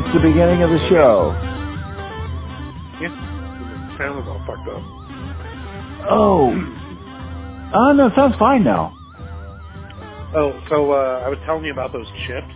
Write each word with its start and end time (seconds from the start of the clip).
It's 0.00 0.14
the 0.14 0.20
beginning 0.20 0.62
of 0.62 0.70
the 0.70 0.78
show. 0.88 1.36
Yeah. 3.02 3.10
The 3.10 3.98
sound 3.98 4.16
was 4.16 4.24
all 4.28 4.40
fucked 4.46 4.66
up. 4.66 4.82
Oh. 6.10 6.48
Oh, 7.74 7.92
no, 7.92 8.06
it 8.06 8.14
sounds 8.16 8.34
fine 8.38 8.64
now. 8.64 8.96
Oh, 10.34 10.58
so 10.70 10.92
uh, 10.92 11.22
I 11.26 11.28
was 11.28 11.38
telling 11.44 11.66
you 11.66 11.72
about 11.72 11.92
those 11.92 12.06
chips. 12.26 12.54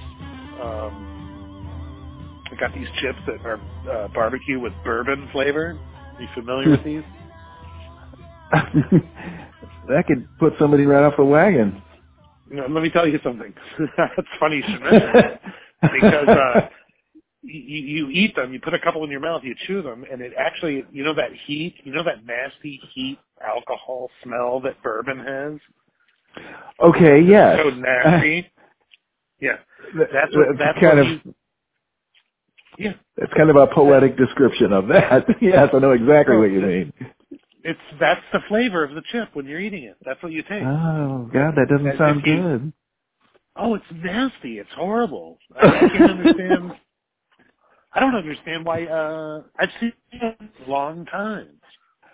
Um, 0.62 2.48
I 2.50 2.54
got 2.58 2.72
these 2.72 2.88
chips 3.02 3.18
that 3.26 3.44
are 3.44 3.60
uh, 3.92 4.08
barbecue 4.08 4.58
with 4.58 4.72
bourbon 4.82 5.28
flavor. 5.30 5.78
Are 6.16 6.22
you 6.22 6.28
familiar 6.34 6.70
with 6.70 6.82
these? 6.82 7.02
that 9.88 10.06
could 10.06 10.26
put 10.38 10.54
somebody 10.58 10.86
right 10.86 11.04
off 11.04 11.18
the 11.18 11.24
wagon. 11.24 11.82
You 12.48 12.56
know, 12.56 12.68
let 12.70 12.82
me 12.82 12.88
tell 12.88 13.06
you 13.06 13.20
something. 13.22 13.52
That's 13.98 14.28
funny 14.40 14.56
you 14.56 14.62
should 14.66 14.80
mention 14.80 15.38
because 15.82 16.28
uh, 16.28 16.60
you, 17.44 18.06
you 18.06 18.10
eat 18.10 18.34
them, 18.36 18.52
you 18.52 18.60
put 18.60 18.74
a 18.74 18.78
couple 18.78 19.04
in 19.04 19.10
your 19.10 19.20
mouth, 19.20 19.42
you 19.44 19.54
chew 19.66 19.82
them, 19.82 20.04
and 20.10 20.20
it 20.20 20.32
actually, 20.38 20.84
you 20.92 21.04
know 21.04 21.14
that 21.14 21.30
heat, 21.46 21.74
you 21.84 21.92
know 21.92 22.02
that 22.04 22.24
nasty 22.26 22.80
heat 22.94 23.18
alcohol 23.46 24.10
smell 24.22 24.60
that 24.60 24.82
bourbon 24.82 25.18
has. 25.18 25.60
Okay, 26.82 27.20
yeah. 27.22 27.56
So 27.62 27.70
nasty. 27.70 28.50
yeah, 29.40 29.56
that's 30.12 30.34
what, 30.36 30.46
that's 30.58 30.78
kind 30.80 30.98
what 30.98 31.06
of. 31.06 31.06
you, 31.08 31.34
yeah, 32.78 32.92
That's 33.16 33.32
kind 33.36 33.50
of 33.50 33.56
a 33.56 33.68
poetic 33.68 34.16
description 34.16 34.72
of 34.72 34.88
that. 34.88 35.24
yes, 35.40 35.68
I 35.72 35.78
know 35.78 35.92
exactly 35.92 36.36
Oh, 36.36 36.40
what 36.40 36.50
you 36.52 36.60
mean. 36.60 36.92
it's 37.62 37.80
that's 38.00 38.20
the 38.32 38.40
flavor 38.48 38.84
of 38.84 38.94
the 38.94 39.02
chip 39.12 39.30
when 39.34 39.46
you're 39.46 39.60
eating 39.60 39.84
it. 39.84 39.96
That's 40.04 40.22
what 40.22 40.32
you 40.32 40.42
taste. 40.42 40.66
Oh 40.66 41.30
God, 41.32 41.54
that 41.56 41.68
doesn't 41.70 41.98
sound 41.98 42.20
if 42.20 42.26
you- 42.26 42.36
good. 42.42 42.72
Oh, 43.56 43.74
it's 43.74 43.84
nasty. 43.92 44.58
It's 44.58 44.70
horrible. 44.76 45.38
I, 45.56 45.66
I 45.66 45.80
can't 45.80 46.10
understand. 46.10 46.72
I 47.94 48.00
don't 48.00 48.14
understand 48.14 48.64
why. 48.64 48.84
uh 48.86 49.42
I've 49.58 49.70
seen 49.80 49.92
it 50.12 50.38
a 50.66 50.70
long 50.70 51.06
time. 51.06 51.48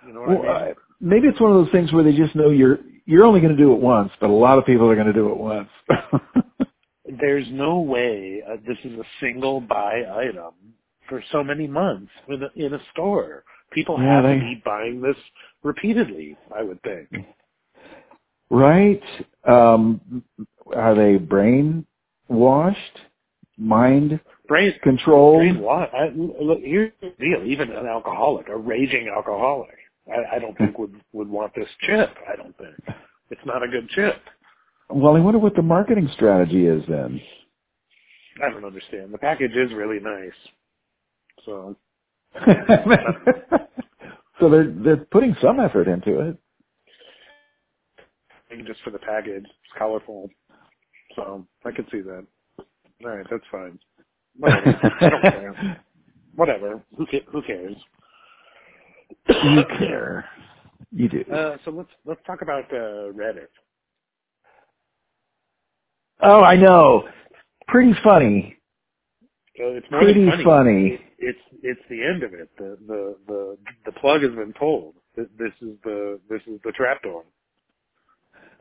You 0.07 0.13
know 0.15 0.21
what 0.23 0.29
Well, 0.31 0.39
I 0.57 0.63
mean? 0.65 0.71
uh, 0.73 0.75
maybe 1.01 1.29
it's 1.29 1.41
one 1.41 1.53
of 1.53 1.65
those 1.65 1.73
things 1.73 1.93
where 1.93 2.05
they 2.05 2.13
just 2.15 2.35
know 2.35 2.51
you're 2.51 2.79
you're 3.07 3.25
only 3.25 3.41
going 3.41 3.57
to 3.57 3.63
do 3.63 3.73
it 3.73 3.81
once, 3.81 4.13
but 4.21 4.31
a 4.31 4.33
lot 4.33 4.59
of 4.59 4.67
people 4.67 4.89
are 4.91 4.95
going 4.95 5.07
to 5.07 5.13
do 5.13 5.29
it 5.31 5.37
once. 5.37 5.69
There's 7.21 7.47
no 7.51 7.81
way 7.81 8.43
uh, 8.49 8.57
this 8.67 8.79
is 8.85 8.99
a 8.99 9.05
single 9.21 9.61
buy 9.61 10.03
item 10.15 10.55
for 11.09 11.23
so 11.33 11.43
many 11.43 11.67
months 11.67 12.13
in 12.29 12.43
a, 12.43 12.49
in 12.67 12.75
a 12.75 12.79
store. 12.93 13.45
People 13.73 13.97
Yeah, 13.99 14.17
have 14.17 14.25
they- 14.25 14.35
to 14.35 14.41
be 14.41 14.63
buying 14.65 15.01
this 15.01 15.17
repeatedly. 15.63 16.37
I 16.57 16.63
would 16.63 16.81
think. 16.83 17.09
right? 18.51 19.03
Um, 19.49 20.23
are 20.75 20.95
they 20.95 21.19
brainwashed? 21.19 21.85
mind 23.59 24.19
Brain 24.51 24.75
controlled? 24.83 25.39
Brain 25.39 25.61
what? 25.61 25.95
I, 25.95 26.09
look, 26.13 26.59
here's 26.61 26.91
the 27.01 27.13
deal. 27.21 27.47
Even 27.47 27.71
an 27.71 27.87
alcoholic, 27.87 28.49
a 28.49 28.57
raging 28.57 29.09
alcoholic, 29.15 29.77
I, 30.09 30.37
I 30.37 30.39
don't 30.41 30.59
think 30.59 30.77
would 30.77 31.01
would 31.13 31.29
want 31.29 31.55
this 31.55 31.69
chip. 31.87 32.11
I 32.29 32.35
don't 32.35 32.57
think 32.59 32.75
it's 33.31 33.41
not 33.47 33.63
a 33.63 33.69
good 33.69 33.89
chip. 33.91 34.21
Well, 34.89 35.15
I 35.17 35.21
wonder 35.21 35.39
what 35.39 35.55
the 35.55 35.63
marketing 35.63 36.11
strategy 36.15 36.67
is 36.67 36.83
then. 36.89 37.21
I 38.45 38.51
don't 38.51 38.65
understand. 38.65 39.15
The 39.15 39.19
package 39.19 39.53
is 39.53 39.73
really 39.73 40.01
nice, 40.01 40.33
so 41.47 41.77
so 44.41 44.51
they're 44.51 44.73
they're 44.73 45.07
putting 45.13 45.37
some 45.41 45.61
effort 45.61 45.87
into 45.87 46.29
it. 46.29 46.37
maybe 48.51 48.65
just 48.65 48.81
for 48.83 48.91
the 48.91 48.99
package, 48.99 49.45
it's 49.45 49.79
colorful. 49.79 50.29
So 51.15 51.47
I 51.65 51.71
could 51.71 51.87
see 51.93 52.01
that. 52.01 52.27
All 53.05 53.11
right, 53.17 53.27
that's 53.31 53.45
fine. 53.53 53.79
Whatever. 54.37 54.81
I 55.01 55.09
don't 55.11 55.23
care. 55.23 55.81
Whatever. 56.35 56.83
Who 56.97 57.07
ca- 57.07 57.25
who 57.31 57.43
cares? 57.43 57.77
you 59.29 59.63
care. 59.79 60.25
You 60.93 61.09
do. 61.09 61.25
Uh, 61.33 61.57
so 61.65 61.71
let's 61.71 61.89
let's 62.07 62.21
talk 62.27 62.43
about 62.43 62.65
uh, 62.73 63.13
Reddit. 63.13 63.49
oh, 66.23 66.43
I 66.43 66.57
know. 66.57 67.09
Pretty 67.69 67.93
funny. 68.03 68.57
So 69.57 69.65
it's 69.69 69.87
Pretty 69.89 70.29
funny. 70.31 70.45
funny. 70.45 70.87
It, 70.95 71.01
it's 71.19 71.39
it's 71.63 71.81
the 71.91 72.03
end 72.03 72.23
of 72.23 72.33
it. 72.33 72.49
The 72.57 72.79
the 72.87 73.17
the 73.27 73.57
the 73.87 73.93
plug 73.93 74.23
has 74.23 74.31
been 74.33 74.53
pulled. 74.53 74.95
This, 75.17 75.27
this 75.39 75.53
is 75.61 75.77
the 75.85 76.19
this 76.31 76.41
is 76.47 76.61
the 76.65 76.73
trapdoor. 76.73 77.25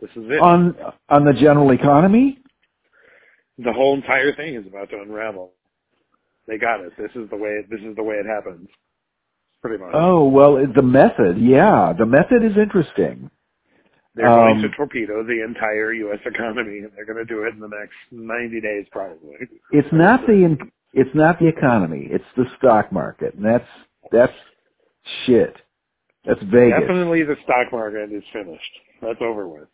This 0.02 0.10
is 0.12 0.24
it. 0.30 0.40
On 0.42 0.76
on 1.10 1.24
the 1.26 1.34
general 1.34 1.72
economy? 1.72 2.40
the 3.62 3.74
whole 3.74 3.94
entire 3.96 4.34
thing 4.36 4.56
is 4.56 4.66
about 4.68 4.90
to 4.90 5.02
unravel. 5.02 5.52
They 6.50 6.58
got 6.58 6.82
it. 6.82 6.92
This 6.98 7.12
is 7.16 7.30
the 7.30 7.38
way. 7.38 7.62
This 7.70 7.80
is 7.82 7.96
the 7.96 8.04
way 8.04 8.16
it 8.16 8.26
happens. 8.26 8.68
Pretty 9.62 9.78
much. 9.78 9.92
Oh, 9.94 10.28
well, 10.28 10.58
the 10.76 10.82
method. 10.82 11.38
Yeah, 11.38 11.94
the 11.98 12.08
method 12.08 12.44
is 12.44 12.58
interesting. 12.58 13.30
They're 14.16 14.28
going 14.28 14.58
um, 14.58 14.62
to 14.64 14.70
torpedo 14.76 15.24
the 15.24 15.44
entire 15.46 15.94
U.S. 15.94 16.20
economy, 16.26 16.80
and 16.80 16.90
they're 16.96 17.06
going 17.06 17.24
to 17.24 17.26
do 17.26 17.44
it 17.44 17.54
in 17.54 17.60
the 17.60 17.68
next 17.68 17.94
90 18.12 18.62
days, 18.62 18.86
probably. 18.92 19.36
It's 19.72 19.88
not 19.94 20.26
the 20.26 20.58
it's 20.94 21.14
not 21.14 21.38
the 21.40 21.48
economy. 21.48 22.08
It's 22.10 22.26
the 22.36 22.46
stock 22.58 22.92
market. 22.92 23.36
And 23.36 23.46
that's 23.46 23.68
that's 24.12 24.34
shit. 25.26 25.56
That's 26.26 26.42
Vegas. 26.44 26.82
Definitely, 26.82 27.24
the 27.24 27.36
stock 27.44 27.72
market 27.72 28.12
is 28.12 28.24
finished. 28.34 28.72
That's 29.02 29.22
over 29.22 29.48
with. 29.48 29.68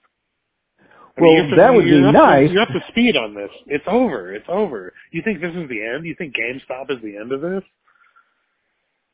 I 1.18 1.22
Well, 1.22 1.31
mean, 1.46 1.56
that 1.58 1.74
would 1.74 1.84
be 1.86 1.92
you're 1.92 2.02
to- 2.02 2.12
nice. 2.12 2.52
You're 2.52 2.62
up 2.64 2.68
to 2.70 2.81
speed 2.90 3.16
on 3.16 3.34
this. 3.34 3.50
It's 3.68 3.86
over. 3.88 4.34
It's 4.34 4.46
over. 4.50 4.94
You 5.12 5.22
think 5.24 5.40
this 5.42 5.56
is 5.56 5.70
the 5.70 5.81
end? 5.81 6.06
You 6.06 6.16
think 6.18 6.34
GameStop 6.36 6.92
is 6.92 7.02
the 7.02 7.18
end 7.18 7.31
of 7.31 7.42
this? 7.42 7.64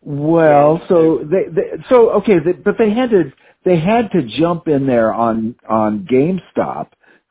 Well, 0.04 0.82
so 0.90 1.20
they, 1.24 1.44
they 1.52 1.84
so 1.90 2.10
okay, 2.14 2.40
they, 2.44 2.54
but 2.54 2.76
they 2.80 2.90
had 2.92 3.12
to 3.12 3.32
they 3.64 3.80
had 3.80 4.12
to 4.14 4.24
jump 4.24 4.68
in 4.68 4.88
there 4.88 5.14
on 5.14 5.56
on 5.70 6.08
GameStop 6.12 6.88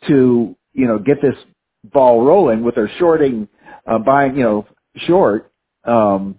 to 0.07 0.55
you 0.73 0.87
know 0.87 0.99
get 1.01 1.21
this 1.21 1.35
ball 1.85 2.25
rolling 2.25 2.63
with 2.63 2.77
their 2.77 2.89
shorting, 2.99 3.49
uh, 3.89 3.99
buying 3.99 4.37
you 4.37 4.45
know 4.45 4.67
short, 4.95 5.51
um, 5.85 6.39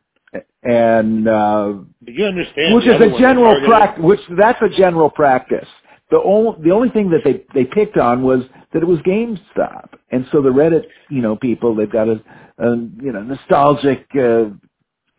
and 0.63 1.27
uh, 1.27 1.73
Do 2.05 2.11
you 2.13 2.25
understand? 2.25 2.75
which 2.75 2.85
is 2.87 2.95
a 3.01 3.19
general 3.19 3.65
practice. 3.67 4.01
Which 4.03 4.21
that's 4.37 4.61
a 4.61 4.69
general 4.69 5.09
practice. 5.09 5.67
The 6.11 6.21
only 6.21 6.61
the 6.63 6.71
only 6.71 6.89
thing 6.89 7.09
that 7.11 7.21
they 7.23 7.45
they 7.53 7.65
picked 7.65 7.97
on 7.97 8.21
was 8.21 8.41
that 8.73 8.83
it 8.83 8.87
was 8.87 8.99
GameStop, 8.99 9.93
and 10.11 10.25
so 10.31 10.41
the 10.41 10.49
Reddit 10.49 10.83
you 11.09 11.21
know 11.21 11.35
people 11.37 11.73
they've 11.73 11.91
got 11.91 12.09
a, 12.09 12.21
a 12.59 12.75
you 12.75 13.11
know 13.13 13.23
nostalgic 13.23 14.05
uh, 14.15 14.49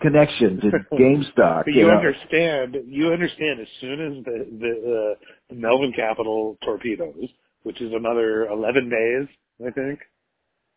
connection 0.02 0.60
to 0.60 0.70
GameStop. 0.92 1.64
But 1.64 1.74
you 1.74 1.86
know. 1.86 1.96
understand, 1.96 2.76
you 2.86 3.10
understand 3.12 3.60
as 3.60 3.68
soon 3.80 4.18
as 4.18 4.24
the 4.24 4.46
the, 4.60 4.70
uh, 4.70 5.24
the 5.48 5.54
Melvin 5.54 5.92
Capital 5.96 6.58
torpedoes, 6.62 7.28
which 7.62 7.80
is 7.80 7.92
another 7.94 8.46
eleven 8.48 8.90
days, 8.90 9.28
I 9.66 9.70
think. 9.70 10.00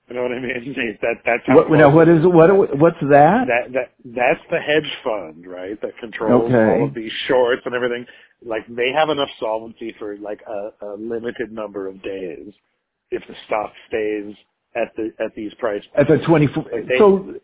You 0.08 0.16
know 0.16 0.22
what 0.22 0.32
I 0.34 0.40
mean? 0.40 0.98
That 1.02 1.16
that's 1.26 1.44
how 1.48 1.56
What, 1.56 1.72
now, 1.72 1.90
what 1.90 2.08
is 2.08 2.26
what? 2.26 2.50
What's 2.78 3.00
that? 3.10 3.48
that 3.48 3.74
that 3.74 3.92
that's 4.06 4.42
the 4.52 4.60
hedge 4.60 4.92
fund, 5.04 5.46
right? 5.48 5.80
That 5.82 5.98
controls 6.00 6.54
Okay. 6.54 6.80
all 6.82 6.88
of 6.88 6.94
these 6.94 7.12
shorts 7.28 7.64
and 7.66 7.74
everything. 7.74 8.06
Like 8.44 8.66
they 8.68 8.92
have 8.92 9.10
enough 9.10 9.30
solvency 9.40 9.96
for 9.98 10.18
like 10.18 10.42
a, 10.48 10.86
a 10.86 10.94
limited 10.98 11.52
number 11.52 11.88
of 11.88 12.02
days 12.04 12.54
if 13.12 13.24
the 13.28 13.36
stock 13.48 13.72
stays 13.88 14.36
at 14.76 14.96
the 14.96 15.12
at 15.24 15.34
these 15.36 15.54
prices. 15.56 15.88
At 15.96 16.08
the 16.08 16.18
twenty 16.28 16.48
four. 16.48 16.66
So, 16.98 17.36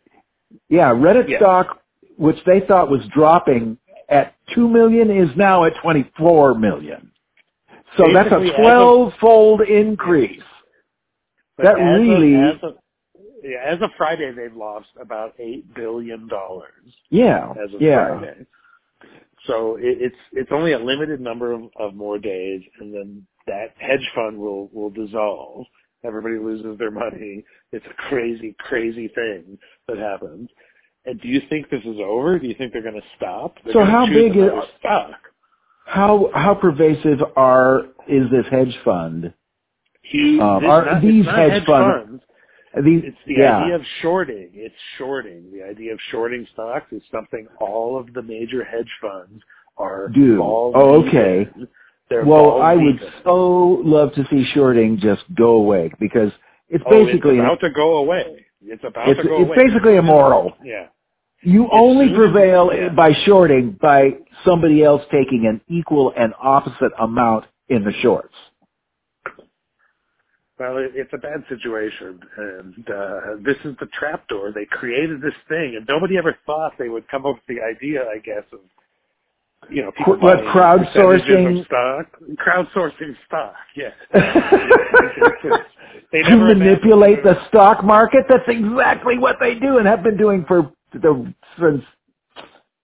yeah, 0.69 0.89
Reddit 0.91 1.29
Yeah. 1.29 1.37
stock, 1.39 1.81
which 2.17 2.37
they 2.45 2.59
thought 2.67 2.89
was 2.89 3.01
dropping 3.13 3.77
at 4.09 4.35
two 4.53 4.67
million, 4.67 5.09
is 5.09 5.29
now 5.35 5.63
at 5.63 5.73
twenty 5.81 6.11
four 6.17 6.53
million. 6.55 7.11
So 7.97 8.05
that's 8.13 8.31
a 8.31 8.51
twelve 8.57 9.13
fold 9.19 9.61
increase. 9.61 10.41
That 11.57 11.79
as 11.79 11.99
really- 12.01 12.35
of, 12.35 12.55
as 12.57 12.63
of, 12.63 12.75
yeah, 13.43 13.59
as 13.65 13.81
of 13.81 13.89
Friday, 13.97 14.31
they've 14.31 14.55
lost 14.55 14.87
about 14.99 15.33
eight 15.39 15.73
billion 15.73 16.27
dollars 16.27 16.93
Yeah, 17.09 17.51
as 17.51 17.73
of 17.73 17.81
yeah. 17.81 18.19
Friday. 18.19 18.45
So 19.47 19.75
it, 19.77 19.97
it's 19.99 20.15
it's 20.33 20.51
only 20.51 20.73
a 20.73 20.79
limited 20.79 21.19
number 21.19 21.51
of, 21.51 21.63
of 21.79 21.95
more 21.95 22.19
days, 22.19 22.61
and 22.79 22.93
then 22.93 23.25
that 23.47 23.73
hedge 23.79 24.07
fund 24.15 24.37
will 24.37 24.69
will 24.71 24.89
dissolve. 24.91 25.65
Everybody 26.03 26.35
loses 26.37 26.77
their 26.79 26.91
money. 26.91 27.43
It's 27.71 27.85
a 27.85 27.93
crazy, 28.09 28.55
crazy 28.59 29.07
thing 29.13 29.57
that 29.87 29.97
happens. 29.97 30.49
And 31.05 31.19
do 31.21 31.27
you 31.27 31.41
think 31.49 31.69
this 31.69 31.81
is 31.83 31.97
over? 32.03 32.37
Do 32.39 32.47
you 32.47 32.55
think 32.55 32.73
they're 32.73 32.81
going 32.83 32.95
to 32.95 33.07
stop? 33.17 33.55
They're 33.63 33.73
So 33.73 33.85
how 33.85 34.05
big 34.07 34.35
is- 34.35 34.49
stock? 34.79 35.11
How 35.85 36.29
how 36.33 36.53
pervasive 36.55 37.19
are 37.35 37.85
is 38.07 38.29
this 38.31 38.45
hedge 38.49 38.77
fund? 38.85 39.33
Huge. 40.03 40.39
Um, 40.39 40.65
are 40.65 40.85
not, 40.85 41.01
these 41.01 41.25
hedge 41.25 41.51
hedge 41.53 41.65
fund- 41.65 42.07
funds. 42.07 42.23
These, 42.83 43.03
It's 43.05 43.17
the 43.27 43.33
yeah. 43.37 43.57
idea 43.57 43.75
of 43.75 43.81
shorting. 44.01 44.49
It's 44.53 44.75
shorting. 44.97 45.51
The 45.53 45.63
idea 45.63 45.91
of 45.93 45.99
shorting 46.09 46.47
stocks 46.53 46.91
is 46.93 47.01
something 47.11 47.47
all 47.59 47.99
of 47.99 48.13
the 48.13 48.21
major 48.21 48.63
hedge 48.63 48.89
funds 49.01 49.43
are 49.77 50.07
Do. 50.09 50.41
Oh, 50.41 51.03
okay. 51.07 51.47
Well, 52.25 52.61
I 52.61 52.75
would 52.75 52.99
so 53.23 53.81
love 53.83 54.13
to 54.13 54.25
see 54.29 54.45
shorting 54.53 54.99
just 54.99 55.23
go 55.35 55.51
away 55.55 55.91
because 55.99 56.31
It's 56.69 56.83
Oh, 56.87 56.89
basically 57.05 57.35
it's 57.37 57.39
about 57.41 57.59
to 57.61 57.69
go 57.71 57.97
away. 57.97 58.45
It's 58.63 58.83
about 58.85 59.09
it's, 59.09 59.21
to 59.21 59.27
go 59.27 59.41
it's 59.41 59.47
away. 59.49 59.57
basically 59.67 59.95
immoral. 59.95 60.53
Yeah. 60.63 60.87
You 61.41 61.65
As 61.65 61.69
only 61.73 62.13
prevail 62.13 62.69
yeah. 62.73 62.89
by 62.89 63.13
shorting 63.25 63.77
by 63.81 64.11
somebody 64.45 64.83
else 64.83 65.01
taking 65.11 65.47
an 65.47 65.59
equal 65.67 66.13
and 66.17 66.33
opposite 66.41 66.91
amount 66.99 67.45
in 67.69 67.83
the 67.83 67.91
shorts. 68.01 68.35
Well, 70.61 70.77
it, 70.77 70.91
it's 70.93 71.11
a 71.11 71.17
bad 71.17 71.43
situation, 71.49 72.19
and 72.37 72.87
uh, 72.87 73.19
this 73.43 73.57
is 73.65 73.75
the 73.79 73.87
trapdoor. 73.97 74.51
They 74.51 74.65
created 74.65 75.19
this 75.19 75.33
thing, 75.49 75.73
and 75.75 75.87
nobody 75.89 76.19
ever 76.19 76.37
thought 76.45 76.73
they 76.77 76.87
would 76.87 77.07
come 77.07 77.25
up 77.25 77.37
with 77.37 77.47
the 77.47 77.63
idea, 77.63 78.03
I 78.03 78.19
guess, 78.19 78.43
of 78.53 78.59
you 79.71 79.81
know, 79.81 79.91
people 79.97 80.17
what, 80.19 80.37
crowdsourcing? 80.37 81.65
stock, 81.65 82.05
crowdsourcing 82.35 83.15
stock. 83.25 83.55
Yes, 83.75 83.93
they 86.11 86.21
to 86.21 86.35
manipulate 86.35 87.23
the 87.23 87.43
stock 87.47 87.83
market. 87.83 88.25
That's 88.29 88.47
exactly 88.47 89.17
what 89.17 89.37
they 89.39 89.55
do 89.55 89.79
and 89.79 89.87
have 89.87 90.03
been 90.03 90.17
doing 90.17 90.45
for 90.47 90.71
the 90.93 91.33
since 91.59 91.81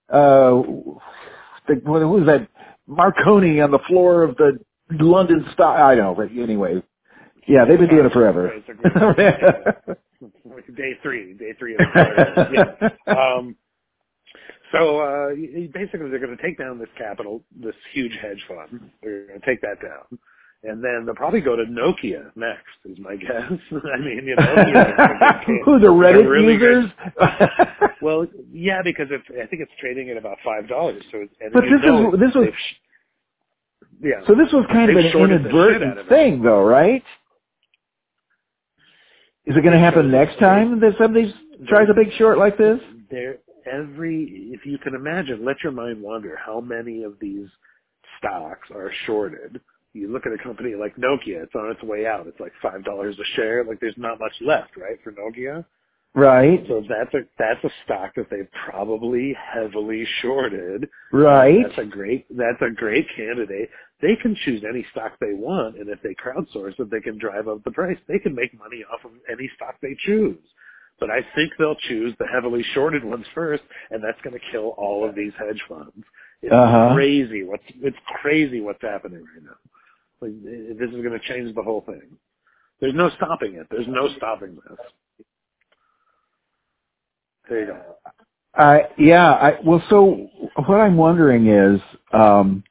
uh, 0.08 0.50
the, 1.68 1.74
what 1.84 2.02
who 2.02 2.08
was 2.08 2.26
that 2.26 2.48
Marconi 2.88 3.60
on 3.60 3.70
the 3.70 3.78
floor 3.86 4.24
of 4.24 4.36
the 4.36 4.58
London 4.90 5.46
stock. 5.52 5.78
I 5.78 5.94
know, 5.94 6.16
but 6.16 6.32
anyway, 6.32 6.82
yeah, 7.48 7.64
they've 7.64 7.78
been 7.78 7.88
doing 7.88 8.06
it 8.06 8.12
forever. 8.12 8.48
It's 8.54 8.68
a 8.68 8.74
great- 8.74 9.96
day 10.76 10.92
three, 11.02 11.32
day 11.34 11.52
three 11.58 11.74
of 11.74 11.78
the 11.78 12.48
yeah. 12.52 12.88
Um, 13.14 13.56
so 14.72 14.98
uh, 15.00 15.28
basically, 15.72 16.10
they're 16.10 16.18
going 16.18 16.36
to 16.36 16.42
take 16.42 16.58
down 16.58 16.78
this 16.78 16.88
capital, 16.98 17.42
this 17.58 17.74
huge 17.94 18.12
hedge 18.20 18.44
fund. 18.46 18.90
They're 19.02 19.26
going 19.26 19.40
to 19.40 19.46
take 19.46 19.62
that 19.62 19.80
down, 19.80 20.18
and 20.62 20.84
then 20.84 21.04
they'll 21.06 21.14
probably 21.14 21.40
go 21.40 21.56
to 21.56 21.64
Nokia 21.64 22.30
next. 22.36 22.66
Is 22.84 22.98
my 22.98 23.16
guess. 23.16 23.50
I 23.50 23.98
mean, 23.98 24.26
you 24.26 24.36
know, 24.36 24.42
Nokia 24.42 24.88
is 24.88 24.94
a 24.98 25.40
big 25.46 25.62
Who 25.64 25.78
the 25.80 25.86
Reddit 25.86 26.28
really 26.28 26.52
users? 26.54 26.90
Well, 28.02 28.26
yeah, 28.52 28.82
because 28.84 29.06
it's, 29.10 29.24
I 29.42 29.46
think 29.46 29.62
it's 29.62 29.72
trading 29.80 30.10
at 30.10 30.18
about 30.18 30.36
five 30.44 30.68
dollars. 30.68 31.02
So, 31.12 31.18
it's, 31.22 31.32
and 31.40 31.50
But 31.52 31.62
this 31.62 31.80
know 31.82 32.12
is- 32.12 32.20
this 32.20 32.34
was- 32.34 32.48
yeah. 34.02 34.20
so 34.26 34.34
this 34.34 34.52
was 34.52 34.66
kind 34.70 34.90
of 34.90 34.96
an 34.98 35.10
shorted 35.10 35.44
the 35.44 35.48
shit 35.48 35.54
out 35.56 35.70
inadvertent 35.72 36.08
thing, 36.10 36.42
though, 36.42 36.62
right? 36.62 37.02
Is 39.48 39.56
it 39.56 39.62
going 39.62 39.72
to 39.72 39.78
happen 39.78 40.10
next 40.10 40.38
time 40.38 40.78
that 40.80 40.92
somebody 41.00 41.34
tries 41.68 41.88
a 41.90 41.94
big 41.94 42.12
short 42.18 42.36
like 42.38 42.58
this? 42.58 42.78
there 43.10 43.38
every 43.70 44.50
if 44.52 44.66
you 44.66 44.76
can 44.78 44.94
imagine 44.94 45.42
let 45.44 45.56
your 45.62 45.72
mind 45.72 46.02
wander 46.02 46.36
how 46.36 46.60
many 46.60 47.02
of 47.02 47.14
these 47.20 47.48
stocks 48.18 48.68
are 48.74 48.92
shorted. 49.06 49.58
You 49.94 50.12
look 50.12 50.26
at 50.26 50.32
a 50.32 50.42
company 50.42 50.74
like 50.74 50.94
nokia 50.96 51.42
it's 51.42 51.54
on 51.54 51.70
its 51.70 51.82
way 51.82 52.06
out. 52.06 52.26
It's 52.26 52.38
like 52.38 52.52
five 52.60 52.84
dollars 52.84 53.16
a 53.18 53.36
share. 53.36 53.64
Like 53.64 53.80
there's 53.80 53.94
not 53.96 54.20
much 54.20 54.32
left 54.42 54.76
right 54.76 54.98
for 55.02 55.12
nokia 55.12 55.64
Right, 56.18 56.64
so 56.68 56.82
that's 56.88 57.14
a 57.14 57.20
that's 57.38 57.62
a 57.64 57.70
stock 57.84 58.14
that 58.16 58.28
they've 58.30 58.48
probably 58.70 59.34
heavily 59.34 60.06
shorted 60.20 60.88
right. 61.12 61.58
that's 61.66 61.78
a 61.78 61.84
great 61.84 62.26
that's 62.36 62.60
a 62.60 62.70
great 62.74 63.06
candidate 63.16 63.70
they 64.00 64.16
can 64.16 64.36
choose 64.44 64.62
any 64.68 64.84
stock 64.90 65.12
they 65.20 65.34
want 65.34 65.76
and 65.76 65.88
if 65.88 66.00
they 66.02 66.14
crowdsource 66.14 66.78
it 66.78 66.90
they 66.90 67.00
can 67.00 67.18
drive 67.18 67.46
up 67.48 67.62
the 67.64 67.70
price 67.70 67.98
they 68.08 68.18
can 68.18 68.34
make 68.34 68.56
money 68.58 68.84
off 68.92 69.04
of 69.04 69.12
any 69.30 69.50
stock 69.56 69.76
they 69.80 69.96
choose 70.04 70.38
but 71.00 71.10
I 71.10 71.20
think 71.34 71.52
they'll 71.58 71.76
choose 71.88 72.14
the 72.18 72.26
heavily 72.26 72.64
shorted 72.74 73.04
ones 73.04 73.26
first, 73.34 73.62
and 73.90 74.02
that's 74.02 74.20
going 74.22 74.34
to 74.34 74.44
kill 74.50 74.74
all 74.76 75.08
of 75.08 75.14
these 75.14 75.32
hedge 75.38 75.62
funds. 75.68 76.04
It's 76.42 76.52
Uh-huh. 76.52 76.94
crazy. 76.94 77.44
What's 77.44 77.62
it's 77.82 77.96
crazy 78.20 78.60
what's 78.60 78.82
happening 78.82 79.24
right 79.24 79.44
now. 79.44 79.58
Like 80.20 80.32
this 80.78 80.90
is 80.90 81.02
going 81.02 81.18
to 81.18 81.20
change 81.20 81.54
the 81.54 81.62
whole 81.62 81.82
thing. 81.82 82.16
There's 82.80 82.94
no 82.94 83.10
stopping 83.10 83.54
it. 83.54 83.66
There's 83.70 83.88
no 83.88 84.08
stopping 84.16 84.56
this. 84.68 84.78
I 88.54 88.82
yeah, 88.98 89.32
I 89.32 89.58
well 89.64 89.82
so 89.90 90.28
what 90.56 90.80
I'm 90.80 90.96
wondering 90.98 91.48
is 91.48 91.80
um 92.12 92.64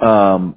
um 0.00 0.56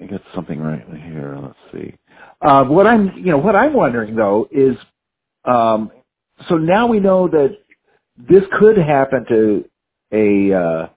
I 0.00 0.06
got 0.06 0.22
something 0.34 0.60
right 0.60 0.84
here, 1.04 1.38
let's 1.42 1.56
see. 1.72 1.94
Uh 2.42 2.64
what 2.64 2.86
I'm 2.86 3.12
you 3.18 3.32
know, 3.32 3.38
what 3.38 3.56
I'm 3.56 3.74
wondering 3.74 4.16
though 4.16 4.48
is 4.50 4.76
um 5.44 5.90
so 6.48 6.56
now 6.56 6.88
we 6.88 7.00
know 7.00 7.28
that 7.28 7.58
this 8.18 8.44
could 8.58 8.78
happen 8.78 9.26
to 9.28 9.64
a 10.12 10.54
uh 10.54 10.88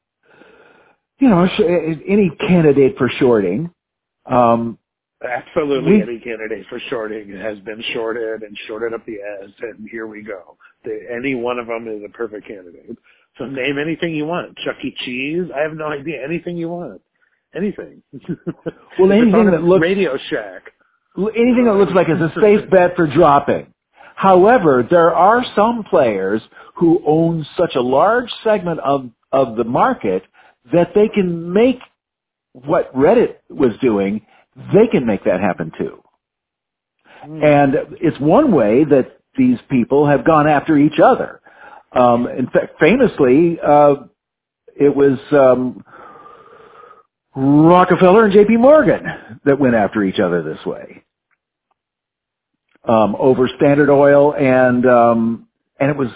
you 1.19 1.29
know, 1.29 1.47
any 1.59 2.31
candidate 2.47 2.97
for 2.97 3.09
shorting. 3.19 3.71
Um 4.25 4.79
Absolutely, 5.23 6.01
any 6.01 6.19
candidate 6.19 6.65
for 6.69 6.79
shorting 6.89 7.29
has 7.31 7.59
been 7.59 7.83
shorted 7.93 8.41
and 8.41 8.57
shorted 8.67 8.93
up 8.93 9.05
the 9.05 9.17
ass, 9.21 9.49
and 9.61 9.87
here 9.89 10.07
we 10.07 10.21
go. 10.23 10.55
The, 10.85 10.97
any 11.13 11.35
one 11.35 11.59
of 11.59 11.67
them 11.67 11.87
is 11.89 12.01
a 12.05 12.09
perfect 12.09 12.47
candidate. 12.47 12.97
So 13.37 13.45
name 13.45 13.77
anything 13.77 14.15
you 14.15 14.25
want. 14.25 14.57
Chuck 14.59 14.75
E. 14.83 14.95
Cheese? 15.05 15.49
I 15.55 15.59
have 15.61 15.73
no 15.73 15.87
idea. 15.87 16.23
Anything 16.23 16.55
you 16.57 16.69
want. 16.69 17.01
Anything. 17.55 18.01
Well, 18.97 19.11
anything 19.11 19.51
that 19.51 19.63
looks- 19.63 19.81
Radio 19.81 20.17
Shack. 20.29 20.71
anything 21.17 21.65
that 21.65 21.75
looks 21.75 21.93
like 21.93 22.07
it's 22.09 22.21
a 22.21 22.39
safe 22.41 22.69
bet 22.69 22.95
for 22.95 23.07
dropping. 23.07 23.73
However, 24.15 24.85
there 24.89 25.15
are 25.15 25.43
some 25.55 25.83
players 25.83 26.41
who 26.75 27.01
own 27.05 27.45
such 27.57 27.75
a 27.75 27.81
large 27.81 28.29
segment 28.43 28.79
of, 28.81 29.09
of 29.31 29.55
the 29.55 29.63
market 29.63 30.23
that 30.73 30.91
they 30.93 31.07
can 31.07 31.51
make 31.53 31.79
what 32.53 32.93
Reddit 32.93 33.35
was 33.49 33.71
doing, 33.81 34.21
they 34.73 34.87
can 34.87 35.05
make 35.05 35.23
that 35.25 35.39
happen 35.39 35.71
too. 35.77 36.01
And 37.23 37.75
it's 38.01 38.19
one 38.19 38.51
way 38.51 38.85
that 38.85 39.19
these 39.37 39.57
people 39.69 40.07
have 40.07 40.25
gone 40.25 40.47
after 40.47 40.77
each 40.77 40.99
other. 41.03 41.41
Um, 41.91 42.27
in 42.27 42.47
fact, 42.47 42.79
famously, 42.79 43.59
uh, 43.59 43.95
it 44.75 44.95
was 44.95 45.19
um, 45.31 45.83
Rockefeller 47.35 48.25
and 48.25 48.33
J.P. 48.33 48.57
Morgan 48.57 49.03
that 49.45 49.59
went 49.59 49.75
after 49.75 50.03
each 50.03 50.19
other 50.19 50.41
this 50.43 50.65
way 50.65 51.03
um, 52.87 53.15
over 53.17 53.49
Standard 53.57 53.89
Oil 53.89 54.33
and 54.33 54.85
um, 54.85 55.47
and 55.79 55.89
it 55.89 55.97
was 55.97 56.09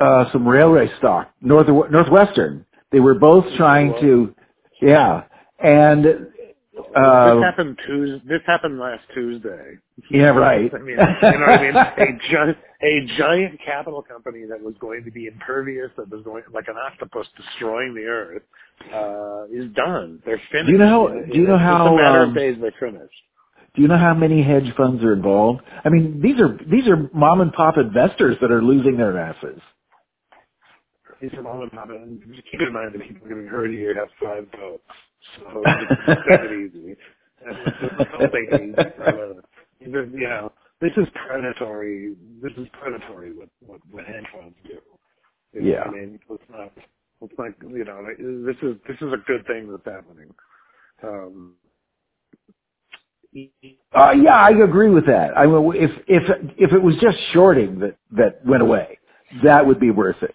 uh, 0.00 0.30
some 0.32 0.46
railway 0.46 0.88
stock, 0.98 1.30
North 1.40 1.68
Northwestern. 1.68 2.64
They 2.92 3.00
were 3.00 3.14
both 3.14 3.44
trying 3.56 3.94
to, 4.00 4.34
yeah, 4.80 5.24
and 5.58 6.28
this 6.88 6.96
uh, 6.96 7.40
happened 7.42 7.78
Tuesday. 7.86 8.22
This 8.28 8.40
happened 8.46 8.78
last 8.78 9.02
Tuesday. 9.14 9.78
yeah, 10.10 10.26
right. 10.30 10.70
I 10.74 10.78
mean, 10.78 10.90
you 10.90 10.96
know 10.96 11.06
what 11.22 11.60
I 11.60 11.62
mean? 11.62 11.76
A 11.98 12.30
giant, 12.30 12.58
a 12.82 13.06
giant 13.18 13.60
capital 13.64 14.02
company 14.02 14.44
that 14.48 14.60
was 14.62 14.74
going 14.80 15.04
to 15.04 15.10
be 15.10 15.26
impervious, 15.26 15.90
that 15.96 16.10
was 16.10 16.22
going 16.24 16.42
like 16.52 16.68
an 16.68 16.76
octopus 16.76 17.26
destroying 17.36 17.94
the 17.94 18.04
earth, 18.04 18.42
uh, 18.94 19.44
is 19.52 19.70
done. 19.74 20.22
They're 20.24 20.40
finished. 20.50 20.66
Do 20.66 20.72
you 20.72 20.78
know- 20.78 21.08
It- 21.08 21.32
do 21.32 21.38
you 21.40 21.46
know 21.46 21.54
it's 21.56 21.62
how, 21.62 21.94
a 21.94 21.96
matter 21.96 22.20
um, 22.22 22.28
of 22.30 22.34
days 22.34 22.56
they're 22.60 22.72
finished. 22.80 23.14
Do 23.76 23.82
you 23.82 23.88
know 23.88 23.98
how 23.98 24.14
many 24.14 24.42
hedge 24.42 24.72
funds 24.76 25.02
are 25.04 25.12
involved? 25.12 25.60
I 25.84 25.90
mean, 25.90 26.20
these 26.20 26.40
are 26.40 26.58
these 26.68 26.88
are 26.88 27.08
mom 27.14 27.40
and 27.40 27.52
pop 27.52 27.76
investors 27.78 28.36
that 28.40 28.50
are 28.50 28.62
losing 28.62 28.96
their 28.96 29.16
asses. 29.16 29.60
These 31.20 31.32
are 31.34 31.42
mom 31.42 31.60
and 31.62 31.70
pop. 31.70 31.88
And 31.90 32.20
keep 32.50 32.60
in 32.60 32.72
mind 32.72 32.94
that 32.94 33.02
people 33.06 33.28
getting 33.28 33.46
hurt 33.46 33.70
here 33.70 33.94
have 33.94 34.08
five 34.22 34.46
votes, 34.58 34.82
so 35.36 35.62
just 35.64 36.00
take 36.06 36.40
it 36.40 36.74
easy. 36.74 36.96
Don't 37.44 38.32
easy. 38.52 38.72
brother. 38.96 39.42
These 39.80 39.94
are, 39.94 40.04
You 40.04 40.28
know, 40.28 40.52
this 40.80 40.92
is 40.96 41.06
predatory. 41.26 42.14
This 42.42 42.52
is 42.56 42.66
predatory. 42.72 43.32
What 43.32 43.48
what, 43.66 43.80
what 43.90 44.04
hedge 44.04 44.24
funds 44.32 44.56
do. 44.64 44.78
You 45.52 45.60
know 45.62 45.68
Yeah. 45.68 45.82
I 45.82 45.90
mean, 45.90 46.20
let's 46.28 46.42
not. 46.50 46.72
Let's 47.20 47.34
not. 47.38 47.52
You 47.62 47.84
know, 47.84 48.04
this 48.46 48.56
is 48.62 48.76
this 48.86 48.96
is 49.00 49.12
a 49.12 49.22
good 49.26 49.46
thing 49.46 49.70
that's 49.70 49.84
happening. 49.84 50.34
Um, 51.02 51.54
Uh, 53.94 54.12
yeah, 54.12 54.34
I 54.34 54.50
agree 54.50 54.90
with 54.90 55.06
that. 55.06 55.36
I 55.36 55.46
mean, 55.46 55.72
if 55.76 55.90
if 56.08 56.22
if 56.58 56.72
it 56.72 56.82
was 56.82 56.96
just 57.00 57.16
shorting 57.32 57.78
that 57.80 57.96
that 58.12 58.44
went 58.44 58.62
away, 58.62 58.98
that 59.44 59.66
would 59.66 59.80
be 59.80 59.90
worth 59.90 60.22
it. 60.22 60.34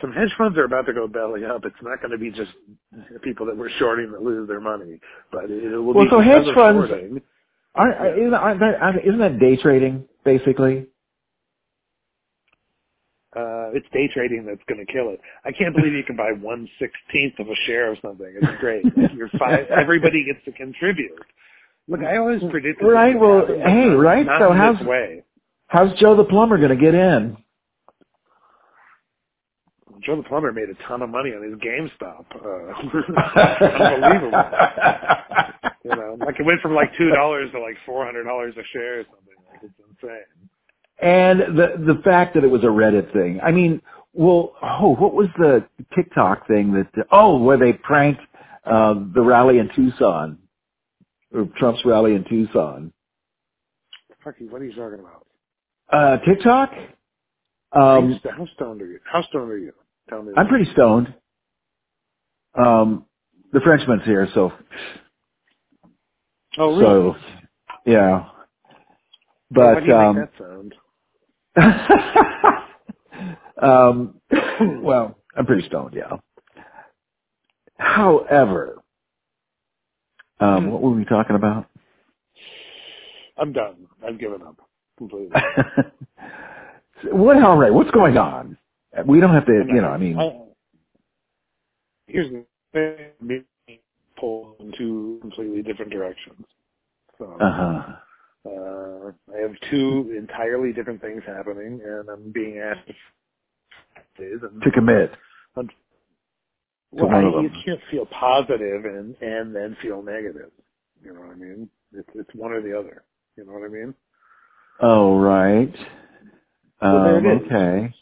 Some 0.00 0.12
hedge 0.12 0.30
funds 0.38 0.56
are 0.58 0.64
about 0.64 0.86
to 0.86 0.92
go 0.92 1.06
belly 1.08 1.44
up. 1.44 1.64
It's 1.64 1.76
not 1.82 2.00
going 2.00 2.10
to 2.12 2.18
be 2.18 2.30
just 2.30 2.50
people 3.22 3.46
that 3.46 3.56
were 3.56 3.70
shorting 3.78 4.12
that 4.12 4.22
lose 4.22 4.48
their 4.48 4.60
money, 4.60 5.00
but 5.32 5.44
it 5.50 5.76
will 5.76 5.92
Well, 5.94 6.04
be 6.04 6.10
so 6.10 6.20
hedge 6.20 6.52
funds- 6.54 6.88
shorting. 6.88 7.22
Aren't, 7.74 8.00
Yeah. 8.00 8.22
isn't, 8.24 8.34
aren't 8.34 8.60
that, 8.60 8.82
aren't- 8.82 9.04
isn't 9.04 9.18
that 9.18 9.38
day 9.38 9.56
trading 9.56 10.08
basically? 10.24 10.86
Uh, 13.36 13.70
it's 13.74 13.86
day 13.92 14.08
trading 14.12 14.46
that's 14.46 14.62
going 14.68 14.84
to 14.84 14.90
kill 14.90 15.10
it. 15.10 15.20
I 15.44 15.52
can't 15.52 15.74
believe 15.76 15.92
you 15.92 16.02
can 16.02 16.16
buy 16.16 16.32
one 16.40 16.66
sixteenth 16.78 17.38
of 17.38 17.48
a 17.48 17.54
share 17.66 17.92
of 17.92 17.98
something. 18.00 18.34
It's 18.40 18.58
great. 18.60 18.84
You're 19.14 19.28
fine. 19.38 19.66
Everybody 19.70 20.24
gets 20.24 20.42
to 20.46 20.52
contribute. 20.52 21.12
Look, 21.88 22.00
I 22.00 22.16
always 22.16 22.40
predicted. 22.50 22.86
Right, 22.86 23.18
well, 23.18 23.40
happen, 23.46 23.60
hey, 23.60 23.88
right, 23.90 24.24
Not 24.26 24.40
so 24.40 24.52
how's-. 24.52 24.78
How's 25.68 25.92
Joe 26.00 26.16
the 26.16 26.24
plumber 26.24 26.56
going 26.56 26.70
to 26.70 26.76
get 26.76 26.94
in? 26.94 27.36
Joe 30.04 30.16
the 30.16 30.22
plumber 30.22 30.52
made 30.52 30.68
a 30.68 30.88
ton 30.88 31.02
of 31.02 31.10
money 31.10 31.30
on 31.30 31.42
his 31.42 31.58
GameStop. 31.60 32.24
Uh, 32.34 32.72
unbelievable. 33.94 34.42
you 35.84 35.90
know, 35.90 36.16
like 36.24 36.38
it 36.38 36.44
went 36.44 36.60
from 36.60 36.74
like 36.74 36.90
two 36.96 37.10
dollars 37.10 37.50
to 37.52 37.60
like 37.60 37.76
four 37.86 38.04
hundred 38.04 38.24
dollars 38.24 38.54
a 38.56 38.62
share 38.72 39.00
or 39.00 39.04
something. 39.04 39.34
Like 39.50 39.60
it's 39.62 39.74
insane. 40.02 40.48
And 41.00 41.58
the 41.58 41.94
the 41.94 42.00
fact 42.02 42.34
that 42.34 42.44
it 42.44 42.48
was 42.48 42.62
a 42.62 42.66
Reddit 42.66 43.12
thing. 43.12 43.40
I 43.42 43.52
mean, 43.52 43.80
well, 44.12 44.54
oh, 44.62 44.94
what 44.96 45.14
was 45.14 45.28
the 45.38 45.64
TikTok 45.94 46.46
thing 46.48 46.72
that? 46.72 47.06
Oh, 47.12 47.38
where 47.38 47.58
they 47.58 47.72
pranked 47.72 48.22
uh, 48.64 48.94
the 49.14 49.22
rally 49.22 49.58
in 49.58 49.70
Tucson, 49.74 50.38
or 51.32 51.48
Trump's 51.56 51.84
rally 51.84 52.14
in 52.14 52.24
Tucson. 52.24 52.92
Fuck 54.24 54.34
you, 54.40 54.50
what 54.50 54.60
are 54.60 54.64
you 54.64 54.74
talking 54.74 54.98
about? 54.98 55.26
Uh, 55.90 56.18
TikTok. 56.24 56.72
Um, 57.72 58.20
how 58.24 58.46
stoned 58.56 58.82
are 58.82 58.86
you? 58.86 58.98
How 59.04 59.22
stoned 59.22 59.50
are 59.50 59.58
you? 59.58 59.72
Tell 60.08 60.22
me. 60.22 60.32
I'm 60.36 60.48
pretty 60.48 60.70
stoned. 60.72 61.14
Um, 62.54 63.04
the 63.52 63.60
Frenchman's 63.60 64.04
here, 64.04 64.28
so. 64.34 64.52
Oh, 66.58 66.76
really? 66.76 67.14
So, 67.14 67.16
yeah. 67.86 68.26
But 69.50 69.60
well, 69.60 69.74
how 69.74 69.80
do 69.80 69.86
you 69.86 69.94
um, 69.94 70.16
make 70.16 70.38
that 70.38 70.44
sound? 70.44 70.74
um, 73.62 74.20
well, 74.82 75.16
I'm 75.36 75.46
pretty 75.46 75.66
stoned, 75.68 75.94
yeah. 75.96 76.16
However, 77.78 78.82
um, 80.40 80.64
Hmm. 80.64 80.70
what 80.70 80.82
were 80.82 80.90
we 80.90 81.04
talking 81.04 81.36
about? 81.36 81.66
I'm 83.38 83.52
done. 83.52 83.86
I've 84.06 84.18
given 84.18 84.42
up 84.42 84.56
completely. 84.98 85.30
what? 87.12 87.42
All 87.42 87.56
right, 87.58 87.72
what's 87.72 87.90
going 87.92 88.16
on? 88.18 88.58
We 89.06 89.20
don't 89.20 89.34
have 89.34 89.46
to, 89.46 89.52
you 89.68 89.80
know. 89.82 89.88
I 89.88 89.98
mean, 89.98 90.18
I- 90.18 90.46
here's 92.06 92.30
the 92.30 92.46
thing: 92.72 93.12
me 93.20 93.44
pull 94.18 94.56
in 94.60 94.72
two 94.78 95.18
completely 95.20 95.62
different 95.62 95.92
directions. 95.92 96.44
So 97.18 97.38
uh 97.40 97.52
huh. 97.52 98.50
uh, 98.50 99.12
I 99.34 99.40
have 99.42 99.52
two 99.70 100.14
entirely 100.18 100.72
different 100.72 101.00
things 101.00 101.22
happening, 101.26 101.80
and 101.84 102.08
I'm 102.08 102.32
being 102.32 102.58
asked 102.58 102.90
and 104.18 104.62
To 104.62 104.70
commit. 104.72 105.12
To 105.56 105.64
well, 106.92 107.10
I, 107.10 107.22
you 107.22 107.50
can't 107.64 107.80
feel 107.90 108.06
positive 108.06 108.84
and 108.84 109.16
and 109.20 109.54
then 109.54 109.76
feel 109.82 110.02
negative. 110.02 110.50
You 111.04 111.14
know 111.14 111.20
what 111.20 111.30
I 111.30 111.34
mean? 111.36 111.68
It's 111.92 112.08
it's 112.14 112.30
one 112.34 112.52
or 112.52 112.62
the 112.62 112.78
other. 112.78 113.04
You 113.36 113.44
know 113.46 113.52
what 113.52 113.64
I 113.64 113.68
mean? 113.68 113.94
Oh, 114.80 115.18
right. 115.18 115.74
So 116.82 116.86
Um, 116.88 117.26
okay. 117.26 117.94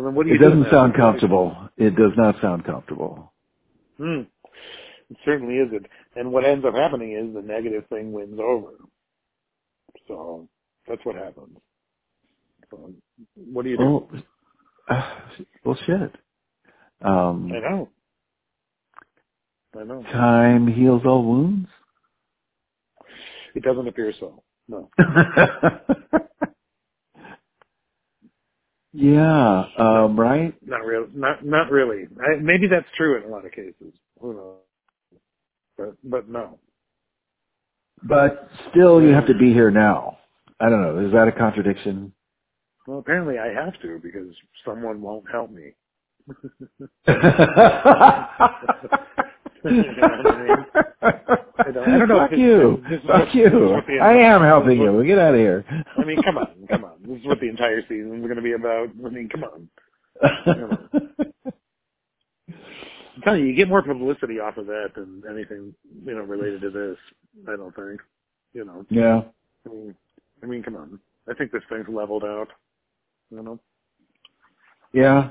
So 0.00 0.04
then, 0.06 0.14
what 0.14 0.24
do 0.26 0.32
It 0.32 0.40
you 0.40 0.46
in 0.46 0.50
doesn't 0.62 0.70
sound 0.72 0.94
comfortable. 0.94 1.68
It 1.76 1.94
does 1.94 2.12
not 2.16 2.36
sound 2.40 2.64
comfortable. 2.64 3.34
Hmm. 3.98 4.22
It 5.10 5.16
certainly 5.26 5.56
isn't. 5.56 5.86
And 6.16 6.32
what 6.32 6.46
ends 6.46 6.64
up 6.64 6.74
happening 6.74 7.12
is 7.12 7.34
the 7.34 7.42
negative 7.42 7.84
thing 7.90 8.10
wins 8.10 8.40
over. 8.40 8.70
So 10.08 10.48
that's 10.88 11.04
what 11.04 11.16
happens. 11.16 11.58
So 12.70 12.94
what 13.34 13.64
do 13.64 13.70
you 13.70 13.76
do? 13.76 13.84
Well, 13.84 14.10
uh, 14.88 15.10
well, 15.64 15.78
shit. 15.86 16.12
Um, 17.02 17.52
I 17.52 17.60
know. 17.70 17.88
I 19.78 19.84
know. 19.84 20.02
time 20.04 20.66
heals 20.66 21.02
all 21.04 21.24
wounds. 21.24 21.68
It 23.54 23.62
doesn't 23.62 23.86
appear 23.86 24.14
so. 24.18 24.42
No. 24.66 24.88
yeah. 28.92 29.64
Um, 29.78 30.18
right. 30.18 30.54
Not 30.66 30.84
real. 30.86 31.06
Not 31.14 31.44
not 31.44 31.70
really. 31.70 32.04
I, 32.20 32.40
maybe 32.40 32.66
that's 32.68 32.86
true 32.96 33.16
in 33.18 33.24
a 33.24 33.28
lot 33.28 33.44
of 33.46 33.52
cases. 33.52 33.92
Who 34.20 34.34
knows? 34.34 34.56
But 35.78 35.94
but 36.04 36.28
no. 36.28 36.58
But 38.02 38.48
still, 38.70 39.02
you 39.02 39.08
have 39.10 39.26
to 39.26 39.34
be 39.34 39.52
here 39.52 39.70
now. 39.70 40.18
I 40.60 40.68
don't 40.70 40.80
know. 40.82 41.06
Is 41.06 41.12
that 41.12 41.28
a 41.28 41.32
contradiction? 41.32 42.12
Well, 42.86 42.98
apparently 42.98 43.36
I 43.38 43.48
have 43.52 43.74
to 43.82 43.98
because 44.02 44.34
someone 44.64 45.00
won't 45.02 45.24
help 45.30 45.50
me. 45.50 45.72
you 49.64 49.82
know 49.82 50.08
what 50.22 50.26
I 50.26 50.46
mean? 50.46 50.56
I 51.02 51.70
don't. 51.70 51.88
I 51.88 51.98
don't 51.98 52.08
know. 52.08 52.18
Fuck 52.18 52.32
you. 52.32 52.82
this, 52.88 53.00
Fuck 53.06 53.34
you. 53.34 53.44
This 53.44 53.52
is 53.52 53.70
what 53.70 53.86
the, 53.86 53.98
I 54.00 54.12
am 54.12 54.42
helping 54.42 54.78
what, 54.78 54.92
you. 54.92 55.04
Get 55.06 55.18
out 55.18 55.34
of 55.34 55.40
here. 55.40 55.64
I 55.96 56.04
mean, 56.04 56.22
come 56.22 56.38
on, 56.38 56.48
come 56.68 56.84
on. 56.84 56.94
This 57.06 57.20
is 57.20 57.26
what 57.26 57.40
the 57.40 57.48
entire 57.48 57.82
season 57.82 58.16
is 58.16 58.22
going 58.22 58.36
to 58.36 58.42
be 58.42 58.52
about. 58.52 58.88
I 59.04 59.08
mean, 59.10 59.28
come 59.28 59.44
on. 59.44 59.68
I'm 63.16 63.22
telling 63.22 63.40
you, 63.40 63.48
you 63.48 63.56
get 63.56 63.68
more 63.68 63.82
publicity 63.82 64.40
off 64.40 64.56
of 64.56 64.66
that 64.66 64.92
than 64.94 65.22
anything, 65.30 65.74
you 66.06 66.14
know, 66.14 66.22
related 66.22 66.62
to 66.62 66.70
this. 66.70 66.96
I 67.46 67.56
don't 67.56 67.74
think. 67.76 68.00
You 68.52 68.64
know, 68.64 68.84
yeah. 68.88 69.20
I 69.66 69.68
mean, 69.68 69.94
I 70.42 70.46
mean, 70.46 70.62
come 70.62 70.76
on. 70.76 70.98
I 71.28 71.34
think 71.34 71.52
this 71.52 71.62
thing's 71.68 71.88
leveled 71.88 72.24
out. 72.24 72.48
You 73.30 73.42
know. 73.42 73.60
Yeah. 74.92 75.30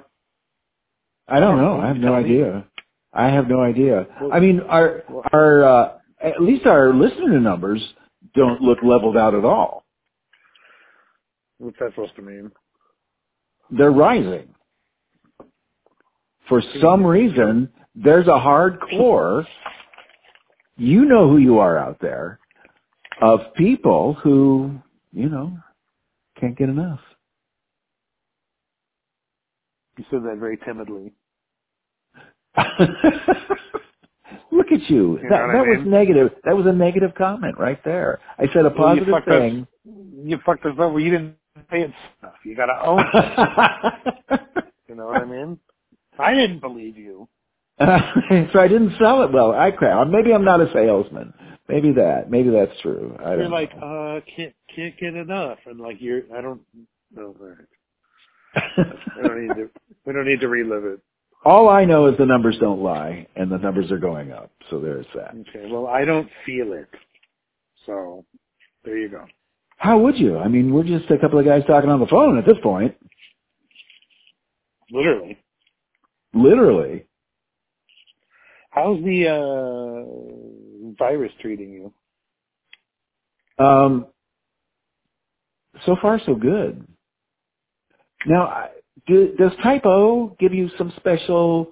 I 1.28 1.40
don't 1.40 1.58
know. 1.58 1.80
I 1.80 1.88
have 1.88 1.98
no 1.98 2.16
idea. 2.16 2.66
I 3.14 3.28
have 3.28 3.48
no 3.48 3.62
idea. 3.62 4.06
Well, 4.22 4.32
I 4.32 4.40
mean, 4.40 4.62
our 4.62 5.04
well, 5.10 5.24
our 5.34 5.64
uh, 5.64 5.92
at 6.22 6.42
least 6.42 6.66
our 6.66 6.94
listener 6.94 7.40
numbers 7.40 7.82
don't 8.36 8.62
look 8.62 8.80
leveled 8.84 9.18
out 9.18 9.34
at 9.34 9.46
all. 9.46 9.84
what's 11.58 11.78
that 11.80 11.92
supposed 11.92 12.16
to 12.18 12.22
mean? 12.22 12.52
They're 13.72 13.92
rising. 13.92 14.54
For 16.48 16.62
some 16.82 17.06
reason, 17.06 17.70
there's 17.96 18.28
a 18.28 18.32
hardcore. 18.32 19.46
You 20.78 21.06
know 21.06 21.30
who 21.30 21.38
you 21.38 21.60
are 21.60 21.78
out 21.78 21.98
there 22.02 22.40
of 23.22 23.54
people 23.56 24.14
who 24.14 24.80
you 25.12 25.30
know 25.30 25.58
can't 26.40 26.58
get 26.58 26.70
enough. 26.70 27.02
You 29.98 30.06
said 30.10 30.24
that 30.24 30.38
very 30.40 30.58
timidly. 30.58 31.12
Look 34.52 34.68
at 34.72 34.90
you. 34.90 35.20
You 35.22 35.30
That 35.30 35.30
that 35.30 35.42
I 35.58 35.62
was 35.62 35.78
mean? 35.80 35.92
negative. 35.92 36.32
That 36.46 36.56
was 36.56 36.66
a 36.68 36.72
negative 36.74 37.12
comment 37.18 37.58
right 37.60 37.84
there. 37.86 38.20
I 38.38 38.46
said 38.54 38.66
a 38.66 38.70
Well, 38.70 38.96
you 38.96 39.02
positive 39.06 39.26
thing. 39.26 39.62
us. 39.62 39.68
You 40.26 40.40
fucked 40.46 40.66
us 40.66 40.76
over. 40.80 41.00
You 41.00 41.12
didn't 41.12 41.36
say 41.72 41.82
it 41.82 41.92
enough. 42.22 42.36
You 42.46 42.56
got 42.56 42.68
to 42.68 42.86
own 42.86 43.00
it. 43.14 44.42
You 44.90 44.96
know 44.96 45.06
what 45.06 45.18
I 45.22 45.26
mean? 45.26 45.60
I 46.18 46.34
didn't 46.34 46.62
believe 46.62 46.98
you. 46.98 47.30
so 47.80 48.60
I 48.60 48.68
didn't 48.68 48.94
sell 49.00 49.22
it 49.24 49.32
well. 49.32 49.52
I 49.54 49.72
crap. 49.72 50.08
Maybe 50.08 50.34
I'm 50.34 50.44
not 50.44 50.62
a 50.62 50.72
salesman. 50.74 51.34
Maybe 51.70 51.92
that. 51.94 52.32
Maybe 52.32 52.50
that's 52.50 52.72
true. 52.82 53.16
I 53.24 53.36
You're 53.36 53.50
like, 53.50 53.76
know. 53.78 54.18
uh, 54.18 54.22
can't 54.36 54.54
can't 54.76 54.98
get 55.00 55.14
enough, 55.16 55.60
and 55.68 55.80
like 55.80 55.98
you're. 56.00 56.24
I 56.36 56.42
don't. 56.42 56.62
No, 57.16 57.36
all 57.40 57.48
right. 57.48 57.58
We 59.16 59.24
don't 59.24 59.48
need 59.48 59.56
to. 59.56 59.70
We 60.06 60.14
don't 60.14 60.26
need 60.28 60.40
to 60.42 60.48
relive 60.50 60.86
it. 60.86 61.00
All 61.46 61.70
I 61.70 61.86
know 61.86 62.08
is 62.08 62.18
the 62.18 62.26
numbers 62.26 62.58
don't 62.60 62.82
lie, 62.82 63.28
and 63.36 63.50
the 63.52 63.58
numbers 63.58 63.92
are 63.92 63.98
going 63.98 64.32
up. 64.32 64.52
So 64.70 64.80
there's 64.80 65.06
that. 65.16 65.34
Okay. 65.50 65.72
Well, 65.72 65.88
I 65.88 66.04
don't 66.06 66.30
feel 66.46 66.74
it. 66.74 66.90
So 67.86 68.26
there 68.84 68.98
you 68.98 69.10
go. 69.10 69.26
How 69.78 69.98
would 70.00 70.18
you? 70.18 70.38
I 70.38 70.50
mean, 70.50 70.74
we're 70.74 70.84
just 70.84 71.10
a 71.10 71.18
couple 71.18 71.40
of 71.40 71.46
guys 71.46 71.64
talking 71.66 71.90
on 71.90 72.02
the 72.02 72.08
phone 72.08 72.38
at 72.38 72.46
this 72.46 72.58
point. 72.62 72.96
Literally. 74.92 75.38
Literally. 76.34 77.06
How's 78.72 79.02
the 79.04 79.28
uh 79.30 80.94
virus 80.98 81.32
treating 81.42 81.72
you? 81.72 81.94
Um, 83.64 84.08
so 85.86 85.96
far, 86.02 86.20
so 86.26 86.36
good. 86.36 86.86
Now, 88.26 88.44
I- 88.48 88.70
do, 89.08 89.36
does 89.38 89.52
type 89.64 89.86
O 89.86 90.36
give 90.40 90.54
you 90.54 90.70
some 90.78 90.94
special 90.98 91.70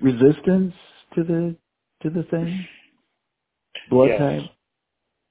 resistance 0.00 0.74
to 1.14 1.24
the 1.24 1.56
to 2.02 2.10
the 2.10 2.22
thing? 2.24 2.66
Blood 3.90 4.08
Yes. 4.10 4.18
type. 4.18 4.50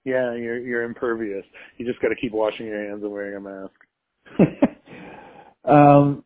Yeah, 0.05 0.33
you're 0.35 0.59
you're 0.59 0.83
impervious. 0.83 1.45
You 1.77 1.85
just 1.85 2.01
got 2.01 2.09
to 2.09 2.15
keep 2.15 2.31
washing 2.31 2.65
your 2.67 2.87
hands 2.89 3.03
and 3.03 3.11
wearing 3.11 3.35
a 3.35 4.39
mask. 4.39 4.71
um, 5.65 6.23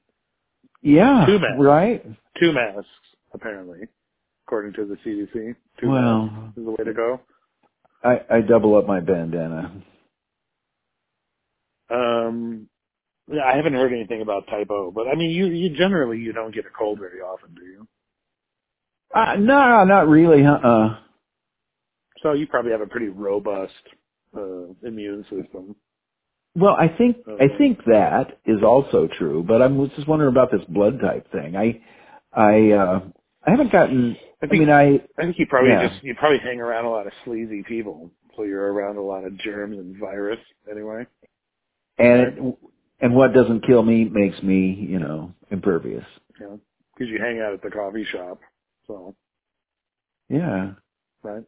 yeah, 0.82 1.26
Two 1.26 1.40
masks. 1.40 1.58
right. 1.60 2.06
Two 2.40 2.54
masks, 2.54 2.88
apparently, 3.34 3.80
according 4.46 4.74
to 4.74 4.86
the 4.86 4.96
CDC. 4.98 5.56
Two 5.80 5.90
Well, 5.90 6.28
masks 6.28 6.58
is 6.58 6.66
the 6.66 6.72
way 6.72 6.84
to 6.86 6.94
go. 6.94 7.20
I, 8.04 8.22
I 8.30 8.42
double 8.42 8.76
up 8.76 8.88
my 8.88 9.00
bandana. 9.00 9.72
Um, 11.90 12.68
I 13.32 13.56
haven't 13.58 13.74
heard 13.74 13.94
anything 13.94 14.22
about 14.22 14.48
type 14.48 14.70
O, 14.72 14.92
but 14.92 15.08
I 15.08 15.16
mean, 15.16 15.32
you 15.32 15.48
you 15.48 15.76
generally 15.78 16.20
you 16.20 16.34
don't 16.34 16.54
get 16.56 16.66
a 16.66 16.70
cold 16.78 17.00
very 17.00 17.22
often, 17.22 17.56
do 17.56 17.64
you? 17.66 17.88
Uh, 19.16 19.36
no, 19.40 19.84
not 19.86 20.08
really. 20.08 20.46
Uh, 20.46 20.90
So 22.24 22.34
you 22.34 22.48
probably 22.48 22.72
have 22.72 22.82
a 22.82 22.88
pretty 22.88 23.10
robust 23.10 23.74
uh, 24.38 24.68
immune 24.84 25.24
system. 25.24 25.76
well, 26.56 26.76
I 26.80 26.88
think 26.98 27.18
I 27.28 27.48
think 27.58 27.80
that 27.86 28.40
is 28.46 28.64
also 28.64 29.08
true, 29.20 29.44
but 29.48 29.62
I'm 29.62 29.90
just 29.96 30.08
wondering 30.08 30.32
about 30.32 30.52
this 30.52 30.66
blood 30.70 31.00
type 31.02 31.32
thing. 31.32 31.56
I 31.56 31.82
I 32.34 32.72
uh, 32.74 33.00
I 33.46 33.52
haven't 33.52 33.72
gotten. 33.72 34.18
I 34.42 34.48
I, 34.48 34.50
mean, 34.50 34.70
I 34.70 34.86
I 35.18 35.24
think 35.24 35.38
you 35.40 35.48
probably 35.48 35.72
Yeah. 35.72 35.90
just 35.90 36.04
you 36.04 36.16
probably 36.16 36.40
hang 36.40 36.60
around 36.62 36.86
a 36.86 36.90
lot 36.92 37.08
of 37.08 37.14
sleazy 37.26 37.64
people, 37.68 38.12
so 38.36 38.44
you're 38.44 38.74
around 38.74 38.98
a 38.98 39.02
lot 39.04 39.26
of 39.26 39.38
germs 39.40 39.78
and 39.78 39.98
virus 40.00 40.40
anyway. 40.72 41.06
and 41.98 42.22
it, 42.22 42.58
and 43.02 43.16
what 43.16 43.34
doesn't 43.34 43.66
kill 43.68 43.84
me 43.84 44.06
makes 44.06 44.42
me, 44.44 44.74
you 44.90 45.00
know, 45.00 45.34
impervious. 45.52 46.06
Know, 46.40 46.60
because 46.96 47.10
you 47.12 47.20
hang 47.22 47.42
out 47.42 47.54
at 47.54 47.62
the 47.62 47.72
coffee 47.72 48.06
shop. 48.12 48.40
So 48.88 49.16
Yeah. 50.30 50.74
right. 51.24 51.44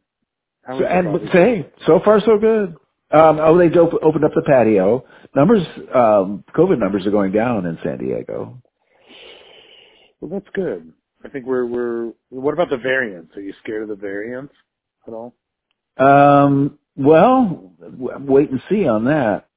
So, 0.67 0.85
and 0.85 1.29
say, 1.33 1.69
so 1.87 1.99
far 2.05 2.19
so 2.21 2.37
good. 2.39 2.75
Um, 3.11 3.39
oh, 3.39 3.57
they 3.57 3.67
op- 3.77 4.03
opened 4.03 4.25
up 4.25 4.31
the 4.35 4.43
patio. 4.45 5.05
Numbers, 5.35 5.63
um, 5.93 6.43
COVID 6.55 6.79
numbers 6.79 7.05
are 7.05 7.11
going 7.11 7.31
down 7.31 7.65
in 7.65 7.77
San 7.83 7.99
Diego. 7.99 8.61
Well, 10.21 10.31
that's 10.31 10.49
good. 10.55 10.93
I 11.23 11.29
think 11.29 11.45
we're 11.45 11.65
we're. 11.65 12.13
What 12.29 12.53
about 12.53 12.69
the 12.69 12.77
variants? 12.77 13.35
Are 13.37 13.41
you 13.41 13.53
scared 13.63 13.83
of 13.83 13.89
the 13.89 13.95
variants 13.95 14.53
at 15.07 15.13
all? 15.13 15.35
Um, 15.97 16.79
well, 16.97 17.73
w- 17.79 18.17
wait 18.19 18.51
and 18.51 18.61
see 18.69 18.87
on 18.87 19.05
that. 19.05 19.47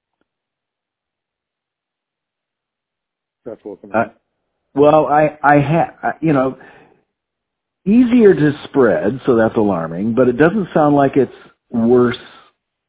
That's 3.47 3.61
what. 3.65 3.81
Uh, 3.95 4.07
Well, 4.75 5.07
I, 5.07 5.39
I 5.43 5.61
ha, 5.61 6.13
you 6.23 6.33
know, 6.35 6.59
easier 7.87 8.35
to 8.35 8.53
spread, 8.65 9.21
so 9.27 9.37
that's 9.37 9.57
alarming, 9.57 10.15
but 10.15 10.29
it 10.29 10.39
doesn't 10.39 10.69
sound 10.75 10.97
like 10.97 11.17
it's 11.17 11.33
worse, 11.71 12.19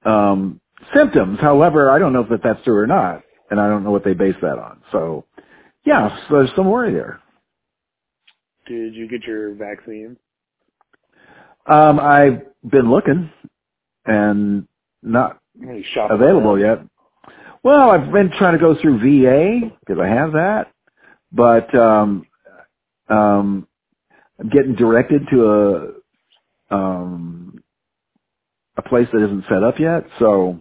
um, 0.05 0.61
symptoms. 0.95 1.39
However, 1.41 1.91
I 1.91 1.99
don't 1.99 2.13
know 2.13 2.21
if 2.21 2.29
that 2.29 2.41
that's 2.43 2.63
true 2.63 2.77
or 2.77 2.87
not, 2.87 3.23
and 3.51 3.59
I 3.59 3.67
don't 3.69 3.83
know 3.83 3.91
what 3.91 4.03
they 4.03 4.13
base 4.13 4.35
that 4.41 4.59
on. 4.59 4.81
So, 4.91 5.25
yeah, 5.85 6.17
so 6.29 6.35
there's 6.37 6.55
some 6.55 6.69
worry 6.69 6.93
there. 6.93 7.21
Did 8.67 8.95
you 8.95 9.07
get 9.09 9.23
your 9.25 9.53
vaccine? 9.55 10.17
Um, 11.67 11.99
I've 11.99 12.41
been 12.69 12.89
looking 12.91 13.31
and 14.05 14.67
not 15.03 15.39
many 15.57 15.85
available 16.09 16.59
yet. 16.59 16.79
Well, 17.63 17.91
I've 17.91 18.11
been 18.11 18.31
trying 18.37 18.53
to 18.53 18.59
go 18.59 18.75
through 18.81 18.99
VA 18.99 19.69
because 19.81 20.01
I 20.01 20.07
have 20.07 20.33
that, 20.33 20.71
but 21.31 21.73
um, 21.75 22.25
um, 23.09 23.67
I'm 24.39 24.49
getting 24.49 24.75
directed 24.75 25.23
to 25.31 25.93
a 26.71 26.75
um, 26.75 27.63
a 28.77 28.81
place 28.83 29.07
that 29.13 29.23
isn't 29.25 29.45
set 29.49 29.63
up 29.63 29.79
yet, 29.79 30.05
so 30.19 30.59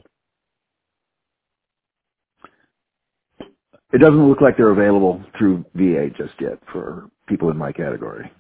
it 3.93 3.99
doesn't 4.01 4.29
look 4.29 4.41
like 4.43 4.57
they're 4.57 4.71
available 4.71 5.23
through 5.39 5.65
VA 5.75 6.09
just 6.17 6.35
yet 6.41 6.59
for 6.73 7.09
people 7.29 7.51
in 7.51 7.57
my 7.59 7.73
category. 7.73 8.33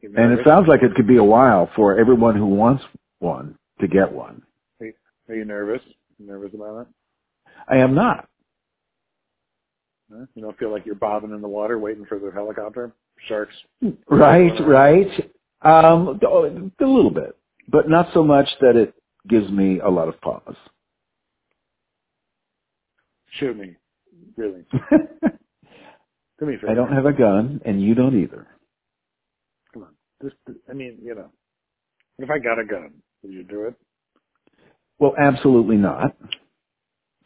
You 0.00 0.12
And 0.16 0.32
it 0.32 0.44
sounds 0.46 0.68
like 0.68 0.82
it 0.82 0.94
could 0.96 1.08
be 1.08 1.18
a 1.18 1.24
while 1.24 1.70
for 1.76 1.98
everyone 1.98 2.36
who 2.36 2.46
wants 2.46 2.84
one 3.20 3.56
to 3.80 3.88
get 3.88 4.12
one. 4.12 4.42
Are 5.28 5.34
you 5.34 5.44
nervous? 5.44 5.82
You 6.18 6.26
nervous 6.26 6.52
about 6.54 6.82
it? 6.82 6.86
I 7.68 7.78
am 7.78 7.94
not. 7.94 8.28
You 10.10 10.42
don't 10.42 10.56
feel 10.58 10.70
like 10.70 10.86
you're 10.86 10.94
bobbing 10.94 11.30
in 11.32 11.40
the 11.40 11.48
water 11.48 11.78
waiting 11.78 12.04
for 12.04 12.18
the 12.18 12.30
helicopter? 12.30 12.92
Sharks. 13.26 13.54
Right, 14.08 14.52
right. 14.66 15.30
Um, 15.62 16.20
a 16.22 16.84
little 16.84 17.10
bit, 17.10 17.36
but 17.68 17.88
not 17.88 18.08
so 18.12 18.22
much 18.22 18.48
that 18.60 18.76
it 18.76 18.94
gives 19.28 19.50
me 19.50 19.80
a 19.80 19.88
lot 19.88 20.08
of 20.08 20.20
pause. 20.20 20.56
Shoot 23.38 23.56
me. 23.56 23.76
Really. 24.36 24.64
Do 26.38 26.46
me 26.46 26.54
a 26.54 26.58
favor. 26.58 26.70
I 26.70 26.74
don't 26.74 26.92
have 26.92 27.06
a 27.06 27.12
gun, 27.12 27.60
and 27.64 27.82
you 27.82 27.94
don't 27.94 28.20
either. 28.20 28.46
Come 29.72 29.84
on. 29.84 29.94
Just, 30.22 30.36
I 30.68 30.74
mean, 30.74 30.98
you 31.02 31.14
know. 31.14 31.30
If 32.18 32.30
I 32.30 32.38
got 32.38 32.60
a 32.60 32.64
gun, 32.64 32.92
would 33.22 33.32
you 33.32 33.42
do 33.42 33.64
it? 33.64 33.74
Well, 34.98 35.14
absolutely 35.18 35.76
not. 35.76 36.16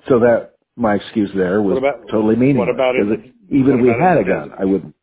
So 0.09 0.21
that 0.21 0.53
my 0.77 0.95
excuse 0.95 1.31
there 1.35 1.61
was 1.61 1.79
about- 1.79 2.09
totally 2.11 2.37
meaningless. 2.37 2.67
what 2.69 2.75
about 2.75 2.97
in 2.97 3.09
'cause 3.09 3.19
the- 3.49 3.57
even 3.57 3.79
if 3.79 3.83
we 3.83 3.89
had 3.89 4.19
a 4.19 4.25
gun, 4.25 4.49
desert? 4.49 4.57
I 4.61 4.65
wouldn't. 4.65 4.95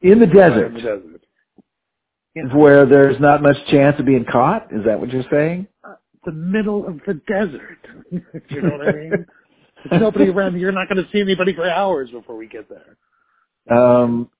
In 0.00 0.18
the 0.18 0.26
desert, 0.26 0.66
In 0.68 0.74
the 0.74 0.80
desert. 0.80 1.20
Yeah. 2.34 2.56
where 2.56 2.84
there's 2.86 3.20
not 3.20 3.42
much 3.42 3.56
chance 3.66 3.98
of 4.00 4.06
being 4.06 4.24
caught. 4.24 4.72
Is 4.72 4.84
that 4.86 4.98
what 4.98 5.10
you're 5.12 5.22
saying? 5.30 5.68
The 6.24 6.32
middle 6.32 6.86
of 6.86 7.00
the 7.06 7.14
desert. 7.14 7.78
you 8.10 8.62
know 8.62 8.70
what 8.76 8.88
I 8.88 8.92
mean? 8.92 9.26
There's 9.90 10.00
nobody 10.00 10.30
around. 10.30 10.58
You're 10.58 10.72
not 10.72 10.88
going 10.88 11.04
to 11.04 11.10
see 11.12 11.20
anybody 11.20 11.52
for 11.54 11.68
hours 11.68 12.10
before 12.10 12.36
we 12.36 12.48
get 12.48 12.66
there. 12.68 12.96
Um, 13.78 14.30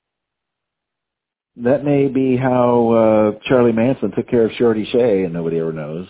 that 1.56 1.84
may 1.84 2.08
be 2.08 2.36
how 2.36 2.90
uh, 2.90 3.38
Charlie 3.44 3.72
Manson 3.72 4.10
took 4.12 4.26
care 4.28 4.46
of 4.46 4.52
Shorty 4.52 4.86
Shea, 4.86 5.24
and 5.24 5.32
nobody 5.34 5.58
ever 5.60 5.72
knows. 5.72 6.08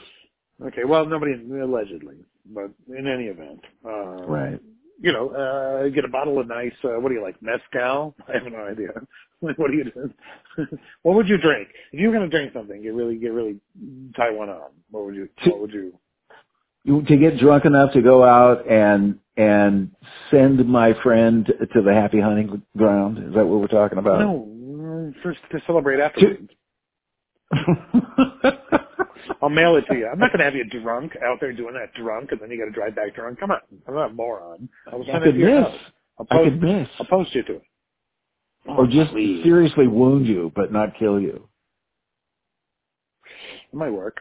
Okay, 0.62 0.84
well, 0.86 1.04
nobody 1.04 1.32
allegedly, 1.32 2.16
but 2.46 2.70
in 2.88 3.06
any 3.06 3.24
event, 3.24 3.60
uh, 3.84 4.24
Right. 4.26 4.60
You 5.00 5.12
know, 5.12 5.30
uh, 5.30 5.88
get 5.88 6.04
a 6.04 6.08
bottle 6.08 6.38
of 6.38 6.46
nice. 6.46 6.72
Uh, 6.84 7.00
what 7.00 7.08
do 7.08 7.16
you 7.16 7.22
like, 7.22 7.34
mezcal? 7.42 8.14
I 8.28 8.34
have 8.34 8.50
no 8.50 8.64
idea. 8.64 8.90
what 9.40 9.56
do 9.56 9.76
you 9.76 9.84
do? 9.84 10.14
what 11.02 11.16
would 11.16 11.28
you 11.28 11.36
drink 11.36 11.68
if 11.92 12.00
you 12.00 12.08
were 12.08 12.14
going 12.14 12.30
to 12.30 12.34
drink 12.34 12.52
something? 12.54 12.80
Get 12.80 12.94
really, 12.94 13.16
get 13.16 13.32
really 13.32 13.58
one 14.16 14.48
on. 14.48 14.70
What 14.90 15.06
would 15.06 15.16
you? 15.16 15.28
What 15.46 15.60
would 15.60 15.72
you? 15.72 15.98
To 16.86 17.16
get 17.16 17.38
drunk 17.38 17.64
enough 17.64 17.92
to 17.94 18.02
go 18.02 18.22
out 18.22 18.70
and 18.70 19.18
and 19.36 19.90
send 20.30 20.64
my 20.68 20.94
friend 21.02 21.46
to 21.46 21.82
the 21.82 21.92
happy 21.92 22.20
hunting 22.20 22.62
ground. 22.76 23.18
Is 23.18 23.34
that 23.34 23.44
what 23.44 23.60
we're 23.60 23.66
talking 23.66 23.98
about? 23.98 24.20
No, 24.20 24.48
mm, 24.48 25.14
first 25.22 25.40
to 25.50 25.60
celebrate 25.66 26.00
afterwards. 26.00 26.50
I'll 29.42 29.48
mail 29.50 29.76
it 29.76 29.84
to 29.90 29.94
you. 29.96 30.08
I'm 30.12 30.18
not 30.18 30.30
going 30.32 30.38
to 30.40 30.44
have 30.44 30.54
you 30.54 30.64
drunk 30.64 31.12
out 31.24 31.38
there 31.40 31.52
doing 31.52 31.74
that 31.74 31.94
drunk, 32.00 32.32
and 32.32 32.40
then 32.40 32.50
you 32.50 32.58
got 32.58 32.66
to 32.66 32.70
drive 32.72 32.96
back 32.96 33.14
drunk. 33.14 33.40
Come 33.40 33.50
on, 33.52 33.60
I'm 33.88 33.94
not 33.94 34.10
a 34.10 34.14
moron. 34.14 34.68
I'll 34.92 35.02
I 35.02 35.06
send 35.06 35.16
it 35.18 35.26
could 35.26 35.32
to 35.34 35.38
your 35.40 35.60
miss. 35.60 35.70
house. 35.70 35.80
I'll 36.18 36.40
I 36.40 36.44
could 36.44 36.62
miss. 36.62 36.88
I'll 37.00 37.06
post 37.06 37.34
you 37.34 37.42
to 37.44 37.52
it. 37.56 37.62
Or 38.66 38.82
oh, 38.82 38.86
just 38.86 39.10
please. 39.12 39.42
seriously 39.44 39.86
wound 39.88 40.26
you, 40.26 40.52
but 40.56 40.72
not 40.72 40.90
kill 40.98 41.20
you. 41.20 41.48
It 43.72 43.76
might 43.76 43.90
work. 43.90 44.18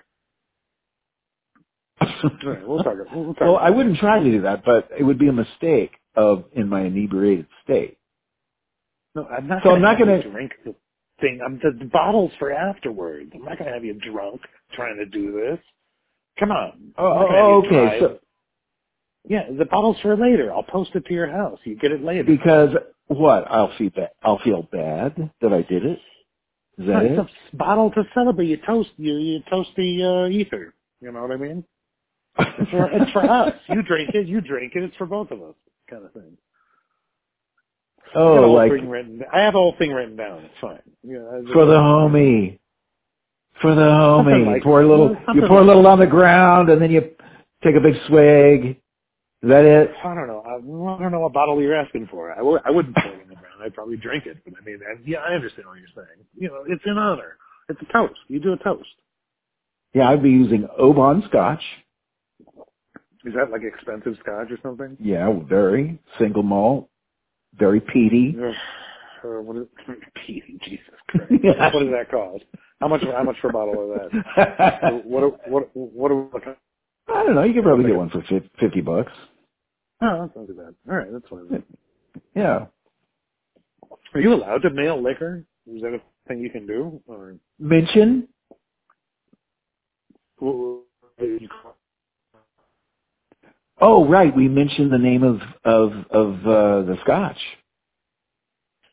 All 2.02 2.10
right, 2.46 2.68
we'll 2.68 2.84
talk. 2.84 2.96
We'll, 3.14 3.26
we'll 3.26 3.34
talk. 3.36 3.42
well, 3.42 3.58
I 3.58 3.70
wouldn't 3.70 3.98
try 4.00 4.20
to 4.24 4.26
do 4.32 4.42
that, 4.42 4.64
but 4.66 4.90
it 4.98 5.04
would 5.04 5.20
be 5.20 5.28
a 5.30 5.34
mistake 5.34 5.92
of 6.16 6.46
in 6.54 6.70
my 6.70 6.82
inebriated 6.84 7.48
state. 7.64 7.98
No, 9.16 9.26
I'm 9.28 9.48
not. 9.48 9.64
So 9.64 9.70
gonna 9.70 9.76
I'm 9.76 9.82
not 9.82 10.00
gonna- 10.00 10.24
drink 10.24 10.52
the 10.66 10.76
thing. 11.24 11.40
I'm 11.46 11.60
the, 11.64 11.72
the 11.80 11.86
bottles 11.92 12.32
for 12.40 12.52
afterwards. 12.54 13.32
I'm 13.34 13.46
not 13.46 13.58
going 13.58 13.70
to 13.70 13.74
have 13.74 13.86
you 13.86 13.96
drunk 14.12 14.42
trying 14.74 14.98
to 14.98 15.06
do 15.06 15.32
this. 15.34 15.60
Come 16.40 16.52
on. 16.52 16.94
Gonna 16.98 17.20
have 17.20 17.46
Oh, 17.46 17.58
okay. 17.66 17.70
drive. 17.70 18.00
So 18.02 18.20
yeah, 19.28 19.44
the 19.58 19.66
bottles 19.66 19.98
for 20.02 20.16
later. 20.18 20.52
I'll 20.54 20.64
post 20.64 20.92
it 20.96 21.06
to 21.06 21.14
your 21.14 21.32
house. 21.32 21.60
You 21.64 21.76
get 21.78 21.92
it 21.92 22.04
later. 22.04 22.24
because 22.26 22.70
what? 23.08 23.46
I'll 23.50 23.72
feel 23.78 23.90
bad. 23.92 24.10
I'll 24.24 24.40
feel 24.40 24.68
bad 24.72 25.32
that 25.42 25.54
I 25.54 25.62
did 25.64 25.86
it. 25.86 26.00
Is 26.80 26.88
No, 26.88 26.94
that 26.94 27.06
it's 27.06 27.20
it? 27.20 27.54
a 27.54 27.56
bottle 27.56 27.92
to 27.92 28.04
celebrate. 28.14 28.48
You 28.48 28.58
toast. 28.66 28.90
You 28.98 29.14
you 29.18 29.40
toast 29.50 29.70
the 29.78 30.04
uh, 30.04 30.30
ether. 30.30 30.74
You 31.02 31.12
know 31.12 31.22
what 31.22 31.32
I 31.32 31.38
mean? 31.38 31.64
It's 32.40 32.72
for, 32.72 32.90
it's 32.92 33.12
for 33.12 33.24
us. 33.30 33.54
You 33.70 33.84
drink 33.84 34.10
it. 34.16 34.28
You 34.28 34.42
drink 34.42 34.74
it. 34.76 34.84
It's 34.84 34.96
for 34.98 35.06
both 35.06 35.32
of 35.32 35.42
us. 35.42 35.56
Kind 35.90 36.04
of 36.06 36.12
thing. 36.14 36.38
Oh, 38.16 38.34
I 38.34 38.36
have, 38.36 38.38
oh, 38.38 38.42
the 38.42 38.42
whole 38.48 38.56
like 38.56 38.72
thing 38.72 38.90
written, 38.90 39.24
I 39.34 39.40
have 39.42 39.54
the 39.54 39.60
whole 39.60 39.76
thing 39.78 39.92
written 39.92 40.16
down. 40.16 40.44
It's 40.46 40.54
fine. 40.62 40.80
I 41.06 41.54
for 41.54 41.66
the 41.66 41.74
homie. 41.78 42.60
For 43.62 43.74
the 43.76 43.82
homie. 43.82 44.46
like- 44.46 44.58
you 44.58 44.64
pour 44.64 44.82
a 44.82 44.88
little. 44.88 45.16
You 45.34 45.42
pour 45.48 45.60
a 45.62 45.64
little 45.66 45.86
on 45.88 46.00
the 46.00 46.08
ground, 46.08 46.70
and 46.70 46.82
then 46.82 46.92
you 46.92 47.02
take 47.64 47.76
a 47.76 47.80
big 47.80 47.96
swig. 48.08 48.78
Is 49.42 49.50
that 49.50 49.66
it? 49.66 49.92
I 50.04 50.16
don't 50.16 50.28
know. 50.28 50.42
I, 50.46 50.54
I 50.56 51.00
don't 51.02 51.12
know 51.12 51.20
what 51.20 51.34
bottle 51.34 51.62
you're 51.62 51.76
asking 51.76 52.08
for. 52.10 52.32
I 52.32 52.38
w- 52.38 52.60
I 52.64 52.72
wouldn't 52.72 52.96
pour 52.96 53.12
it 53.12 53.22
in 53.24 53.28
the 53.30 53.36
ground. 53.36 53.56
I'd 53.62 53.74
probably 53.74 53.98
drink 53.98 54.26
it. 54.26 54.38
But 54.46 54.54
I 54.62 54.64
mean, 54.64 54.80
I, 54.90 54.96
yeah, 55.06 55.18
I 55.20 55.34
understand 55.34 55.68
what 55.68 55.78
you're 55.80 55.88
saying. 55.94 56.26
You 56.38 56.48
know, 56.48 56.64
it's 56.68 56.84
in 56.86 56.98
honor. 56.98 57.38
It's 57.68 57.82
a 57.82 57.92
toast. 57.92 58.20
You 58.30 58.40
do 58.40 58.54
a 58.54 58.58
toast. 58.58 58.88
Yeah, 59.94 60.10
I'd 60.10 60.24
be 60.24 60.30
using 60.30 60.68
Oban 60.78 61.24
Scotch. 61.28 61.62
Is 63.26 63.34
that 63.36 63.52
like 63.52 63.62
expensive 63.64 64.16
scotch 64.22 64.48
or 64.52 64.58
something? 64.64 64.98
Yeah, 65.00 65.32
very 65.48 66.00
single 66.20 66.44
malt, 66.44 66.90
very 67.58 67.80
peaty. 67.80 68.36
Uh, 68.38 69.42
what 69.42 69.56
is 69.58 69.68
Pete, 70.26 70.44
Jesus 70.64 70.86
Christ. 71.08 71.32
what 71.32 71.80
does 71.80 71.92
that 71.92 72.12
cost? 72.12 72.44
How 72.82 72.88
much? 72.88 73.02
How 73.04 73.24
much 73.24 73.38
for 73.42 73.50
a 73.50 73.54
bottle 73.54 73.94
of 73.94 74.12
that? 74.12 74.82
What? 75.06 75.50
What? 75.50 75.76
What? 75.76 76.12
What? 76.12 76.34
what 76.34 76.44
I 77.08 77.24
don't 77.24 77.36
know. 77.36 77.44
You 77.44 77.54
could 77.54 77.64
probably 77.64 77.86
get 77.86 77.96
one 77.96 78.10
for 78.10 78.22
fifty 78.60 78.82
bucks. 78.82 79.12
oh, 80.02 80.22
that's 80.22 80.36
not 80.36 80.48
too 80.48 80.54
bad. 80.54 80.76
All 80.90 80.98
right, 80.98 81.08
that's 81.12 81.28
fine. 81.30 81.64
Yeah. 82.36 82.66
Are 84.14 84.20
you 84.20 84.34
allowed 84.34 84.62
to 84.64 84.70
mail 84.70 85.02
liquor? 85.02 85.44
Is 85.68 85.82
that 85.82 85.94
a 85.94 86.02
thing 86.28 86.40
you 86.40 86.50
can 86.50 86.68
do? 86.68 87.02
Or 87.08 87.36
Mention. 87.60 88.28
Oh, 93.86 94.08
right. 94.08 94.34
We 94.34 94.48
mentioned 94.48 94.94
the 94.94 94.98
name 94.98 95.24
of 95.24 95.42
of 95.66 95.92
of 96.10 96.36
uh, 96.48 96.88
the 96.90 96.98
Scotch. 97.04 97.38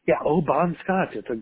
Yeah, 0.09 0.16
oh, 0.26 0.40
Bon 0.40 0.76
Scotch. 0.83 1.11
It's 1.14 1.29
a 1.31 1.37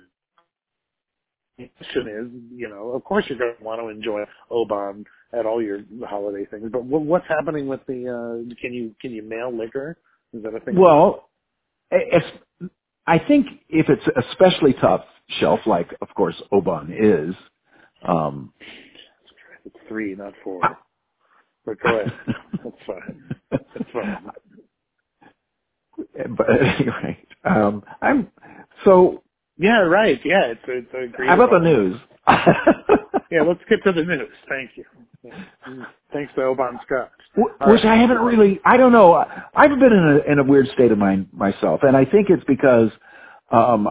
question 1.78 2.08
is, 2.08 2.58
you 2.58 2.68
know, 2.68 2.90
of 2.90 3.02
course 3.04 3.24
you're 3.28 3.38
going 3.38 3.54
to 3.58 3.64
want 3.64 3.80
to 3.80 3.88
enjoy 3.88 4.22
Oban 4.50 5.06
at 5.32 5.46
all 5.46 5.62
your 5.62 5.80
holiday 6.06 6.44
things, 6.50 6.68
but 6.70 6.84
what, 6.84 7.02
what's 7.02 7.26
happening 7.26 7.66
with 7.66 7.80
the? 7.86 8.08
uh 8.08 8.54
Can 8.60 8.74
you 8.74 8.94
can 9.00 9.12
you 9.12 9.22
mail 9.22 9.50
liquor? 9.56 9.96
Is 10.34 10.42
that 10.42 10.54
a 10.54 10.60
thing? 10.60 10.78
Well, 10.78 11.30
if, 11.90 12.22
I 13.06 13.18
think 13.18 13.46
if 13.70 13.88
it's 13.88 14.04
especially 14.28 14.74
tough 14.74 15.04
shelf, 15.40 15.60
like 15.64 15.88
of 16.02 16.08
course 16.14 16.36
Oban 16.52 16.92
is, 16.92 17.34
um, 18.06 18.52
it's 19.64 19.76
three, 19.88 20.14
not 20.14 20.34
four. 20.44 20.60
But 21.68 21.80
go 21.80 21.98
ahead. 21.98 22.12
That's 22.64 22.76
fine. 22.86 23.30
That's 23.50 23.90
fine. 23.92 24.30
But 26.36 26.46
anyway, 26.80 27.18
um, 27.44 27.84
I'm 28.00 28.28
so. 28.84 29.22
Yeah, 29.58 29.80
right. 29.80 30.18
Yeah, 30.24 30.46
it's 30.46 30.60
it's 30.66 30.88
a 30.94 31.14
great. 31.14 31.28
How 31.28 31.34
about 31.34 31.50
the 31.50 31.58
news? 31.58 32.00
yeah, 33.30 33.42
let's 33.42 33.60
get 33.68 33.82
to 33.84 33.92
the 33.92 34.02
news. 34.02 34.30
Thank 34.48 34.70
you. 34.76 34.84
Thanks 36.12 36.32
to 36.36 36.44
Oban 36.44 36.78
Scott. 36.86 37.10
Which 37.36 37.52
right. 37.60 37.84
I 37.84 37.96
haven't 37.96 38.20
really. 38.20 38.60
I 38.64 38.78
don't 38.78 38.92
know. 38.92 39.12
I've 39.54 39.70
been 39.70 39.92
in 39.92 40.22
a 40.26 40.32
in 40.32 40.38
a 40.38 40.44
weird 40.44 40.68
state 40.74 40.90
of 40.90 40.98
mind 40.98 41.28
myself, 41.32 41.80
and 41.82 41.96
I 41.96 42.06
think 42.06 42.30
it's 42.30 42.44
because 42.44 42.90
um, 43.50 43.88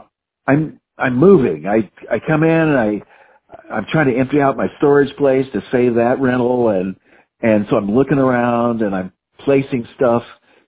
I'm 0.48 0.80
I'm 0.98 1.16
moving. 1.16 1.68
I 1.68 1.92
I 2.12 2.20
come 2.26 2.44
in 2.44 2.50
and 2.50 2.78
I 2.78 3.02
I'm 3.72 3.86
trying 3.92 4.08
to 4.12 4.18
empty 4.20 4.42
out 4.42 4.58
my 4.58 4.68
storage 4.78 5.16
place 5.18 5.46
to 5.54 5.62
save 5.72 5.96
that 5.96 6.20
rental, 6.20 6.70
and 6.70 6.96
and 7.42 7.66
so 7.70 7.78
I'm 7.78 7.96
looking 7.96 8.18
around 8.18 8.82
and 8.82 8.96
I'm 8.96 9.12
placing 9.40 9.88
stuff 9.96 10.24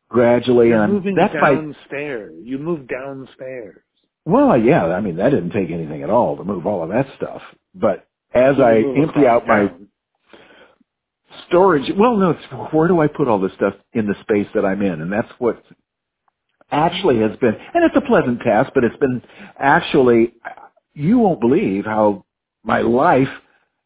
gradually. 0.09 0.69
You're 0.69 0.83
and 0.83 0.93
moving 0.93 1.15
that's 1.15 1.33
downstairs. 1.33 2.33
My, 2.35 2.43
you 2.43 2.57
move 2.57 2.87
downstairs. 2.87 3.81
Well, 4.25 4.57
yeah. 4.57 4.85
I 4.85 5.01
mean, 5.01 5.17
that 5.17 5.29
didn't 5.29 5.51
take 5.51 5.71
anything 5.71 6.03
at 6.03 6.09
all 6.09 6.37
to 6.37 6.43
move 6.43 6.65
all 6.65 6.83
of 6.83 6.89
that 6.89 7.07
stuff. 7.17 7.41
But 7.73 8.07
as 8.33 8.55
I 8.59 8.83
empty 8.97 9.25
out 9.25 9.47
my 9.47 9.71
storage, 11.47 11.91
well, 11.97 12.17
no, 12.17 12.31
it's 12.31 12.73
where 12.73 12.87
do 12.87 12.99
I 12.99 13.07
put 13.07 13.27
all 13.27 13.39
this 13.39 13.53
stuff 13.53 13.73
in 13.93 14.05
the 14.05 14.15
space 14.21 14.47
that 14.53 14.65
I'm 14.65 14.81
in? 14.81 15.01
And 15.01 15.11
that's 15.11 15.31
what 15.39 15.63
actually 16.71 17.19
has 17.19 17.35
been, 17.37 17.55
and 17.73 17.83
it's 17.83 17.95
a 17.95 18.01
pleasant 18.01 18.41
task, 18.41 18.71
but 18.75 18.83
it's 18.83 18.97
been 18.97 19.21
actually, 19.57 20.33
you 20.93 21.17
won't 21.19 21.39
believe 21.39 21.85
how 21.85 22.25
my 22.63 22.81
life 22.81 23.29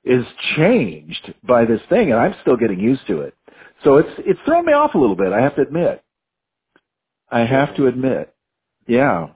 is 0.04 0.26
changed 0.56 1.34
by 1.44 1.66
this 1.66 1.82
thing, 1.90 2.12
and 2.12 2.20
I'm 2.20 2.36
still 2.42 2.58
getting 2.58 2.80
used 2.80 3.06
to 3.08 3.22
it. 3.22 3.36
So 3.84 3.98
it's 3.98 4.10
it's 4.20 4.40
thrown 4.46 4.66
me 4.66 4.74
off 4.74 4.96
a 4.96 4.98
little 4.98 5.16
bit. 5.16 5.34
I 5.34 5.42
have 5.42 5.56
to 5.56 5.62
admit. 5.62 6.04
I 7.30 7.42
have 7.42 7.76
to 7.78 7.88
admit, 7.88 8.34
yeah. 8.88 9.30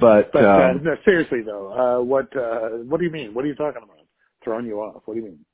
But, 0.00 0.32
but 0.32 0.44
uh, 0.44 0.48
um, 0.48 0.82
no, 0.84 0.96
seriously 1.04 1.40
though, 1.44 1.72
uh, 1.72 2.04
what 2.04 2.34
uh, 2.36 2.68
what 2.88 2.98
do 2.98 3.04
you 3.06 3.10
mean? 3.12 3.34
What 3.34 3.44
are 3.44 3.48
you 3.48 3.54
talking 3.54 3.82
about? 3.82 3.98
Throwing 4.44 4.66
you 4.66 4.80
off? 4.80 5.02
What 5.04 5.14
do 5.14 5.20
you 5.20 5.26
mean? 5.26 5.44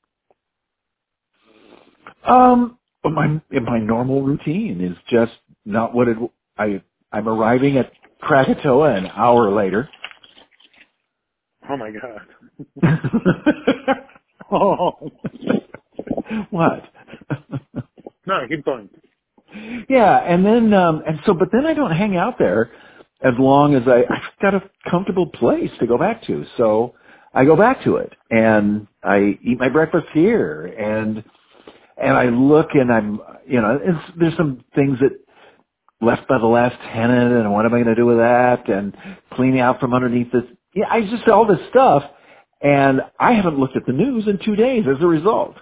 Um, 2.25 2.77
my 3.03 3.41
my 3.51 3.79
normal 3.79 4.21
routine 4.21 4.81
is 4.81 4.97
just 5.09 5.33
not 5.65 5.93
what 5.93 6.07
it. 6.07 6.17
I 6.57 6.81
I'm 7.11 7.27
arriving 7.27 7.77
at 7.77 7.91
Krakatoa 8.21 8.95
an 8.95 9.07
hour 9.07 9.51
later. 9.51 9.89
Oh 11.69 11.77
my 11.77 11.91
god. 11.91 12.21
oh. 14.51 14.91
what? 16.51 16.83
no, 18.27 18.47
keep 18.49 18.65
going. 18.65 18.89
Yeah, 19.89 20.17
and 20.17 20.45
then 20.45 20.73
um 20.73 21.03
and 21.07 21.19
so 21.25 21.33
but 21.33 21.49
then 21.51 21.65
I 21.65 21.73
don't 21.73 21.91
hang 21.91 22.17
out 22.17 22.37
there 22.39 22.71
as 23.23 23.33
long 23.39 23.75
as 23.75 23.83
I 23.87 23.99
I've 24.13 24.41
got 24.41 24.55
a 24.55 24.63
comfortable 24.89 25.27
place 25.27 25.71
to 25.79 25.87
go 25.87 25.97
back 25.97 26.23
to. 26.27 26.45
So 26.57 26.95
I 27.33 27.45
go 27.45 27.55
back 27.55 27.83
to 27.85 27.97
it 27.97 28.13
and 28.29 28.87
I 29.03 29.39
eat 29.43 29.59
my 29.59 29.69
breakfast 29.69 30.07
here 30.13 30.65
and 30.65 31.23
and 31.97 32.17
I 32.17 32.25
look 32.25 32.69
and 32.73 32.91
I'm 32.91 33.21
you 33.47 33.61
know 33.61 33.79
it's, 33.81 34.19
there's 34.19 34.37
some 34.37 34.63
things 34.75 34.99
that 34.99 35.11
left 36.01 36.27
by 36.27 36.37
the 36.39 36.47
last 36.47 36.75
tenant 36.93 37.33
and 37.33 37.51
what 37.51 37.65
am 37.65 37.73
I 37.73 37.77
going 37.77 37.87
to 37.87 37.95
do 37.95 38.05
with 38.05 38.17
that 38.17 38.69
and 38.69 38.95
cleaning 39.33 39.61
out 39.61 39.79
from 39.79 39.93
underneath 39.93 40.31
this 40.31 40.43
yeah 40.75 40.85
I 40.89 41.01
just 41.01 41.27
all 41.27 41.45
this 41.47 41.59
stuff 41.69 42.03
and 42.61 43.01
I 43.19 43.33
haven't 43.33 43.59
looked 43.59 43.75
at 43.75 43.85
the 43.85 43.93
news 43.93 44.27
in 44.27 44.39
2 44.43 44.55
days 44.55 44.85
as 44.87 45.01
a 45.01 45.07
result. 45.07 45.55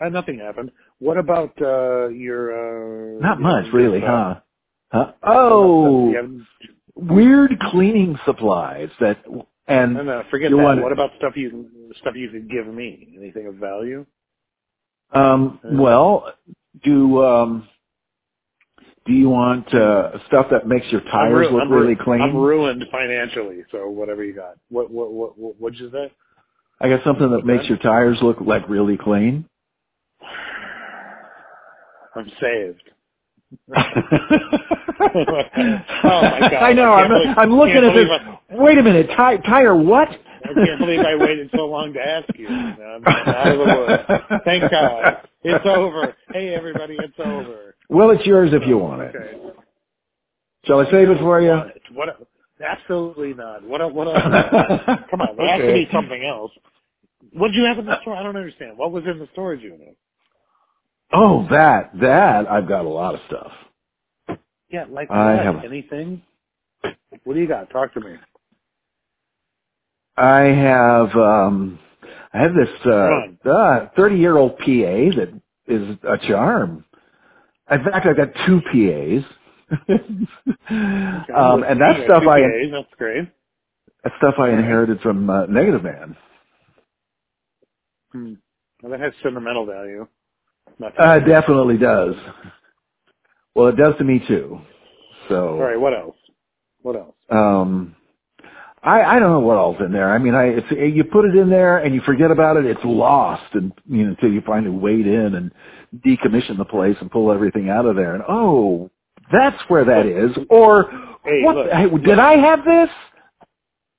Uh, 0.00 0.08
nothing 0.08 0.38
happened. 0.38 0.70
What 0.98 1.16
about 1.18 1.52
uh 1.60 2.08
your 2.08 3.16
uh 3.16 3.20
Not 3.20 3.38
you 3.38 3.42
much 3.44 3.66
really, 3.72 4.02
uh, 4.02 4.06
huh? 4.06 4.40
Huh? 4.92 5.12
Oh, 5.24 6.14
weird 6.94 7.58
cleaning 7.70 8.18
supplies 8.24 8.90
that 9.00 9.18
and 9.66 9.94
no, 9.94 10.02
no, 10.02 10.22
forget 10.30 10.50
that. 10.50 10.56
want- 10.56 10.82
What 10.82 10.92
about 10.92 11.10
stuff 11.18 11.34
you 11.36 11.92
stuff 12.00 12.14
you 12.16 12.30
could 12.30 12.50
give 12.50 12.66
me? 12.66 13.14
Anything 13.16 13.46
of 13.46 13.54
value? 13.56 14.06
Um, 15.12 15.60
well, 15.64 16.32
do 16.84 17.22
um, 17.24 17.68
do 19.04 19.12
you 19.12 19.28
want 19.28 19.72
uh, 19.74 20.12
stuff 20.28 20.46
that 20.50 20.66
makes 20.66 20.86
your 20.92 21.00
tires 21.02 21.48
look 21.50 21.62
I'm 21.62 21.72
really 21.72 21.96
clean? 21.96 22.20
I'm 22.20 22.36
ruined 22.36 22.84
financially, 22.90 23.64
so 23.72 23.88
whatever 23.88 24.24
you 24.24 24.32
got. 24.32 24.56
What 24.68 24.90
what 24.90 25.12
what 25.12 25.38
what 25.38 25.60
what'd 25.60 25.78
you 25.80 25.90
say? 25.90 26.12
I 26.80 26.88
got 26.88 27.04
something 27.04 27.30
that 27.30 27.44
makes 27.44 27.68
your 27.68 27.78
tires 27.78 28.18
look 28.22 28.40
like 28.40 28.68
really 28.68 28.96
clean. 28.96 29.48
I'm 32.14 32.30
saved. 32.40 32.82
oh 33.74 33.76
my 36.04 36.40
God, 36.50 36.54
I 36.54 36.72
know. 36.72 36.92
I 36.92 37.02
I'm, 37.02 37.08
believe- 37.08 37.38
I'm 37.38 37.50
looking 37.52 37.76
at 37.76 37.94
this. 37.94 38.08
believe 38.08 38.38
Wait 38.50 38.78
a 38.78 38.82
minute. 38.82 39.08
Ti- 39.08 39.48
tire 39.48 39.76
what? 39.76 40.08
I 40.08 40.54
can't 40.54 40.80
believe 40.80 41.00
I 41.00 41.16
waited 41.16 41.50
so 41.54 41.66
long 41.66 41.92
to 41.94 42.00
ask 42.00 42.28
you. 42.36 42.48
I'm, 42.48 43.04
I'm 43.06 43.06
out 43.06 43.52
of 43.52 43.58
the 43.58 43.64
woods. 43.64 44.42
Thank 44.44 44.70
God. 44.70 45.18
It's 45.44 45.66
over. 45.66 46.14
Hey 46.32 46.54
everybody, 46.54 46.96
it's 46.98 47.18
over. 47.18 47.71
Well, 47.92 48.10
it's 48.10 48.26
yours 48.26 48.50
if 48.52 48.66
you 48.66 48.78
want 48.78 49.02
it. 49.02 49.14
Okay. 49.16 49.40
Shall 50.66 50.80
I 50.80 50.90
save 50.90 51.10
it 51.10 51.18
for 51.18 51.40
you? 51.40 51.60
What? 51.94 52.08
Absolutely 52.64 53.34
not. 53.34 53.64
What? 53.64 53.94
What? 53.94 54.06
Come 55.10 55.20
on, 55.20 55.36
there 55.36 55.48
has 55.48 55.60
to 55.60 55.74
be 55.74 55.88
something 55.92 56.24
else. 56.24 56.52
What 57.32 57.48
did 57.48 57.56
you 57.56 57.64
have 57.64 57.78
in 57.78 57.86
the 57.86 58.00
store? 58.02 58.16
I 58.16 58.22
don't 58.22 58.36
understand. 58.36 58.78
What 58.78 58.92
was 58.92 59.04
in 59.06 59.18
the 59.18 59.28
storage 59.32 59.62
unit? 59.62 59.96
Oh, 61.12 61.46
that 61.50 61.90
that 62.00 62.50
I've 62.50 62.68
got 62.68 62.84
a 62.84 62.88
lot 62.88 63.14
of 63.14 63.20
stuff. 63.26 63.52
Yeah, 64.70 64.84
like 64.90 65.10
I 65.10 65.34
what? 65.36 65.44
have- 65.44 65.64
Anything? 65.64 66.22
What 67.24 67.34
do 67.34 67.40
you 67.40 67.48
got? 67.48 67.70
Talk 67.70 67.94
to 67.94 68.00
me. 68.00 68.16
I 70.16 70.40
have 70.42 71.14
um 71.16 71.78
I 72.32 72.38
have 72.42 72.52
this 72.54 72.68
uh 72.86 73.50
uh 73.50 73.88
thirty 73.96 74.16
year 74.18 74.36
old 74.36 74.58
PA 74.58 74.64
that 74.66 75.40
is 75.66 75.98
a 76.04 76.18
charm. 76.28 76.84
In 77.72 77.84
fact 77.84 78.06
I've 78.06 78.16
got 78.16 78.28
two 78.46 78.60
PAs. 78.62 79.24
um 81.34 81.62
and 81.64 81.80
that 81.80 82.02
stuff 82.04 82.22
I 82.28 82.40
PAs, 82.40 82.70
That's 82.72 82.94
great. 82.98 83.28
that's 84.04 84.14
stuff 84.18 84.34
I 84.38 84.50
inherited 84.50 85.00
from 85.00 85.28
uh, 85.30 85.46
Negative 85.46 85.82
Man. 85.82 86.16
Hmm. 88.12 88.34
Well, 88.82 88.92
that 88.92 89.00
has 89.00 89.12
sentimental 89.22 89.66
value. 89.66 90.06
Uh 90.82 91.20
it 91.22 91.26
definitely 91.28 91.78
does. 91.78 92.14
Well 93.54 93.68
it 93.68 93.76
does 93.76 93.94
to 93.98 94.04
me 94.04 94.20
too. 94.26 94.60
So 95.28 95.48
All 95.50 95.58
right. 95.58 95.80
What 95.80 95.94
else? 95.94 96.16
What 96.82 96.96
else? 96.96 97.14
um 97.30 97.96
I, 98.82 99.02
I 99.02 99.18
don't 99.20 99.30
know 99.30 99.40
what 99.40 99.58
all's 99.58 99.80
in 99.80 99.92
there. 99.92 100.12
I 100.12 100.18
mean, 100.18 100.34
I 100.34 100.46
it's, 100.46 100.66
eh, 100.72 100.86
you 100.86 101.04
put 101.04 101.24
it 101.24 101.36
in 101.36 101.48
there 101.48 101.78
and 101.78 101.94
you 101.94 102.00
forget 102.00 102.30
about 102.32 102.56
it. 102.56 102.66
It's 102.66 102.80
lost, 102.84 103.54
and 103.54 103.72
you 103.88 104.04
know 104.04 104.10
until 104.10 104.30
you 104.32 104.42
finally 104.44 104.76
wade 104.76 105.06
in 105.06 105.34
and 105.36 105.52
decommission 106.04 106.58
the 106.58 106.64
place 106.64 106.96
and 107.00 107.10
pull 107.10 107.30
everything 107.30 107.68
out 107.70 107.86
of 107.86 107.94
there. 107.94 108.14
And 108.14 108.24
oh, 108.28 108.90
that's 109.30 109.58
where 109.68 109.84
that 109.84 110.06
is. 110.06 110.36
Or 110.50 110.90
Hey, 111.24 111.42
what? 111.44 111.56
look, 111.56 111.70
hey, 111.70 111.86
look. 111.86 112.02
did 112.02 112.18
I 112.18 112.36
have 112.38 112.64
this? 112.64 112.88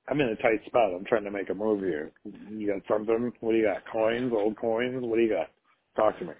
I'm 0.08 0.20
in 0.20 0.28
a 0.28 0.36
tight 0.36 0.60
spot. 0.66 0.92
I'm 0.94 1.06
trying 1.06 1.24
to 1.24 1.30
make 1.30 1.48
a 1.48 1.54
move 1.54 1.80
here. 1.80 2.12
You 2.50 2.66
got 2.66 2.82
something? 2.86 3.32
What 3.40 3.52
do 3.52 3.56
you 3.58 3.64
got? 3.64 3.90
Coins? 3.90 4.32
Old 4.36 4.58
coins? 4.58 5.02
What 5.02 5.16
do 5.16 5.22
you 5.22 5.30
got? 5.30 5.48
Talk 5.96 6.18
to 6.18 6.26
me. 6.26 6.32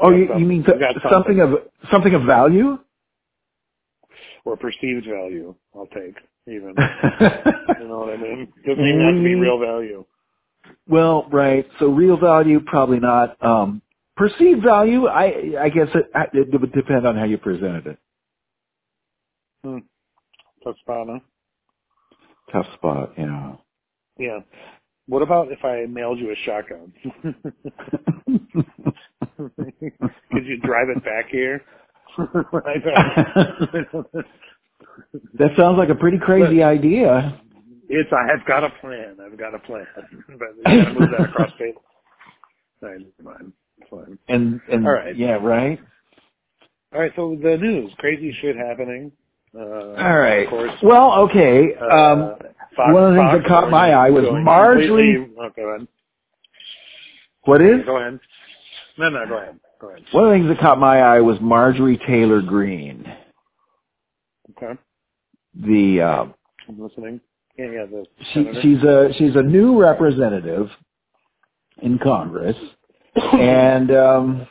Oh, 0.00 0.10
you, 0.10 0.28
you 0.36 0.44
mean 0.44 0.64
th- 0.64 0.78
got 0.80 0.96
something 1.10 1.40
of 1.40 1.50
something 1.90 2.14
of 2.14 2.22
value? 2.22 2.78
Or 4.44 4.56
perceived 4.56 5.06
value. 5.06 5.54
I'll 5.74 5.86
take 5.86 6.16
even. 6.48 6.74
You 7.80 7.86
know 7.88 7.98
what 8.00 8.14
I 8.14 8.16
mean? 8.16 8.52
Doesn't 8.66 8.84
even 8.84 9.00
have 9.00 9.14
to 9.14 9.22
be 9.22 9.34
real 9.36 9.58
value. 9.60 10.04
well, 10.88 11.28
right. 11.30 11.64
So 11.78 11.86
real 11.86 12.16
value, 12.16 12.58
probably 12.60 12.98
not. 12.98 13.40
Um, 13.44 13.82
perceived 14.16 14.62
value, 14.64 15.06
I 15.06 15.54
I 15.60 15.68
guess 15.68 15.86
it, 15.94 16.10
it 16.34 16.60
would 16.60 16.72
depend 16.72 17.06
on 17.06 17.16
how 17.16 17.24
you 17.24 17.38
presented 17.38 17.86
it. 17.86 17.98
Hmm. 19.64 19.78
Tough 20.64 20.76
spot, 20.80 21.06
huh? 21.10 21.18
Tough 22.52 22.66
spot, 22.74 23.12
yeah. 23.16 23.52
Yeah. 24.18 24.40
What 25.06 25.22
about 25.22 25.52
if 25.52 25.64
I 25.64 25.86
mailed 25.86 26.18
you 26.18 26.32
a 26.32 26.36
shotgun? 26.44 26.92
Could 30.32 30.46
you 30.46 30.58
drive 30.62 30.88
it 30.94 31.04
back 31.04 31.28
here? 31.30 31.62
That 35.34 35.50
sounds 35.56 35.78
like 35.78 35.88
a 35.88 35.94
pretty 35.94 36.18
crazy 36.18 36.62
idea. 36.62 37.40
It's 37.88 38.10
I've 38.12 38.44
got 38.46 38.64
a 38.64 38.70
plan. 38.80 39.16
I've 39.24 39.38
got 39.38 39.54
a 39.54 39.58
plan, 39.60 39.86
but 40.28 40.48
you 40.56 40.62
gotta 40.84 40.92
move 41.00 41.10
that 41.10 41.28
across 41.30 41.54
state. 41.54 41.74
All 42.82 42.88
right, 42.90 43.00
fine, 43.24 43.52
fine. 43.90 44.18
And 44.28 44.60
and 44.70 44.86
All 44.86 44.92
right. 44.92 45.16
yeah, 45.16 45.32
right. 45.42 45.80
All 46.94 47.00
right, 47.00 47.12
so 47.16 47.36
the 47.42 47.56
news, 47.56 47.90
crazy 47.98 48.34
shit 48.40 48.56
happening. 48.56 49.12
Uh, 49.54 49.60
All 49.60 50.18
right. 50.18 50.44
Of 50.44 50.50
course. 50.50 50.72
Well, 50.82 51.12
okay. 51.30 51.74
uh, 51.80 51.84
Um, 51.86 52.34
Fox, 52.76 52.92
one 52.94 53.04
of 53.04 53.10
the 53.14 53.18
things 53.20 53.30
Fox 53.32 53.42
that 53.42 53.48
caught 53.48 53.70
my 53.70 53.92
eye 53.92 54.10
was 54.10 54.24
Marjorie- 54.30 54.86
completely- 54.86 55.34
Oh, 55.40 55.86
what 57.44 57.62
is? 57.62 57.84
Go 57.86 57.96
ahead. 57.96 58.20
No, 58.98 59.08
no, 59.08 59.26
go 59.26 59.38
ahead. 59.38 59.58
Go 59.80 59.88
ahead. 59.88 60.02
One 60.12 60.24
of 60.24 60.30
the 60.30 60.36
things 60.36 60.48
that 60.48 60.58
caught 60.60 60.78
my 60.78 61.00
eye 61.00 61.20
was 61.20 61.38
Marjorie 61.40 61.96
Taylor 62.06 62.42
Greene, 62.42 63.00
Okay, 63.06 63.16
the 65.54 66.00
uh, 66.00 66.26
I'm 66.68 66.80
listening. 66.80 67.20
Yeah, 67.56 67.66
yeah. 67.72 67.86
The 67.86 68.04
she, 68.32 68.48
she's 68.62 68.82
a 68.84 69.08
she's 69.18 69.34
a 69.36 69.42
new 69.42 69.80
representative 69.80 70.68
in 71.82 71.98
Congress, 71.98 72.56
and 73.32 73.90
um, 73.90 74.46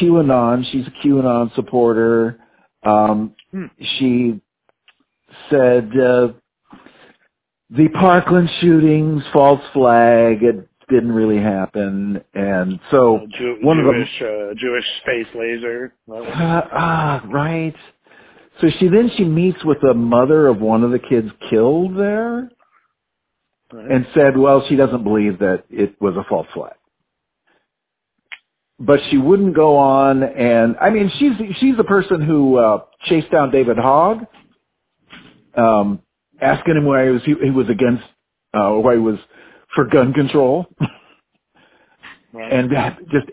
QAnon. 0.00 0.64
She's 0.70 0.86
a 0.86 1.06
QAnon 1.06 1.54
supporter. 1.54 2.38
Um, 2.82 3.34
Hmm. 3.52 3.64
she 3.98 4.40
said 5.50 5.90
uh, 5.98 6.28
the 7.70 7.88
Parkland 7.94 8.48
shootings, 8.60 9.22
false 9.32 9.60
flag. 9.72 10.42
It 10.42 10.66
didn't 10.88 11.12
really 11.12 11.40
happen, 11.42 12.22
and 12.34 12.80
so 12.90 13.16
Uh, 13.18 13.26
Jew- 13.38 13.58
one 13.62 13.78
of 13.78 13.84
the- 13.86 13.92
Jewish, 13.92 14.22
uh, 14.22 14.54
Jewish 14.56 14.84
space 15.02 15.26
laser. 15.34 15.94
Uh, 16.10 16.22
ah, 16.72 17.22
right. 17.28 17.74
So 18.60 18.68
she 18.78 18.88
then 18.88 19.10
she 19.16 19.24
meets 19.24 19.64
with 19.64 19.78
the 19.82 19.94
mother 19.94 20.46
of 20.48 20.60
one 20.60 20.84
of 20.84 20.90
the 20.90 20.98
kids 20.98 21.28
killed 21.50 21.96
there 21.96 22.50
Right. 23.72 23.90
and 23.90 24.06
said, 24.14 24.36
well, 24.36 24.64
she 24.68 24.76
doesn't 24.76 25.04
believe 25.04 25.38
that 25.40 25.64
it 25.70 25.94
was 26.00 26.16
a 26.16 26.24
false 26.28 26.48
flag. 26.54 26.72
But 28.80 29.00
she 29.10 29.16
wouldn't 29.18 29.54
go 29.54 29.76
on 29.76 30.22
and, 30.24 30.76
I 30.80 30.90
mean, 30.90 31.10
she's, 31.18 31.32
she's 31.60 31.76
the 31.76 31.84
person 31.84 32.20
who, 32.20 32.56
uh, 32.56 32.84
chased 33.04 33.30
down 33.30 33.52
David 33.52 33.78
Hogg, 33.78 34.26
um, 35.56 36.00
asking 36.40 36.76
him 36.76 36.86
why 36.86 37.04
he 37.04 37.10
was, 37.10 37.22
he, 37.24 37.34
he 37.44 37.50
was 37.50 37.68
against, 37.68 38.04
uh, 38.54 38.70
why 38.72 38.94
he 38.94 39.00
was 39.00 39.18
for 39.74 39.84
gun 39.86 40.12
control. 40.14 40.66
Right. 42.32 42.52
and 42.52 42.72
that 42.72 42.98
just 43.10 43.26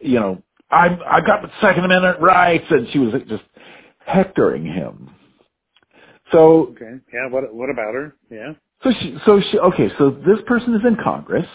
you 0.00 0.18
know 0.18 0.42
I 0.70 0.86
I 1.08 1.20
got 1.20 1.42
the 1.42 1.50
Second 1.60 1.84
Amendment 1.84 2.20
rights, 2.20 2.64
and 2.70 2.88
she 2.92 2.98
was 2.98 3.14
just 3.28 3.42
hectoring 4.06 4.64
him. 4.64 5.10
So 6.32 6.68
okay. 6.72 7.00
Yeah. 7.12 7.28
What 7.30 7.54
What 7.54 7.70
about 7.70 7.94
her? 7.94 8.16
Yeah. 8.30 8.52
so 8.82 8.90
she 9.00 9.16
so 9.26 9.40
she 9.50 9.58
okay 9.58 9.88
so 9.98 10.10
this 10.10 10.38
person 10.46 10.74
is 10.74 10.82
in 10.86 10.96
Congress. 11.02 11.46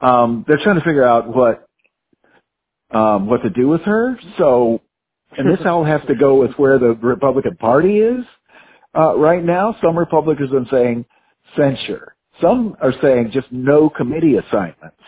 Um, 0.00 0.44
they're 0.46 0.58
trying 0.62 0.78
to 0.78 0.84
figure 0.84 1.06
out 1.06 1.28
what 1.34 1.68
um, 2.90 3.26
what 3.28 3.42
to 3.42 3.50
do 3.50 3.68
with 3.68 3.82
her. 3.82 4.18
So 4.38 4.80
and 5.36 5.50
this 5.50 5.64
all 5.66 5.84
has 5.84 6.00
to 6.08 6.14
go 6.14 6.36
with 6.36 6.52
where 6.56 6.78
the 6.78 6.94
Republican 6.94 7.56
Party 7.56 7.98
is 7.98 8.24
uh, 8.96 9.16
right 9.16 9.42
now. 9.42 9.76
Some 9.82 9.98
Republicans 9.98 10.50
are 10.52 10.66
saying 10.70 11.04
censure. 11.56 12.14
Some 12.40 12.76
are 12.80 12.92
saying 13.02 13.30
just 13.32 13.50
no 13.50 13.88
committee 13.88 14.36
assignments. 14.36 15.02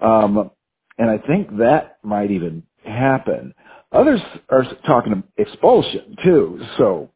Um, 0.00 0.50
and 0.98 1.10
I 1.10 1.18
think 1.18 1.58
that 1.58 1.98
might 2.02 2.30
even 2.30 2.62
happen. 2.84 3.54
Others 3.92 4.20
are 4.50 4.64
talking 4.86 5.22
expulsion 5.36 6.16
too. 6.22 6.60
So 6.76 7.10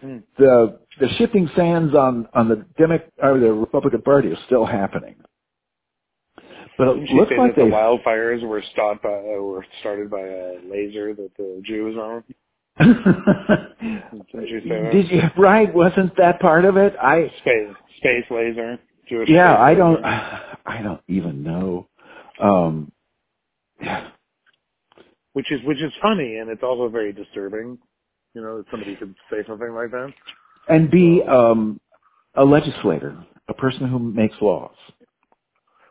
Hmm. 0.00 0.18
the 0.38 0.78
the 1.00 1.08
shifting 1.18 1.48
sands 1.56 1.94
on 1.94 2.28
on 2.34 2.48
the 2.48 2.64
Demo- 2.78 3.00
or 3.22 3.38
the 3.38 3.52
Republican 3.52 4.02
Party 4.02 4.28
is 4.28 4.38
still 4.46 4.64
happening. 4.64 5.16
But 6.76 6.88
it 6.88 7.10
looks 7.10 7.32
like 7.38 7.54
that 7.56 7.62
the 7.62 7.66
wildfires 7.68 8.46
were 8.46 8.62
started 8.72 9.02
by 9.02 9.10
uh, 9.10 9.40
were 9.40 9.64
started 9.80 10.10
by 10.10 10.20
a 10.20 10.58
laser 10.68 11.14
that 11.14 11.30
the 11.36 11.62
Jews 11.64 11.96
own? 11.98 12.24
Didn't 12.78 14.48
you 14.48 14.60
say 14.62 14.68
that? 14.68 14.90
Did 14.92 15.10
you 15.10 15.22
right? 15.38 15.72
Wasn't 15.72 16.16
that 16.16 16.40
part 16.40 16.64
of 16.64 16.76
it? 16.76 16.94
I 17.00 17.28
Space 17.40 17.74
space 17.98 18.24
laser. 18.30 18.78
Jewish. 19.08 19.28
yeah, 19.28 19.54
space 19.54 19.60
I 19.60 19.68
laser. 19.70 19.78
don't 19.78 20.04
I 20.66 20.80
don't 20.82 21.00
even 21.08 21.42
know. 21.44 21.88
Um 22.40 22.92
Which 25.34 25.52
is 25.52 25.60
which 25.64 25.82
is 25.82 25.92
funny, 26.02 26.38
and 26.38 26.48
it's 26.50 26.62
also 26.62 26.88
very 26.88 27.12
disturbing. 27.12 27.78
You 28.34 28.42
know 28.42 28.58
that 28.58 28.66
somebody 28.70 28.96
could 28.96 29.14
say 29.30 29.38
something 29.46 29.72
like 29.74 29.90
that. 29.92 30.12
and 30.68 30.90
be 30.90 31.22
um 31.28 31.80
a 32.36 32.44
legislator, 32.44 33.16
a 33.48 33.54
person 33.54 33.86
who 33.88 33.98
makes 33.98 34.34
laws. 34.40 34.74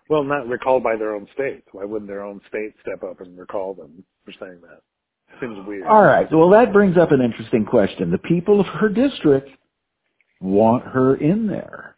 Well, 0.10 0.24
not 0.24 0.48
recalled 0.48 0.84
by 0.84 0.96
their 0.98 1.16
own 1.16 1.28
state. 1.34 1.64
Why 1.72 1.86
wouldn't 1.86 2.10
their 2.10 2.24
own 2.24 2.42
state 2.50 2.74
step 2.82 3.04
up 3.04 3.22
and 3.22 3.38
recall 3.38 3.74
them 3.74 4.04
for 4.26 4.34
saying 4.40 4.60
that? 4.62 4.82
Seems 5.40 5.58
weird. 5.66 5.88
All 5.88 6.04
right. 6.04 6.28
Well, 6.32 6.50
that 6.50 6.74
brings 6.74 6.98
up 6.98 7.12
an 7.12 7.22
interesting 7.22 7.66
question. 7.66 8.12
The 8.12 8.18
people 8.18 8.60
of 8.60 8.66
her 8.68 8.90
district 8.90 9.50
want 10.42 10.84
her 10.86 11.16
in 11.16 11.48
there. 11.48 11.96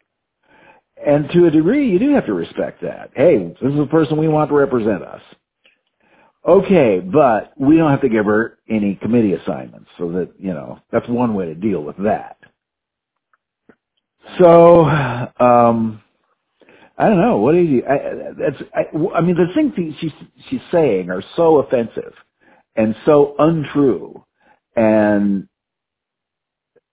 And 1.04 1.28
to 1.30 1.46
a 1.46 1.50
degree, 1.50 1.90
you 1.90 1.98
do 1.98 2.14
have 2.14 2.26
to 2.26 2.32
respect 2.32 2.80
that. 2.82 3.10
Hey, 3.14 3.36
this 3.60 3.70
is 3.72 3.76
the 3.78 3.86
person 3.86 4.16
we 4.16 4.28
want 4.28 4.48
to 4.50 4.54
represent 4.56 5.02
us. 5.02 5.20
Okay, 6.48 7.00
but 7.00 7.52
we 7.58 7.76
don't 7.76 7.90
have 7.90 8.02
to 8.02 8.08
give 8.08 8.26
her 8.26 8.58
any 8.68 8.96
committee 8.96 9.34
assignments 9.34 9.88
so 9.98 10.12
that, 10.12 10.30
you 10.38 10.54
know, 10.54 10.78
that's 10.92 11.08
one 11.08 11.34
way 11.34 11.46
to 11.46 11.54
deal 11.54 11.82
with 11.82 11.96
that. 12.04 12.38
So, 14.40 14.84
um, 14.84 16.02
I 16.98 17.08
don't 17.08 17.20
know. 17.20 17.38
What 17.38 17.56
is 17.56 17.68
you, 17.68 17.84
I, 17.88 18.32
that's, 18.38 18.62
I, 18.74 19.16
I 19.16 19.22
mean, 19.22 19.36
the 19.36 19.48
things 19.54 19.74
she's, 20.00 20.12
she's 20.50 20.60
saying 20.72 21.10
are 21.10 21.24
so 21.36 21.58
offensive 21.58 22.14
and 22.76 22.96
so 23.06 23.36
untrue. 23.38 24.24
And, 24.76 25.48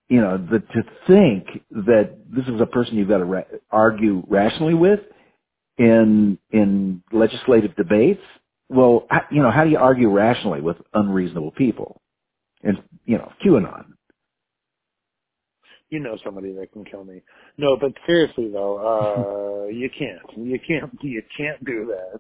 you 0.10 0.22
know, 0.22 0.38
the, 0.38 0.60
to 0.60 0.84
think 1.08 1.48
that 1.72 2.18
this 2.30 2.46
is 2.48 2.62
a 2.62 2.68
person 2.68 2.98
you've 2.98 3.10
got 3.10 3.20
to 3.20 3.26
ra- 3.26 3.44
argue 3.72 4.24
rationally 4.30 4.76
with 4.76 5.02
in, 5.78 6.40
in 6.52 7.04
legislative 7.14 7.76
debates, 7.76 8.22
well, 8.74 9.08
you 9.32 9.42
know, 9.42 9.52
how 9.52 9.64
do 9.64 9.70
you 9.70 9.78
argue 9.78 10.10
rationally 10.10 10.62
with 10.62 10.78
unreasonable 10.94 11.52
people? 11.52 12.02
And, 12.64 12.82
you 13.06 13.18
know, 13.18 13.32
QAnon. 13.46 13.86
You 15.90 16.00
know 16.00 16.18
somebody 16.24 16.54
that 16.54 16.72
can 16.72 16.86
kill 16.86 17.04
me. 17.04 17.22
No, 17.58 17.78
but 17.78 17.92
seriously 18.08 18.50
though, 18.52 19.66
uh, 19.68 19.68
you 19.72 19.90
can't. 19.98 20.22
You 20.38 20.60
can't. 20.66 20.92
You 21.04 21.22
can't 21.38 21.64
do 21.66 21.94
that. 21.94 22.20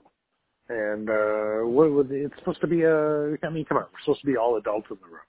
And 0.70 1.10
uh, 1.10 1.68
what 1.68 1.92
would 1.92 2.12
it's 2.12 2.34
supposed 2.39 2.62
to 2.62 2.68
be? 2.68 2.86
Uh, 2.86 3.36
I 3.46 3.50
mean, 3.50 3.66
come 3.66 3.78
on, 3.78 3.86
we're 3.92 4.00
supposed 4.04 4.22
to 4.22 4.28
be 4.28 4.38
all 4.38 4.58
adults 4.58 4.88
in 4.89 4.98
the 5.02 5.08
room. 5.08 5.20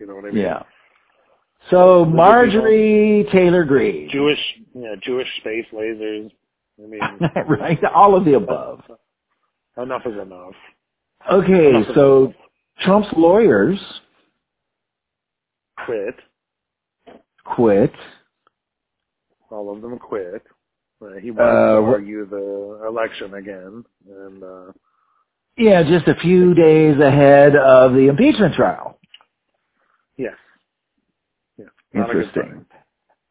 You 0.00 0.06
know 0.06 0.16
what 0.16 0.24
I 0.24 0.30
mean? 0.30 0.42
Yeah. 0.42 0.62
So 1.70 2.00
Would 2.00 2.08
it 2.08 2.10
be 2.10 2.16
Marjorie 2.16 3.26
Taylor 3.30 3.64
Greene. 3.64 4.08
Jewish, 4.10 4.38
yeah, 4.74 4.94
Jewish 5.02 5.28
space 5.38 5.66
lasers. 5.72 6.30
I 6.82 6.86
mean, 6.86 7.00
right? 7.48 7.78
All 7.94 8.16
of 8.16 8.24
the 8.24 8.34
above. 8.34 8.80
Enough 9.78 10.02
is 10.06 10.12
enough. 10.20 10.52
Okay, 11.30 11.70
Enough 11.70 11.88
is 11.88 11.94
so 11.94 12.24
enough. 12.24 12.34
Trump's 12.80 13.08
lawyers 13.16 13.78
quit. 15.86 16.14
quit. 17.44 17.92
All 19.50 19.74
of 19.74 19.82
them 19.82 19.98
quit. 19.98 20.42
Uh, 21.00 21.14
he 21.20 21.30
Uh, 21.30 21.34
wanted 21.34 21.76
to 21.80 21.82
wh- 21.86 21.94
argue 21.94 22.26
the 22.26 22.84
election 22.88 23.34
again, 23.34 23.84
and 24.08 24.42
uh, 24.42 24.72
Yeah, 25.56 25.82
just 25.82 26.08
a 26.08 26.14
few 26.16 26.54
days 26.54 26.98
ahead 27.00 27.54
of 27.56 27.92
the 27.92 28.08
impeachment 28.08 28.54
trial. 28.54 28.98
yes, 30.16 30.36
yeah, 31.58 31.66
Interesting. 31.94 32.64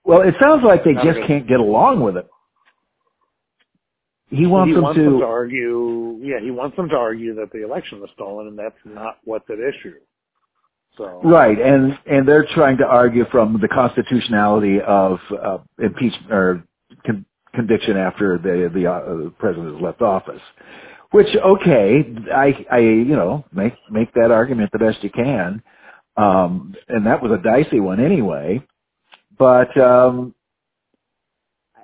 Well, 0.04 0.22
it 0.22 0.36
sounds 0.40 0.64
like 0.64 0.84
they 0.84 0.94
Not 0.94 1.04
just 1.06 1.22
can't 1.28 1.48
get 1.48 1.60
along 1.60 2.02
with 2.02 2.18
it. 2.18 2.28
He 4.32 4.48
wants 4.48 4.70
he 4.70 4.74
them 4.76 4.84
wants 4.84 4.98
to, 4.98 5.04
them 5.04 5.20
to 5.20 5.26
argue. 5.26 6.20
Yeah, 6.22 6.40
he 6.42 6.52
wants 6.52 6.78
them 6.78 6.88
to 6.90 6.96
argue 6.96 7.36
that 7.36 7.52
the 7.52 7.66
election 7.66 8.00
was 8.00 8.10
stolen, 8.16 8.48
and 8.48 8.58
that's 8.58 8.76
not 8.86 9.18
what's 9.26 9.50
at 9.50 9.58
issue. 9.60 9.96
So 10.98 11.20
right, 11.24 11.60
and 11.60 11.98
and 12.06 12.26
they're 12.26 12.48
trying 12.54 12.78
to 12.78 12.86
argue 12.86 13.26
from 13.30 13.60
the 13.62 13.68
constitutionality 13.68 14.80
of 14.80 15.20
uh, 15.32 15.58
impeachment 15.80 16.32
or 16.32 16.64
con- 17.06 17.26
conviction 17.54 17.98
after 17.98 18.38
the 18.38 18.72
the 18.74 18.88
uh, 18.88 19.30
president 19.38 19.74
has 19.74 19.82
left 19.82 20.02
office. 20.02 20.42
Which 21.12 21.28
okay, 21.36 22.06
I 22.34 22.66
I 22.72 22.80
you 22.80 23.16
know 23.18 23.44
make 23.52 23.74
make 23.90 24.14
that 24.14 24.32
argument 24.32 24.72
the 24.72 24.80
best 24.80 25.04
you 25.04 25.10
can, 25.10 25.62
um, 26.16 26.74
and 26.88 27.06
that 27.06 27.22
was 27.22 27.34
a 27.34 27.44
dicey 27.44 27.82
one 27.82 28.00
anyway. 28.00 28.66
But 29.38 29.78
um, 29.78 30.34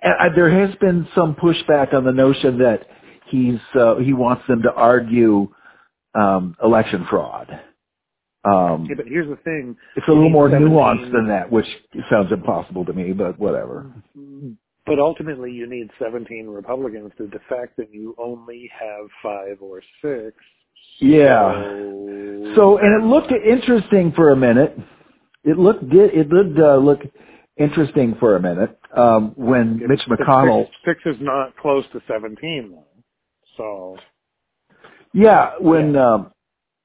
I, 0.04 0.30
there 0.36 0.50
has 0.68 0.76
been 0.76 1.08
some 1.16 1.36
pushback 1.36 1.94
on 1.94 2.04
the 2.04 2.12
notion 2.12 2.60
that 2.60 2.86
he's 3.30 3.60
uh, 3.76 3.96
he 3.98 4.14
wants 4.14 4.44
them 4.48 4.62
to 4.64 4.72
argue 4.72 5.54
um, 6.16 6.56
election 6.64 7.06
fraud. 7.10 7.50
Um, 8.46 8.86
Yeah, 8.90 8.96
but 8.96 9.08
here's 9.08 9.28
the 9.28 9.36
thing. 9.38 9.76
it's 9.96 10.08
a 10.08 10.12
little 10.12 10.30
more 10.30 10.50
17 10.50 10.74
nuanced 10.74 11.12
than 11.12 11.28
that, 11.28 11.52
which 11.52 11.66
sounds 12.10 12.32
impossible 12.32 12.86
to 12.86 12.94
me, 12.94 13.12
but 13.12 13.38
whatever. 13.38 13.92
But 14.86 15.00
ultimately, 15.00 15.52
you 15.52 15.70
need 15.70 15.90
17 16.02 16.48
Republicans 16.48 17.12
to 17.18 17.28
defect, 17.28 17.78
and 17.78 17.88
you 17.92 18.16
only 18.18 18.72
have 18.80 19.08
five 19.22 19.58
or 19.60 19.82
six. 20.02 20.38
Yeah. 21.00 21.52
So, 21.52 22.54
So, 22.56 22.78
and 22.78 23.04
it 23.04 23.06
looked 23.06 23.32
interesting 23.32 24.14
for 24.16 24.32
a 24.32 24.36
minute. 24.36 24.78
It 25.44 25.58
looked 25.58 25.84
it 25.84 26.30
did 26.30 26.60
uh, 26.60 26.78
look 26.78 27.02
interesting 27.60 28.16
for 28.20 28.36
a 28.36 28.42
minute 28.42 28.78
um, 28.96 29.34
when 29.36 29.80
Yeah, 29.82 29.88
Mitch 29.88 30.02
McConnell. 30.10 30.68
Six, 30.86 31.00
six 31.04 31.18
is 31.18 31.22
not 31.22 31.56
close 31.58 31.86
to 31.94 32.02
17, 32.08 32.72
though. 32.72 32.86
So, 33.58 33.98
Yeah, 35.14 35.54
when 35.60 35.96
um, 35.96 36.32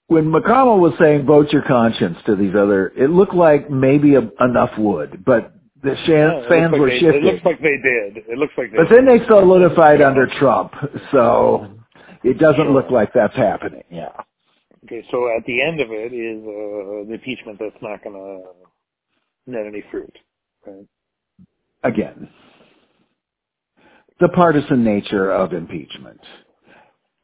when 0.08 0.26
McConnell 0.26 0.78
was 0.80 0.94
saying 1.00 1.26
vote 1.26 1.52
your 1.52 1.62
conscience 1.62 2.18
to 2.26 2.36
these 2.36 2.54
other, 2.54 2.92
it 2.96 3.10
looked 3.10 3.34
like 3.34 3.70
maybe 3.70 4.14
a, 4.16 4.20
enough 4.44 4.70
would, 4.78 5.24
but 5.24 5.52
the 5.82 5.96
yeah, 6.06 6.48
fans 6.48 6.72
like 6.72 6.80
were 6.80 6.88
they, 6.90 6.98
shifting. 7.00 7.22
It 7.22 7.32
looks 7.34 7.44
like 7.44 7.58
they 7.60 7.78
did. 7.82 8.16
It 8.28 8.38
looks 8.38 8.52
like 8.56 8.70
they 8.70 8.76
but 8.78 8.88
then 8.90 9.06
they 9.06 9.24
solidified 9.26 10.00
Yeah. 10.00 10.08
under 10.08 10.26
Trump, 10.38 10.72
so 11.12 11.74
it 12.24 12.38
doesn't 12.38 12.72
look 12.72 12.90
like 12.90 13.12
that's 13.14 13.36
happening. 13.36 13.84
Yeah. 13.90 14.12
Okay, 14.84 15.04
so 15.10 15.28
at 15.36 15.44
the 15.46 15.62
end 15.62 15.80
of 15.80 15.88
it 15.90 16.12
is 16.12 16.42
uh, 16.42 17.08
the 17.08 17.14
impeachment 17.14 17.58
that's 17.60 17.82
not 17.82 18.02
going 18.04 18.16
to 18.16 18.42
net 19.52 19.66
any 19.66 19.82
fruit. 19.90 20.14
Right? 20.66 20.86
Again, 21.84 22.28
the 24.20 24.28
partisan 24.28 24.84
nature 24.84 25.30
of 25.32 25.52
impeachment. 25.52 26.20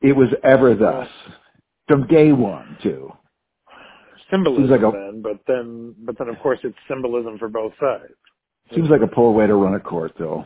It 0.00 0.16
was 0.16 0.28
ever 0.44 0.74
thus 0.74 1.08
from 1.86 2.06
day 2.06 2.32
one 2.32 2.78
too. 2.82 3.12
Symbolism, 4.30 4.70
like 4.70 4.80
a- 4.80 4.92
then, 4.96 5.22
but 5.22 5.40
then, 5.46 5.94
but 6.00 6.18
then, 6.18 6.28
of 6.28 6.38
course, 6.40 6.58
it's 6.62 6.76
symbolism 6.88 7.38
for 7.38 7.48
both 7.48 7.72
sides. 7.80 8.12
Seems 8.74 8.90
like 8.90 9.00
a 9.02 9.06
poor 9.06 9.32
way 9.32 9.46
to 9.46 9.54
run 9.54 9.74
a 9.74 9.80
court, 9.80 10.12
though. 10.18 10.44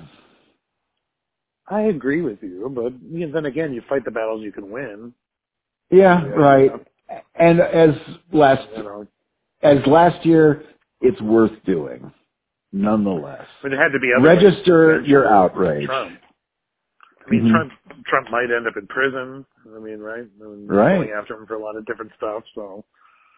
I 1.68 1.82
agree 1.82 2.22
with 2.22 2.38
you, 2.42 2.70
but 2.74 2.92
you 3.10 3.26
know, 3.26 3.32
then 3.32 3.46
again, 3.46 3.72
you 3.72 3.82
fight 3.88 4.04
the 4.04 4.10
battles 4.10 4.42
you 4.42 4.52
can 4.52 4.70
win. 4.70 5.14
Yeah, 5.90 6.22
Yeah, 6.24 6.30
right. 6.30 6.70
And 7.34 7.60
as 7.60 7.90
last 8.32 8.68
You 8.76 8.82
know, 8.82 9.06
as 9.62 9.86
last 9.86 10.24
year, 10.26 10.64
it's 11.00 11.20
worth 11.20 11.52
doing, 11.64 12.12
nonetheless. 12.72 13.46
but 13.62 13.72
it 13.72 13.78
had 13.78 13.90
to 13.92 13.98
be 14.00 14.10
other 14.16 14.26
Register 14.26 15.02
to 15.02 15.08
your 15.08 15.26
outrage. 15.28 15.86
Trump. 15.86 16.18
I 17.26 17.30
mean, 17.30 17.42
Mhm. 17.44 17.50
Trump 17.50 17.72
Trump 18.06 18.30
might 18.30 18.50
end 18.50 18.66
up 18.66 18.76
in 18.76 18.86
prison. 18.88 19.46
I 19.74 19.78
mean, 19.78 20.00
right? 20.00 20.24
I 20.40 20.44
mean, 20.44 20.66
Right. 20.66 20.96
Going 20.96 21.10
after 21.12 21.34
him 21.36 21.46
for 21.46 21.54
a 21.54 21.58
lot 21.58 21.76
of 21.76 21.84
different 21.86 22.12
stuff. 22.16 22.42
So, 22.54 22.84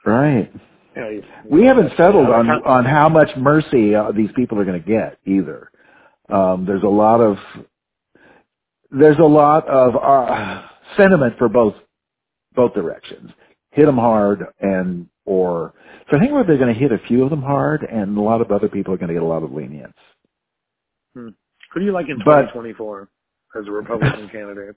Right. 0.06 0.50
you 0.96 1.00
know, 1.02 1.22
We 1.46 1.64
haven't 1.64 1.92
settled 1.96 2.28
Yeah, 2.28 2.34
on 2.36 2.50
on 2.50 2.84
how 2.84 3.08
much 3.08 3.36
mercy 3.36 3.94
uh, 3.94 4.12
these 4.12 4.32
people 4.32 4.58
are 4.60 4.64
going 4.64 4.80
to 4.80 4.86
get 4.88 5.18
either. 5.26 5.70
Um, 6.30 6.64
there's 6.64 6.82
a 6.82 6.88
lot 6.88 7.20
of 7.20 7.38
there's 8.90 9.18
a 9.18 9.24
lot 9.24 9.66
of 9.68 9.96
uh, 9.96 10.62
sentiment 10.96 11.36
for 11.38 11.48
both 11.48 11.74
both 12.54 12.72
directions. 12.74 13.30
Hit 13.74 13.86
them 13.86 13.98
hard 13.98 14.44
and 14.60 15.06
or 15.26 15.74
so 16.10 16.16
I 16.16 16.20
think 16.20 16.32
they're 16.46 16.58
going 16.58 16.72
to 16.74 16.78
hit 16.78 16.92
a 16.92 16.98
few 17.08 17.22
of 17.24 17.30
them 17.30 17.42
hard, 17.42 17.82
and 17.82 18.16
a 18.16 18.20
lot 18.20 18.40
of 18.42 18.50
other 18.50 18.68
people 18.68 18.92
are 18.92 18.98
going 18.98 19.08
to 19.08 19.14
get 19.14 19.22
a 19.22 19.26
lot 19.26 19.42
of 19.42 19.52
lenience. 19.52 19.94
Hmm. 21.14 21.28
Who 21.72 21.80
do 21.80 21.86
you 21.86 21.92
like 21.92 22.08
in 22.08 22.18
But- 22.18 22.52
2024 22.52 23.08
as 23.58 23.66
a 23.66 23.70
Republican 23.70 24.28
candidate? 24.32 24.76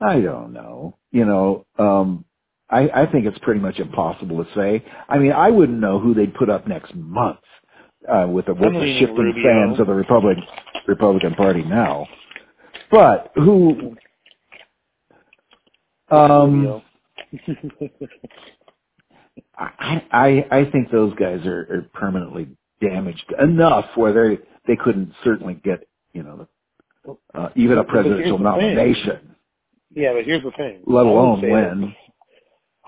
I 0.00 0.20
don't 0.20 0.52
know. 0.52 0.96
You 1.10 1.24
know, 1.26 1.66
um, 1.78 2.24
I, 2.70 2.88
I 2.88 3.06
think 3.10 3.26
it's 3.26 3.38
pretty 3.40 3.60
much 3.60 3.78
impossible 3.80 4.42
to 4.44 4.50
say. 4.54 4.82
I 5.08 5.18
mean, 5.18 5.32
I 5.32 5.50
wouldn't 5.50 5.78
know 5.80 5.98
who 5.98 6.14
they'd 6.14 6.32
put 6.34 6.48
up 6.48 6.66
next 6.68 6.94
month 6.94 7.40
uh, 8.08 8.26
with 8.28 8.46
the, 8.46 8.54
with 8.54 8.72
the 8.72 8.96
shifting 9.00 9.16
Rubio. 9.16 9.42
sands 9.42 9.80
of 9.80 9.88
the 9.88 9.92
Republican 9.94 10.44
Republican 10.86 11.34
Party 11.34 11.62
now. 11.62 12.06
But 12.90 13.32
who? 13.34 13.96
Um, 16.10 16.54
Rubio. 16.60 16.82
I, 19.56 20.02
I 20.12 20.46
I 20.50 20.70
think 20.70 20.90
those 20.90 21.14
guys 21.14 21.44
are, 21.46 21.60
are 21.70 21.90
permanently 21.94 22.48
damaged 22.80 23.32
enough 23.40 23.86
where 23.94 24.12
they 24.12 24.42
they 24.66 24.76
couldn't 24.76 25.12
certainly 25.24 25.54
get 25.54 25.86
you 26.12 26.22
know 26.22 26.48
uh, 27.34 27.48
even 27.56 27.78
a 27.78 27.84
presidential 27.84 28.38
nomination, 28.38 29.36
yeah, 29.94 30.12
but 30.14 30.24
here's 30.24 30.42
the 30.42 30.50
thing. 30.52 30.82
let 30.86 31.06
alone 31.06 31.40
say 31.40 31.48
that- 31.48 31.52
win. 31.52 31.94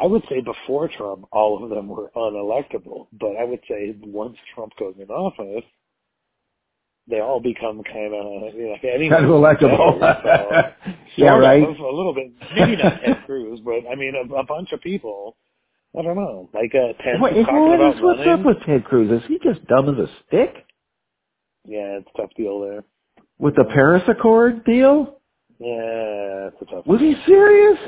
I 0.00 0.06
would 0.06 0.22
say 0.28 0.40
before 0.40 0.88
Trump, 0.88 1.26
all 1.32 1.62
of 1.62 1.70
them 1.70 1.86
were 1.86 2.10
unelectable. 2.16 3.06
But 3.12 3.36
I 3.36 3.44
would 3.44 3.60
say 3.68 3.94
once 4.02 4.36
Trump 4.54 4.72
goes 4.78 4.94
in 4.98 5.08
office, 5.10 5.64
they 7.08 7.20
all 7.20 7.40
become 7.40 7.82
kind 7.84 8.14
of 8.14 8.54
you 8.54 8.68
know 8.68 8.76
anyone 8.94 9.18
Kind 9.20 9.24
of 9.24 9.30
electable. 9.30 10.00
better, 10.00 10.76
so, 10.84 10.92
yeah, 11.16 11.36
right. 11.36 11.62
Of, 11.62 11.78
a 11.78 11.82
little 11.90 12.14
bit, 12.14 12.32
maybe 12.54 12.76
not 12.76 13.00
Ted 13.04 13.22
Cruz, 13.26 13.60
but 13.64 13.80
I 13.90 13.94
mean 13.96 14.14
a, 14.14 14.34
a 14.34 14.44
bunch 14.44 14.72
of 14.72 14.80
people. 14.80 15.36
I 15.98 16.02
don't 16.02 16.16
know, 16.16 16.48
like 16.54 16.72
uh, 16.74 16.94
Ted 17.02 17.20
What, 17.20 17.30
talking 17.34 17.54
what 17.68 17.74
about 17.74 17.96
is, 17.96 18.00
what's 18.02 18.18
running. 18.20 18.32
up 18.40 18.46
with 18.46 18.56
Ted 18.64 18.84
Cruz? 18.84 19.10
Is 19.22 19.28
he 19.28 19.38
just 19.42 19.66
dumb 19.66 19.88
as 19.90 19.98
a 19.98 20.06
stick 20.26 20.64
Yeah, 21.66 21.98
it's 21.98 22.08
a 22.14 22.18
tough 22.22 22.30
deal 22.36 22.60
there. 22.60 22.84
with 23.38 23.56
the 23.56 23.64
Paris 23.64 24.02
Accord 24.08 24.64
deal? 24.64 25.18
Yeah, 25.58 26.48
it's 26.48 26.56
a 26.62 26.64
tough. 26.64 26.86
Was 26.86 27.00
he 27.00 27.14
serious? 27.26 27.78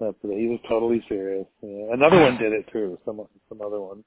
That's 0.00 0.16
it. 0.24 0.38
He 0.40 0.46
was 0.48 0.60
totally 0.68 1.04
serious. 1.08 1.46
Yeah. 1.60 1.92
Another 1.92 2.18
one 2.20 2.38
did 2.38 2.52
it 2.52 2.66
too. 2.72 2.98
Some 3.04 3.20
some 3.48 3.60
other 3.60 3.80
one. 3.80 4.04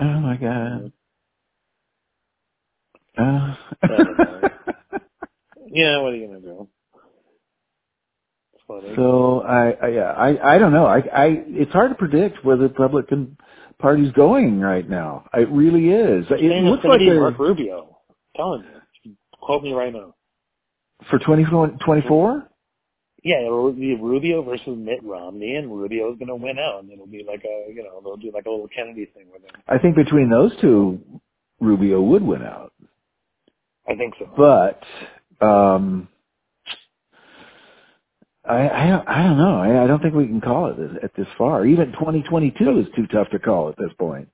Oh 0.00 0.20
my 0.20 0.36
god. 0.36 0.92
Uh. 3.16 3.54
I 3.82 3.86
don't 3.86 4.18
know. 4.18 4.40
Yeah, 5.74 5.98
what 5.98 6.12
are 6.12 6.16
you 6.16 6.28
gonna 6.28 6.40
do? 6.40 6.68
So 8.96 9.42
I, 9.42 9.72
I 9.72 9.88
yeah 9.88 10.12
I 10.12 10.54
I 10.54 10.58
don't 10.58 10.72
know 10.72 10.86
I 10.86 10.98
I 10.98 11.26
it's 11.48 11.72
hard 11.72 11.90
to 11.90 11.96
predict 11.96 12.44
where 12.44 12.56
the 12.56 12.62
Republican 12.64 13.36
Party's 13.78 14.12
going 14.12 14.60
right 14.60 14.88
now. 14.88 15.26
It 15.34 15.48
really 15.50 15.88
is. 15.88 16.26
It 16.30 16.64
looks 16.64 16.84
like 16.84 17.00
Marco 17.00 17.42
Rubio. 17.42 17.98
I'm 18.08 18.16
telling 18.36 18.64
you. 19.04 19.16
Quote 19.40 19.62
me 19.62 19.72
right 19.72 19.92
now. 19.92 20.14
for 21.10 21.18
twenty 21.18 21.44
twenty 21.44 22.06
four. 22.08 22.48
Yeah, 23.22 23.40
it'll 23.44 23.72
be 23.72 23.96
Rubio 23.96 24.42
versus 24.42 24.78
Mitt 24.78 25.02
Romney, 25.02 25.56
and 25.56 25.74
Rubio's 25.74 26.18
gonna 26.18 26.36
win 26.36 26.58
out, 26.58 26.84
and 26.84 26.92
it'll 26.92 27.06
be 27.06 27.24
like 27.26 27.42
a 27.44 27.72
you 27.72 27.82
know 27.82 28.00
they'll 28.02 28.16
do 28.16 28.30
like 28.32 28.46
a 28.46 28.50
little 28.50 28.68
Kennedy 28.68 29.06
thing 29.06 29.26
with 29.32 29.42
him. 29.42 29.50
I 29.66 29.78
think 29.78 29.96
between 29.96 30.30
those 30.30 30.52
two, 30.60 31.00
Rubio 31.60 32.00
would 32.00 32.22
win 32.22 32.42
out. 32.42 32.72
I 33.88 33.94
think 33.96 34.14
so. 34.18 34.30
But 34.36 34.82
um, 35.44 36.08
I 38.44 38.68
I 38.68 38.86
don't, 38.88 39.08
I 39.08 39.22
don't 39.22 39.38
know. 39.38 39.60
I, 39.60 39.84
I 39.84 39.86
don't 39.86 40.02
think 40.02 40.14
we 40.14 40.26
can 40.26 40.40
call 40.40 40.70
it 40.70 40.76
this, 40.76 40.90
at 41.02 41.14
this 41.16 41.26
far. 41.38 41.64
Even 41.66 41.92
2022 41.92 42.80
is 42.80 42.86
too 42.96 43.06
tough 43.06 43.30
to 43.30 43.38
call 43.38 43.68
at 43.68 43.76
this 43.76 43.92
point. 43.98 44.28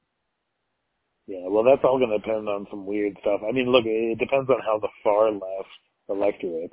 Yeah, 1.26 1.46
well, 1.48 1.62
that's 1.62 1.82
all 1.84 1.98
going 1.98 2.10
to 2.10 2.18
depend 2.18 2.48
on 2.48 2.66
some 2.70 2.86
weird 2.86 3.16
stuff. 3.20 3.40
I 3.48 3.52
mean, 3.52 3.70
look, 3.70 3.84
it 3.86 4.18
depends 4.18 4.50
on 4.50 4.58
how 4.66 4.80
the 4.80 4.88
far 5.04 5.30
left 5.30 5.68
electorate 6.08 6.72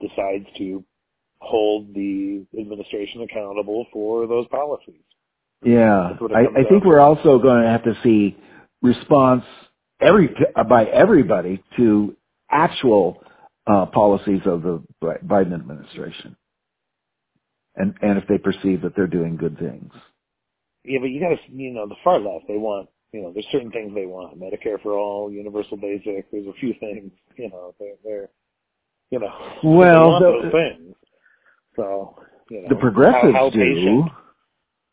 decides 0.00 0.46
to 0.56 0.82
hold 1.40 1.94
the 1.94 2.46
administration 2.58 3.22
accountable 3.22 3.86
for 3.92 4.26
those 4.26 4.46
policies. 4.48 5.02
Yeah, 5.62 6.08
That's 6.10 6.22
what 6.22 6.30
it 6.30 6.36
I, 6.36 6.60
I 6.60 6.64
think 6.68 6.84
we're 6.84 7.00
also 7.00 7.38
going 7.38 7.62
to 7.62 7.68
have 7.68 7.84
to 7.84 7.94
see 8.02 8.36
response 8.80 9.44
every 10.00 10.34
by 10.68 10.84
everybody 10.84 11.62
to 11.76 12.16
actual 12.50 13.22
uh, 13.66 13.86
policies 13.86 14.42
of 14.46 14.62
the 14.62 14.82
Biden 15.02 15.54
administration, 15.54 16.36
and 17.76 17.94
and 18.02 18.18
if 18.18 18.28
they 18.28 18.38
perceive 18.38 18.82
that 18.82 18.94
they're 18.96 19.06
doing 19.06 19.36
good 19.36 19.58
things. 19.58 19.92
Yeah, 20.84 20.98
but 21.00 21.10
you 21.10 21.20
got 21.20 21.30
to, 21.30 21.52
you 21.52 21.72
know, 21.72 21.86
the 21.86 21.96
far 22.02 22.18
left, 22.20 22.46
they 22.48 22.56
want, 22.56 22.88
you 23.12 23.22
know, 23.22 23.32
there's 23.32 23.46
certain 23.52 23.70
things 23.70 23.92
they 23.94 24.06
want. 24.06 24.40
Medicare 24.40 24.80
for 24.82 24.94
all, 24.98 25.30
universal 25.30 25.76
basic. 25.76 26.30
There's 26.30 26.46
a 26.46 26.52
few 26.60 26.74
things, 26.80 27.12
you 27.36 27.50
know, 27.50 27.74
they're, 27.78 27.94
they're 28.04 28.28
you 29.10 29.20
know, 29.20 29.32
Well, 29.64 30.18
the- 30.20 30.26
those 30.42 30.52
things. 30.52 30.94
So, 31.76 32.16
you 32.50 32.62
know, 32.62 32.68
The 32.70 32.76
progressives 32.76 33.34
how, 33.34 33.44
how 33.44 33.50
do. 33.50 33.58
patient, 33.58 34.12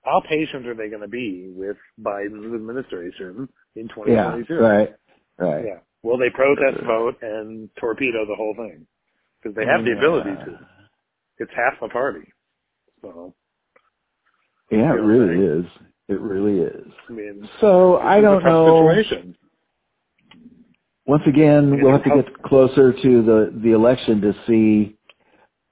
how 0.03 0.21
patient 0.29 0.67
are 0.67 0.75
they 0.75 0.89
going 0.89 1.01
to 1.01 1.07
be 1.07 1.51
with 1.55 1.77
Biden's 2.01 2.53
administration 2.53 3.49
in 3.75 3.87
2022? 3.89 4.53
Yeah, 4.53 4.59
right, 4.59 4.95
right. 5.39 5.65
Yeah. 5.65 5.79
Will 6.05 6.19
they 6.19 6.29
protest 6.29 6.83
vote 6.85 7.15
and 7.23 7.67
torpedo 7.79 8.27
the 8.27 8.35
whole 8.35 8.53
thing? 8.55 8.85
Because 9.41 9.55
they 9.55 9.65
have 9.65 9.83
the 9.83 9.93
ability 9.97 10.29
to. 10.45 10.59
It's 11.39 11.51
half 11.55 11.79
the 11.81 11.89
party. 11.89 12.31
So, 13.01 13.33
Yeah, 14.69 14.91
it 14.93 15.01
really 15.01 15.35
like- 15.35 15.65
is. 15.65 15.71
It 16.07 16.19
really 16.21 16.59
is. 16.59 16.93
I 17.09 17.11
mean, 17.13 17.49
So 17.59 17.97
I 17.97 18.21
don't 18.21 18.43
know. 18.43 18.87
Situation. 18.87 19.35
Once 21.07 21.23
again, 21.25 21.73
Yeah, 21.73 21.81
we'll 21.83 21.91
have 21.93 22.03
to 22.03 22.21
get 22.21 22.43
closer 22.43 22.93
to 22.93 23.21
the 23.23 23.51
the 23.63 23.71
election 23.71 24.21
to 24.21 24.33
see. 24.45 24.95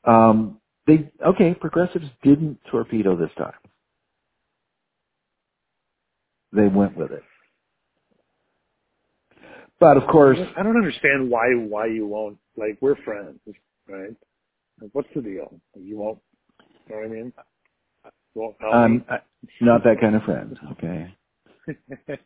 Um, 0.04 0.60
they 0.88 1.12
okay. 1.24 1.54
Progressives 1.54 2.10
didn't 2.24 2.58
torpedo 2.72 3.16
this 3.16 3.32
time. 3.38 3.54
they 6.52 6.68
went 6.68 6.96
with 6.98 7.12
it. 7.12 7.24
But 9.84 9.98
of 9.98 10.08
course, 10.08 10.40
I 10.56 10.64
don't 10.64 10.78
understand 10.78 11.30
why 11.30 11.48
why 11.68 11.88
you 11.88 12.08
won't. 12.08 12.38
Like 12.56 12.78
we're 12.80 12.96
friends, 13.04 13.38
right? 13.90 14.16
Like, 14.82 14.92
what's 14.94 15.10
the 15.14 15.22
deal? 15.22 15.60
You 15.76 15.98
won't. 15.98 16.20
You 16.88 16.96
know 16.96 17.02
what 17.02 17.06
I 17.06 17.10
mean? 17.10 17.34
Won't 18.34 18.56
I'm 18.74 19.06
not 19.60 19.84
that 19.84 20.00
kind 20.00 20.16
of 20.16 20.24
friend. 20.24 20.58
Okay. 20.72 21.14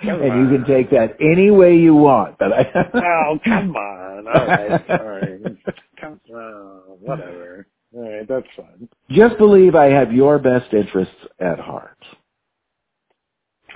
And 0.00 0.50
you 0.50 0.58
can 0.58 0.64
take 0.66 0.90
that 0.90 1.16
any 1.20 1.50
way 1.50 1.76
you 1.76 1.94
want. 1.94 2.38
But 2.38 2.52
I. 2.52 2.64
Oh, 2.94 3.38
come 3.44 3.76
on. 3.76 4.26
All 4.26 4.46
right. 4.46 4.90
All 4.90 5.06
right. 5.06 5.40
Come 6.00 6.20
on. 6.32 6.80
Whatever. 7.00 7.66
All 7.94 8.10
right. 8.10 8.26
That's 8.26 8.46
fine. 8.56 8.88
Just 9.10 9.36
believe 9.36 9.74
I 9.74 9.86
have 9.86 10.12
your 10.12 10.38
best 10.38 10.72
interests 10.72 11.14
at 11.38 11.58
heart. 11.58 11.98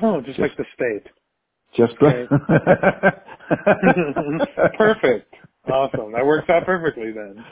Oh, 0.01 0.21
just, 0.21 0.39
like 0.39 0.57
the 0.57 0.65
state. 0.75 1.07
Just 1.77 1.95
Okay. 2.03 2.27
Perfect. 4.79 5.35
Awesome. 5.71 6.13
That 6.13 6.27
works 6.27 6.49
out 6.51 6.65
perfectly 6.65 7.13
then. 7.13 7.45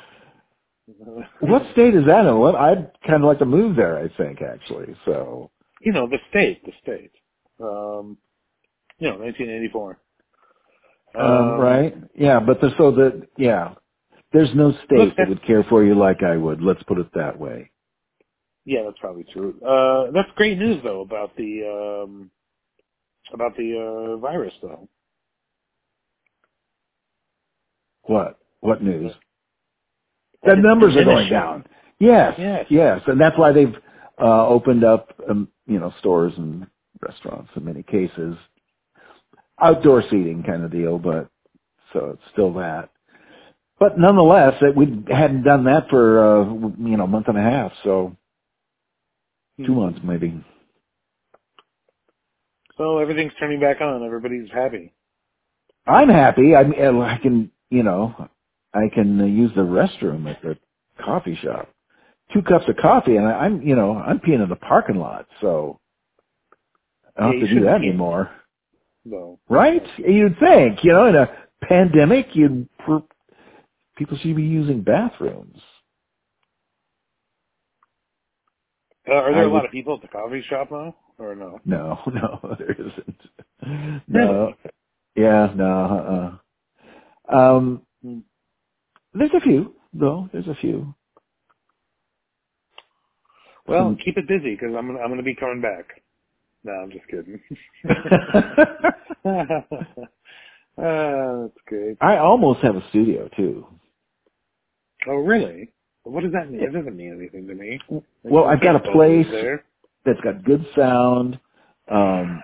what 1.40 1.62
state 1.72 1.94
is 1.94 2.04
that 2.06 2.26
in? 2.26 2.38
What 2.38 2.54
I'd 2.54 2.90
kind 3.06 3.22
of 3.22 3.24
like 3.28 3.38
to 3.38 3.46
move 3.46 3.76
there. 3.76 3.98
I 3.98 4.08
think 4.16 4.40
actually. 4.42 4.94
So. 5.04 5.50
You 5.80 5.92
know, 5.92 6.08
the 6.08 6.18
state. 6.30 6.64
The 6.64 6.72
state. 6.82 7.12
Um, 7.60 8.18
you 8.98 9.08
know, 9.08 9.18
1984. 9.18 9.98
Um, 11.14 11.60
right? 11.60 11.94
Yeah, 12.14 12.40
but 12.40 12.60
the, 12.60 12.70
so 12.78 12.92
the 12.92 13.26
yeah, 13.36 13.74
there's 14.32 14.54
no 14.54 14.72
state 14.84 15.16
that 15.16 15.28
would 15.28 15.42
care 15.44 15.64
for 15.64 15.84
you 15.84 15.94
like 15.94 16.22
I 16.22 16.36
would. 16.36 16.62
Let's 16.62 16.82
put 16.84 16.98
it 16.98 17.08
that 17.14 17.38
way. 17.38 17.69
Yeah, 18.64 18.82
that's 18.84 18.98
probably 19.00 19.24
true. 19.32 19.60
Uh, 19.66 20.12
that's 20.12 20.28
great 20.36 20.58
news 20.58 20.82
though 20.84 21.00
about 21.02 21.36
the 21.36 22.04
um, 22.04 22.30
about 23.32 23.56
the 23.56 24.14
uh, 24.14 24.18
virus 24.18 24.54
though. 24.62 24.88
What? 28.04 28.38
What 28.60 28.82
news? 28.82 29.12
That 30.44 30.56
The 30.56 30.62
numbers 30.62 30.96
are 30.96 31.04
going 31.04 31.30
down. 31.30 31.64
Yes, 32.00 32.34
Yes. 32.38 32.66
yes, 32.70 33.00
and 33.06 33.20
that's 33.20 33.38
why 33.38 33.52
they've 33.52 33.74
uh, 34.20 34.46
opened 34.48 34.84
up, 34.84 35.14
um, 35.28 35.48
you 35.66 35.78
know, 35.80 35.92
stores 36.00 36.32
and 36.36 36.66
restaurants 37.02 37.50
in 37.56 37.64
many 37.64 37.82
cases. 37.82 38.36
Outdoor 39.60 40.02
seating 40.04 40.42
kind 40.46 40.64
of 40.64 40.72
deal, 40.72 40.98
but 40.98 41.28
so 41.92 42.10
it's 42.14 42.22
still 42.32 42.54
that. 42.54 42.90
But 43.78 43.98
nonetheless, 43.98 44.54
it, 44.62 44.76
we 44.76 44.86
hadn't 45.10 45.44
done 45.44 45.64
that 45.64 45.88
for 45.90 46.42
uh, 46.42 46.44
you 46.78 46.96
know 46.96 47.04
a 47.04 47.08
month 47.08 47.28
and 47.28 47.38
a 47.38 47.42
half, 47.42 47.72
so 47.84 48.16
two 49.66 49.74
months 49.74 50.00
maybe. 50.04 50.42
So 52.78 52.98
everything's 52.98 53.32
turning 53.38 53.60
back 53.60 53.80
on. 53.80 54.04
Everybody's 54.04 54.50
happy. 54.52 54.92
I'm 55.86 56.08
happy. 56.08 56.54
I 56.54 56.64
mean, 56.64 57.02
I 57.02 57.18
can, 57.18 57.50
you 57.70 57.82
know, 57.82 58.28
I 58.74 58.88
can 58.94 59.20
uh, 59.20 59.24
use 59.24 59.50
the 59.56 59.62
restroom 59.62 60.30
at 60.30 60.40
the 60.42 60.56
coffee 61.04 61.38
shop. 61.42 61.68
Two 62.32 62.42
cups 62.42 62.66
of 62.68 62.76
coffee, 62.76 63.16
and 63.16 63.26
I, 63.26 63.32
I'm, 63.32 63.62
you 63.62 63.74
know, 63.76 63.96
I'm 63.96 64.20
peeing 64.20 64.42
in 64.42 64.48
the 64.48 64.56
parking 64.56 64.96
lot, 64.96 65.26
so 65.40 65.80
I 67.16 67.22
don't 67.22 67.32
Yeah, 67.34 67.40
have 67.40 67.48
to 67.48 67.54
do 67.54 67.64
that 67.66 67.74
anymore, 67.76 68.30
No. 69.04 69.38
right? 69.48 69.82
You'd 69.98 70.38
think, 70.38 70.84
you 70.84 70.92
know, 70.92 71.06
in 71.08 71.16
a 71.16 71.28
pandemic, 71.62 72.28
you'd 72.34 72.68
people 73.96 74.16
should 74.18 74.36
be 74.36 74.42
using 74.42 74.82
bathrooms. 74.82 75.58
Uh, 79.10 79.14
are 79.14 79.32
there 79.34 79.42
I 79.42 79.46
a 79.46 79.50
lot 79.52 79.64
of 79.64 79.72
people 79.72 79.94
at 79.96 80.02
the 80.02 80.08
coffee 80.08 80.42
shop 80.48 80.70
now, 80.70 80.94
or 81.18 81.34
no? 81.34 81.58
No, 81.64 81.98
no, 82.06 82.56
there 82.58 82.72
isn't. 82.72 83.20
No, 84.08 84.54
yeah, 85.16 85.52
no. 85.54 86.38
Uh-uh. 87.30 87.36
Um, 87.36 87.82
Hmm. 88.02 88.20
there's 89.14 89.30
a 89.34 89.40
few, 89.40 89.74
though. 89.92 90.28
There's 90.32 90.48
a 90.48 90.54
few. 90.56 90.94
Well, 93.66 93.90
Some- 93.90 93.96
keep 94.04 94.16
it 94.16 94.26
busy 94.28 94.54
because 94.56 94.74
I'm 94.76 94.90
I'm 94.96 95.08
going 95.08 95.18
to 95.18 95.22
be 95.22 95.34
coming 95.34 95.60
back. 95.60 95.86
No, 96.64 96.72
I'm 96.72 96.90
just 96.90 97.06
kidding. 97.08 97.40
uh, 100.78 101.42
that's 101.42 101.58
great. 101.66 101.96
I 102.00 102.16
almost 102.18 102.60
have 102.60 102.76
a 102.76 102.88
studio 102.90 103.28
too. 103.36 103.66
Oh, 105.08 105.16
really? 105.16 105.72
What 106.04 106.22
does 106.22 106.32
that 106.32 106.50
mean? 106.50 106.62
It 106.62 106.72
doesn't 106.72 106.96
mean 106.96 107.14
anything 107.18 107.46
to 107.48 107.54
me. 107.54 107.78
Well, 108.22 108.44
I've 108.44 108.62
got 108.62 108.76
a 108.76 108.92
place 108.92 109.26
there. 109.30 109.64
that's 110.04 110.20
got 110.22 110.42
good 110.44 110.64
sound. 110.76 111.38
Um, 111.90 112.42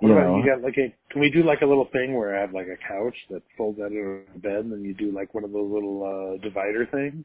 What 0.00 0.08
you 0.08 0.12
about 0.14 0.26
know, 0.26 0.36
you 0.38 0.46
got 0.46 0.62
like 0.62 0.76
a? 0.78 0.94
Can 1.12 1.20
we 1.20 1.30
do 1.30 1.42
like 1.42 1.60
a 1.62 1.66
little 1.66 1.88
thing 1.92 2.14
where 2.14 2.36
I 2.36 2.40
have 2.40 2.52
like 2.54 2.66
a 2.66 2.76
couch 2.88 3.16
that 3.30 3.42
folds 3.56 3.78
out 3.80 3.92
of 3.92 3.92
a 3.92 4.38
bed, 4.38 4.64
and 4.64 4.72
then 4.72 4.82
you 4.84 4.94
do 4.94 5.12
like 5.12 5.34
one 5.34 5.44
of 5.44 5.52
those 5.52 5.70
little 5.70 6.02
uh 6.04 6.42
divider 6.42 6.86
things? 6.90 7.24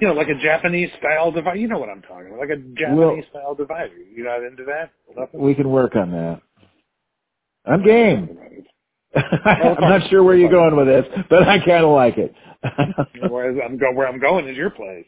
You 0.00 0.06
know, 0.08 0.14
like 0.14 0.28
a 0.28 0.34
Japanese 0.42 0.90
style 0.98 1.30
divider. 1.32 1.56
You 1.58 1.68
know 1.68 1.78
what 1.78 1.88
I'm 1.88 2.02
talking 2.02 2.28
about? 2.28 2.40
Like 2.40 2.50
a 2.50 2.56
Japanese 2.56 2.98
Well- 2.98 3.22
style 3.30 3.54
divider. 3.54 3.94
You're 4.14 4.26
not 4.26 4.42
into 4.46 4.64
that? 4.64 4.90
Nothing? 5.16 5.40
we 5.40 5.54
can 5.54 5.68
work 5.70 5.96
on 5.96 6.10
that. 6.12 6.40
I'm 7.64 7.82
game. 7.84 8.38
I'm 9.16 9.80
not 9.80 10.08
sure 10.10 10.22
where 10.22 10.36
you're 10.36 10.50
going 10.50 10.76
with 10.76 10.86
this, 10.86 11.24
but 11.30 11.42
I 11.48 11.58
kind 11.64 11.84
of 11.84 11.90
like 11.92 12.18
it. 12.18 12.34
Whereas 13.30 13.56
I'm 13.64 13.78
go 13.78 13.92
where 13.94 14.08
I'm 14.08 14.20
going 14.20 14.48
is 14.48 14.56
your 14.56 14.70
place. 14.70 15.06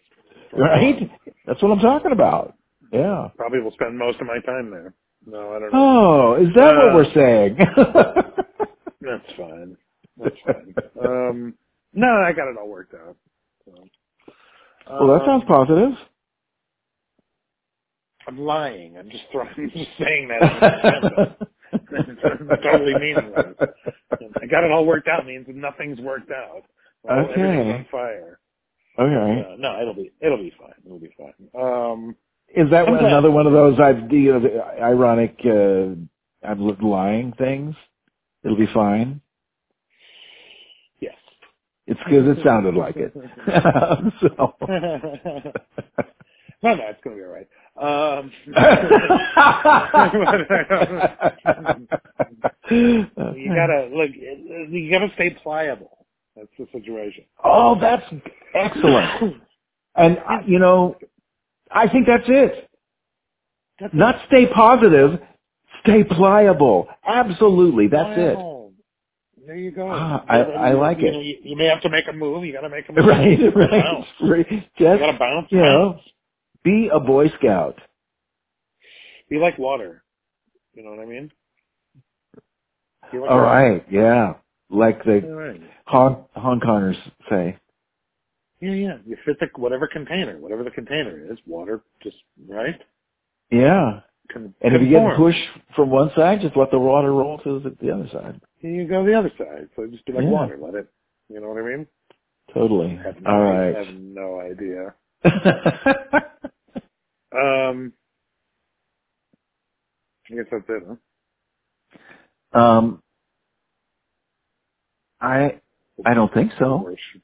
right? 0.53 1.11
That's 1.47 1.63
what 1.63 1.73
I'm 1.73 1.81
talking 1.81 2.13
about. 2.13 2.55
Yeah. 2.93 3.29
Probably 3.37 3.61
will 3.61 3.73
spend 3.73 3.99
most 3.99 4.21
of 4.21 4.27
my 4.27 4.41
time 4.45 4.71
there. 4.71 4.95
No, 5.27 5.53
I 5.53 5.59
don't 5.59 5.73
know. 5.73 5.79
Oh, 5.79 6.35
is 6.43 6.49
that 6.55 6.75
what 6.77 6.91
Uh, 6.91 6.95
we're 6.95 7.15
saying? 7.15 7.57
That's 9.01 9.33
fine. 9.37 9.77
That's 10.19 10.37
fine. 10.45 10.75
Um, 11.03 11.55
no, 11.95 12.09
I 12.09 12.33
got 12.33 12.49
it 12.49 12.57
all 12.61 12.69
worked 12.69 12.95
out. 12.95 13.17
So, 13.65 13.73
well, 14.89 15.19
that 15.19 15.27
sounds 15.27 15.43
um, 15.43 15.49
positive. 15.49 15.93
I'm 18.27 18.39
lying. 18.39 18.97
I'm 18.99 19.11
just 19.11 19.25
throwing, 19.33 19.51
I'm 19.57 19.71
just 19.75 19.91
saying 19.99 20.29
that. 20.29 21.49
As 21.93 22.05
a 22.09 22.29
random. 22.29 22.49
it's 22.51 22.63
totally 22.63 22.95
meaningless. 22.95 23.55
I 24.43 24.47
got 24.47 24.65
it 24.65 24.71
all 24.71 24.87
worked 24.87 25.09
out 25.09 25.27
means 25.27 25.47
nothing's 25.49 26.01
worked 26.01 26.31
out. 26.31 26.63
Well, 27.03 27.19
Okay. 27.21 27.41
Everything's 27.41 27.75
on 27.75 27.87
fire. 27.91 28.39
okay. 28.99 29.43
Uh, 29.53 29.57
no, 29.59 29.81
it'll 29.81 29.95
be 29.95 30.13
it'll 30.21 30.39
be 30.39 30.53
fine. 30.59 30.75
It'll 30.85 30.99
be 30.99 31.15
fine. 31.17 31.35
Um, 31.61 32.17
Is 32.55 32.71
that 32.71 32.89
another 32.89 33.31
one 33.31 33.47
of 33.47 33.53
those 33.53 33.79
idea 33.81 34.35
of 34.37 34.45
ironic 34.81 35.39
uh, 35.45 35.95
I'm 36.47 36.79
lying 36.83 37.33
things? 37.39 37.75
It'll 38.45 38.57
be 38.57 38.69
fine. 38.73 39.21
yes. 41.01 41.15
It's 41.87 42.01
because 42.05 42.27
it 42.39 42.45
sounded 42.45 42.75
like 42.75 42.97
it. 42.97 43.13
so. 44.21 44.55
no, 46.63 46.75
no, 46.75 46.85
it's 46.89 47.01
gonna 47.05 47.17
be 47.17 47.23
all 47.23 47.29
right. 47.29 47.49
Um, 47.81 48.31
you 53.37 53.55
gotta 53.55 53.89
look. 53.93 54.11
You 54.15 54.91
gotta 54.91 55.09
stay 55.15 55.31
pliable. 55.43 56.07
That's 56.37 56.49
the 56.59 56.67
situation. 56.73 57.25
oh, 57.45 57.79
that's 57.81 58.05
excellent. 58.55 59.37
And 59.97 60.19
uh, 60.19 60.39
you 60.47 60.61
know, 60.61 60.97
I 61.71 61.89
think 61.89 62.07
that's 62.07 62.23
it. 62.29 62.71
That's 63.81 63.93
Not 63.93 64.21
stay 64.29 64.47
positive, 64.47 65.19
stay 65.83 66.05
pliable. 66.05 66.87
Absolutely, 67.05 67.89
that's 67.89 68.17
it. 68.17 68.39
There 69.47 69.57
you 69.57 69.73
go. 69.73 69.89
Ah, 69.91 70.25
I- 70.29 70.43
I 70.43 70.73
like 70.75 70.99
you 71.01 71.09
it. 71.09 71.15
You, 71.25 71.39
you 71.43 71.57
may 71.57 71.65
have 71.67 71.81
to 71.83 71.89
make 71.91 72.07
a 72.09 72.13
move. 72.13 72.45
You 72.45 72.53
got 72.53 72.61
to 72.61 72.69
make 72.69 72.89
a 72.89 72.93
move. 72.93 73.05
Right, 73.09 73.37
You 73.39 73.51
right. 73.51 73.71
Bounce. 73.83 74.07
right. 74.21 74.47
You 74.51 74.63
got 74.79 75.11
to 75.13 75.19
bounce. 75.19 75.47
you 75.51 75.59
know, 75.59 75.93
bounce. 75.95 76.03
Be 76.65 76.91
a 76.93 77.01
Boy 77.01 77.29
Scout. 77.39 77.77
Be 79.29 79.37
like 79.39 79.59
water. 79.59 80.03
You 80.75 80.83
know 80.85 80.91
what 80.91 81.01
I 81.01 81.07
mean? 81.07 81.31
Like 83.13 83.31
All 83.31 83.39
water. 83.41 83.43
right, 83.43 83.87
yeah. 83.91 84.35
Like 84.71 85.05
the 85.05 85.21
right. 85.35 85.61
Hong, 85.87 86.27
Hong 86.35 86.61
Kongers 86.61 86.97
say. 87.29 87.59
Yeah, 88.61 88.73
yeah. 88.73 88.97
You 89.07 89.17
fit 89.25 89.37
the 89.41 89.47
whatever 89.57 89.89
container, 89.89 90.39
whatever 90.39 90.63
the 90.63 90.71
container 90.71 91.33
is. 91.33 91.39
Water, 91.47 91.83
just 92.03 92.17
right. 92.49 92.79
Yeah. 93.51 94.01
Con- 94.33 94.55
And 94.61 94.77
if 94.77 94.83
you 94.83 94.91
get 94.91 95.17
pushed 95.17 95.43
from 95.75 95.91
one 95.91 96.11
side, 96.15 96.41
just 96.41 96.57
let 96.57 96.71
the 96.71 96.79
water 96.79 97.13
roll 97.13 97.39
to 97.39 97.59
the, 97.61 97.77
the 97.85 97.91
other 97.93 98.09
side. 98.13 98.41
Here 98.59 98.71
you 98.71 98.87
go 98.87 99.05
the 99.05 99.15
other 99.15 99.33
side. 99.39 99.69
So 99.75 99.87
just 99.87 100.05
be 100.07 100.13
like 100.13 100.25
Yeah. 100.25 100.31
water. 100.31 100.59
Let 100.61 100.75
it. 100.75 100.89
You 101.29 101.41
know 101.41 101.49
what 101.49 101.63
I 101.63 101.67
mean? 101.67 101.87
Totally. 102.55 102.99
I 103.03 103.07
have 103.07 103.23
no, 103.23 103.31
All 103.31 103.41
I 103.43 103.51
right. 103.51 103.77
have 103.77 103.95
no 103.95 104.41
idea. 104.41 104.95
Um, 107.35 107.93
I 110.31 110.35
guess 110.37 110.47
that's 110.53 110.65
it, 110.69 110.85
huh? 112.55 112.61
um, 112.61 113.03
I 115.21 115.61
I 116.07 116.15
don't 116.15 116.33
think 116.35 116.53
so. 116.59 116.83
Or 116.87 116.97
sh- 116.97 117.19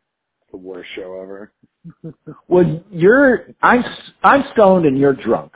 the 0.53 0.59
worst 0.59 0.89
show 0.97 1.21
ever. 1.23 1.53
Well, 2.49 2.85
you're 2.91 3.47
I'm 3.63 3.85
I'm 4.23 4.45
stoned 4.55 4.87
and 4.87 4.99
you're 4.99 5.15
drunk. 5.15 5.53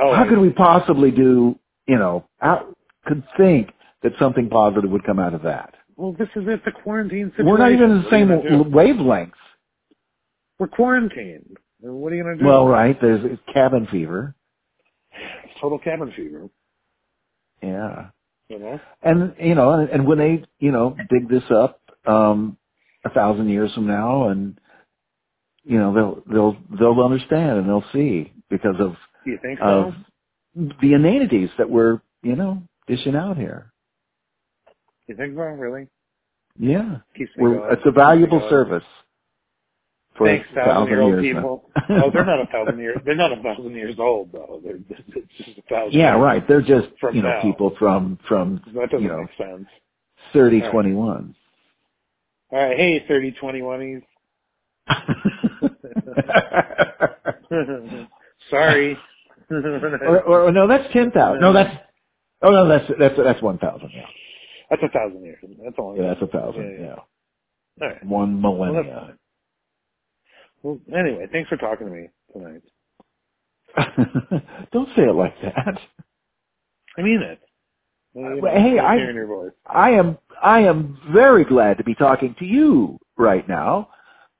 Oh, 0.00 0.14
How 0.14 0.28
could 0.28 0.38
we 0.38 0.50
possibly 0.50 1.10
do? 1.12 1.58
You 1.88 1.98
know, 1.98 2.26
how 2.38 2.74
could 3.06 3.24
think 3.36 3.70
that 4.02 4.12
something 4.20 4.48
positive 4.50 4.90
would 4.90 5.04
come 5.04 5.18
out 5.20 5.34
of 5.34 5.42
that? 5.42 5.74
Well, 5.96 6.12
this 6.18 6.28
is 6.36 6.44
it. 6.48 6.64
The 6.64 6.72
quarantine 6.72 7.30
situation. 7.30 7.46
We're 7.46 7.58
not 7.58 7.72
even 7.72 7.90
in 7.92 7.98
the 7.98 8.04
What 8.04 8.12
are 8.14 8.18
you 8.18 8.26
same 8.26 8.28
gonna 8.42 8.64
do? 8.64 8.70
wavelength. 8.70 9.34
We're 10.58 10.68
quarantined. 10.68 11.56
What 11.80 12.12
are 12.12 12.16
you 12.16 12.22
gonna 12.22 12.36
do? 12.36 12.44
Well, 12.44 12.66
right. 12.66 12.96
There's 13.00 13.38
cabin 13.52 13.88
fever. 13.90 14.34
total 15.60 15.78
cabin 15.78 16.12
fever. 16.14 16.48
Yeah. 17.62 18.10
You 18.48 18.58
know. 18.58 18.80
And 19.02 19.34
you 19.40 19.54
know, 19.54 19.72
and, 19.72 19.88
and 19.90 20.06
when 20.06 20.18
they 20.18 20.44
you 20.60 20.70
know 20.70 20.96
dig 21.10 21.28
this 21.28 21.44
up 21.50 21.80
um, 22.06 22.56
a 23.04 23.10
thousand 23.10 23.48
years 23.48 23.72
from 23.74 23.86
now, 23.86 24.28
and 24.28 24.58
you 25.64 25.78
know 25.78 25.94
they'll 25.94 26.22
they'll 26.32 26.56
they'll 26.78 27.04
understand 27.04 27.58
and 27.58 27.68
they'll 27.68 27.84
see 27.92 28.32
because 28.50 28.76
of 28.78 28.94
you 29.26 29.38
think 29.42 29.58
so? 29.58 29.64
of 29.64 29.94
the 30.80 30.92
inanities 30.92 31.48
that 31.58 31.68
we're 31.68 32.00
you 32.22 32.36
know 32.36 32.62
dishing 32.86 33.16
out 33.16 33.36
here. 33.36 33.72
you 35.08 35.16
think 35.16 35.34
so? 35.34 35.40
Really? 35.40 35.88
Yeah, 36.58 36.98
going. 37.38 37.60
it's 37.70 37.82
a 37.86 37.90
valuable 37.90 38.40
going. 38.40 38.50
service 38.50 38.84
for 40.16 40.26
Thanks, 40.26 40.46
a 40.52 40.54
thousand 40.56 40.88
year 40.88 41.00
old 41.00 41.20
people. 41.20 41.70
oh, 41.90 42.10
they're 42.12 42.24
not 42.24 42.40
a 42.40 42.46
thousand 42.46 42.78
years. 42.78 42.98
They're 43.04 43.14
not 43.16 43.32
a 43.32 43.42
thousand 43.42 43.74
years 43.74 43.96
old 43.98 44.30
though. 44.32 44.60
They're 44.64 44.78
just 44.78 45.58
a 45.58 45.62
thousand. 45.70 45.98
yeah, 45.98 46.14
right. 46.16 46.46
They're 46.46 46.62
just 46.62 46.88
From 47.00 47.16
you 47.16 47.22
know 47.22 47.30
now. 47.30 47.42
people 47.42 47.74
from 47.78 48.18
from 48.28 48.60
That 48.74 48.90
doesn't 48.90 49.02
you 49.02 49.08
know 49.08 49.20
make 49.22 49.30
sense. 49.38 49.66
thirty 50.32 50.60
Right. 50.60 50.70
twenty 50.70 50.92
one. 50.92 51.34
All 52.50 52.58
right, 52.62 52.76
hey, 52.76 53.04
thirty 53.08 53.32
twenty 53.32 53.62
one 53.62 54.02
Sorry. 58.50 58.98
or, 59.50 60.22
or 60.48 60.52
no, 60.52 60.66
that's 60.66 60.92
ten 60.92 61.10
thousand. 61.10 61.40
No, 61.40 61.52
that's 61.52 61.76
oh 62.42 62.50
no, 62.50 62.68
that's 62.68 62.90
that's 62.98 63.14
that's 63.16 63.42
one 63.42 63.58
thousand. 63.58 63.90
Yeah, 63.94 64.02
That's 64.70 64.82
a 64.82 64.88
thousand 64.88 65.24
years. 65.24 65.38
That's 65.62 65.76
all. 65.78 65.96
yeah, 65.96 66.08
that's 66.08 66.22
a 66.22 66.26
thousand. 66.26 66.62
Yeah, 66.62 66.86
yeah. 66.86 66.94
Yeah, 67.80 67.86
All 67.86 67.88
right. 67.88 68.06
one 68.06 68.40
millennia. 68.40 69.06
fine. 69.06 69.18
Well, 70.62 70.78
anyway, 70.96 71.26
thanks 71.32 71.48
for 71.48 71.56
talking 71.56 71.86
to 71.86 71.92
me 71.92 72.08
tonight. 72.32 72.62
Don't 74.72 74.88
say 74.96 75.02
it 75.04 75.14
like 75.14 75.40
that. 75.42 75.78
I 76.98 77.02
mean 77.02 77.22
it. 77.22 77.40
You 78.14 78.22
know, 78.22 78.46
Uh, 78.48 78.50
hey, 78.52 78.78
I- 78.78 78.96
hearing 78.96 79.16
your 79.16 79.26
voice. 79.26 79.52
I 79.66 79.90
am 79.92 80.18
I 80.42 80.60
am 80.60 80.98
very 81.12 81.44
glad 81.44 81.78
to 81.78 81.84
be 81.84 81.94
talking 81.94 82.34
to 82.40 82.44
you 82.44 82.98
right 83.16 83.48
now. 83.48 83.88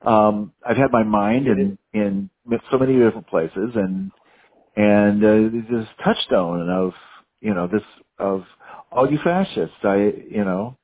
Um, 0.01 0.53
I've 0.67 0.77
had 0.77 0.91
my 0.91 1.03
mind 1.03 1.47
in 1.47 1.77
in 1.93 2.29
so 2.71 2.77
many 2.77 2.97
different 2.99 3.27
places, 3.27 3.71
and 3.75 4.11
and 4.75 5.23
uh, 5.23 5.59
this 5.71 5.87
touchstone 6.03 6.69
of 6.69 6.93
you 7.41 7.53
know 7.53 7.67
this 7.67 7.83
of 8.19 8.45
all 8.91 9.11
you 9.11 9.19
fascists. 9.23 9.77
I 9.83 10.13
you 10.29 10.45
know. 10.45 10.77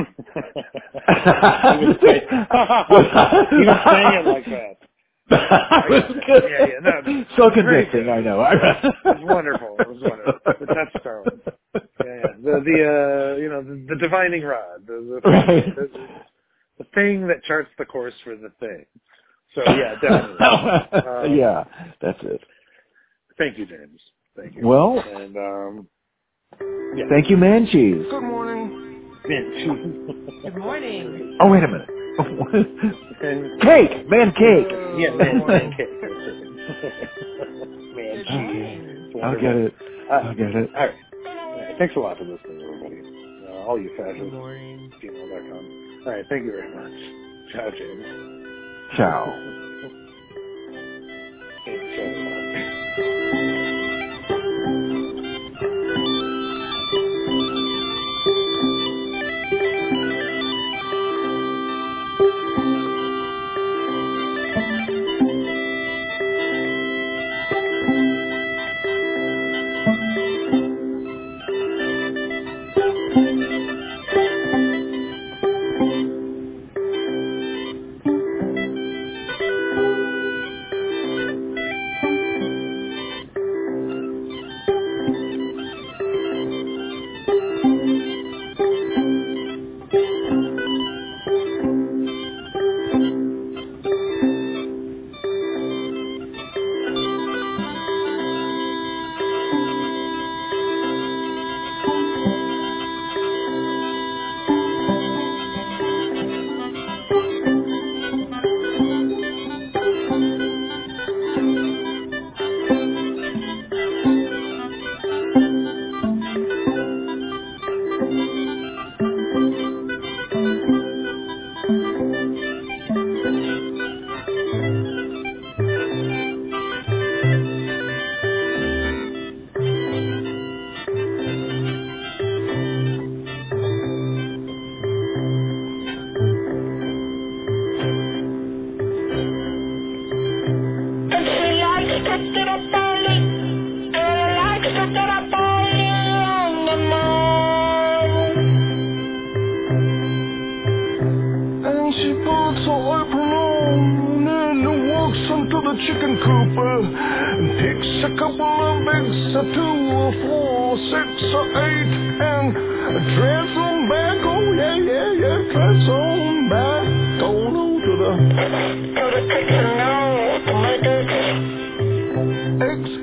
He 0.00 1.86
was 1.86 1.96
saying, 2.04 2.22
he 3.56 3.66
was 3.66 3.80
saying 3.90 4.12
it 4.14 4.26
like 4.26 4.48
that. 4.50 4.76
Yeah, 5.30 6.62
yeah, 6.62 6.80
no, 6.82 6.90
no. 7.00 7.24
so 7.36 7.50
convincing. 7.50 8.08
I 8.10 8.20
know. 8.20 8.42
It 8.42 9.12
was 9.12 9.22
wonderful. 9.24 9.80
It 9.80 9.88
was 9.88 10.02
wonderful. 10.02 10.40
The 10.60 10.66
touchstone. 10.68 11.42
Yeah, 12.00 12.14
yeah. 12.14 12.32
The 12.42 12.60
the 12.64 12.78
uh 12.84 13.36
you 13.38 13.48
know 13.50 13.62
the, 13.62 13.86
the 13.88 13.96
divining 14.00 14.42
rod. 14.42 14.86
The 14.86 15.20
the, 15.22 15.30
Right. 15.30 15.74
the 15.76 15.90
the 16.78 16.84
thing 16.94 17.28
that 17.28 17.44
charts 17.44 17.70
the 17.78 17.84
course 17.86 18.14
for 18.24 18.36
the 18.36 18.50
thing. 18.60 18.86
So 19.54 19.62
yeah, 19.62 19.94
definitely. 20.00 20.38
Um, 20.92 21.36
yeah, 21.36 21.64
that's 22.02 22.18
it. 22.22 22.40
Thank 23.38 23.58
you, 23.58 23.66
James. 23.66 24.00
Thank 24.36 24.56
you. 24.56 24.66
Well, 24.66 24.98
and 25.00 25.36
um 25.36 25.88
yeah. 26.96 27.04
thank 27.10 27.30
you, 27.30 27.36
man 27.36 27.66
cheese. 27.66 28.06
Good 28.10 28.22
morning. 28.22 28.89
Good 29.30 30.56
morning. 30.56 31.36
Oh, 31.40 31.46
wait 31.50 31.62
a 31.62 31.68
minute. 31.68 31.88
cake, 33.62 34.08
man 34.10 34.32
cake. 34.32 34.66
yeah, 34.98 35.10
man, 35.14 35.46
man 35.46 35.70
cake. 35.76 35.86
That's 36.02 36.12
man 37.94 38.16
Good 38.16 38.26
cheese. 38.26 38.34
morning. 38.34 38.80
It's 39.14 39.22
I'll 39.22 39.40
get 39.40 39.54
it. 39.54 39.74
Uh, 40.10 40.14
I'll 40.14 40.34
get 40.34 40.48
it. 40.48 40.70
All 40.74 40.80
right. 40.80 40.94
All 41.26 41.56
right. 41.62 41.78
Thanks 41.78 41.94
a 41.94 42.00
lot 42.00 42.18
for 42.18 42.24
listening, 42.24 42.60
everybody. 42.60 43.02
Uh, 43.46 43.52
all 43.68 43.78
you 43.80 43.90
fashion. 43.96 44.06
Good 44.06 44.16
fascists. 44.18 44.34
morning. 44.34 44.92
gmail.com. 45.00 46.02
All 46.06 46.12
right. 46.12 46.24
Thank 46.28 46.44
you 46.44 46.50
very 46.50 46.74
much. 46.74 46.98
Ciao, 47.52 47.70
James. 47.70 48.04
Ciao. 48.96 49.30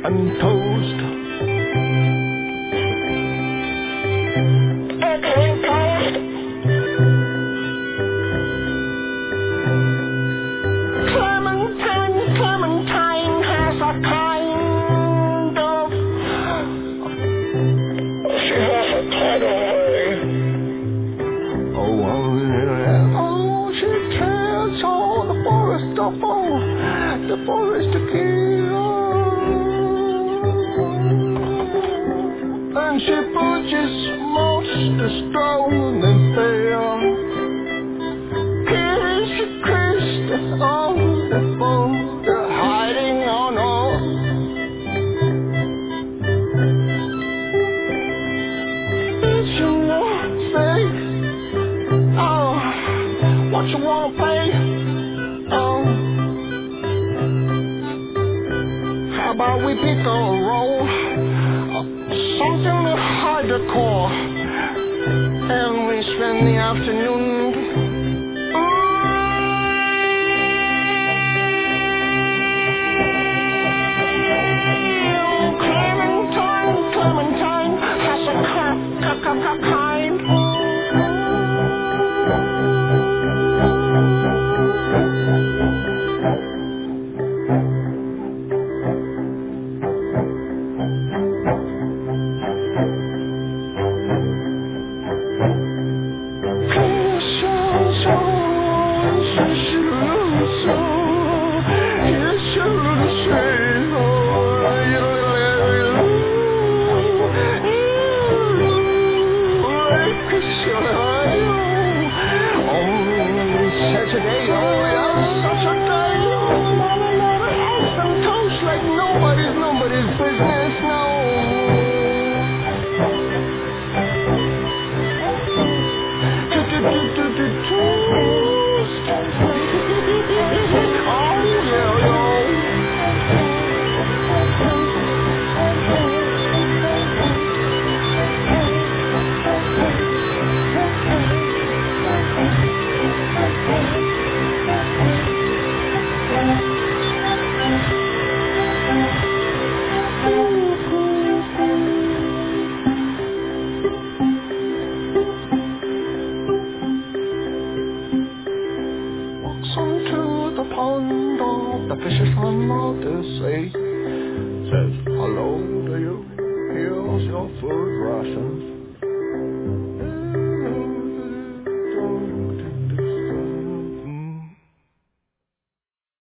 And 0.07 0.41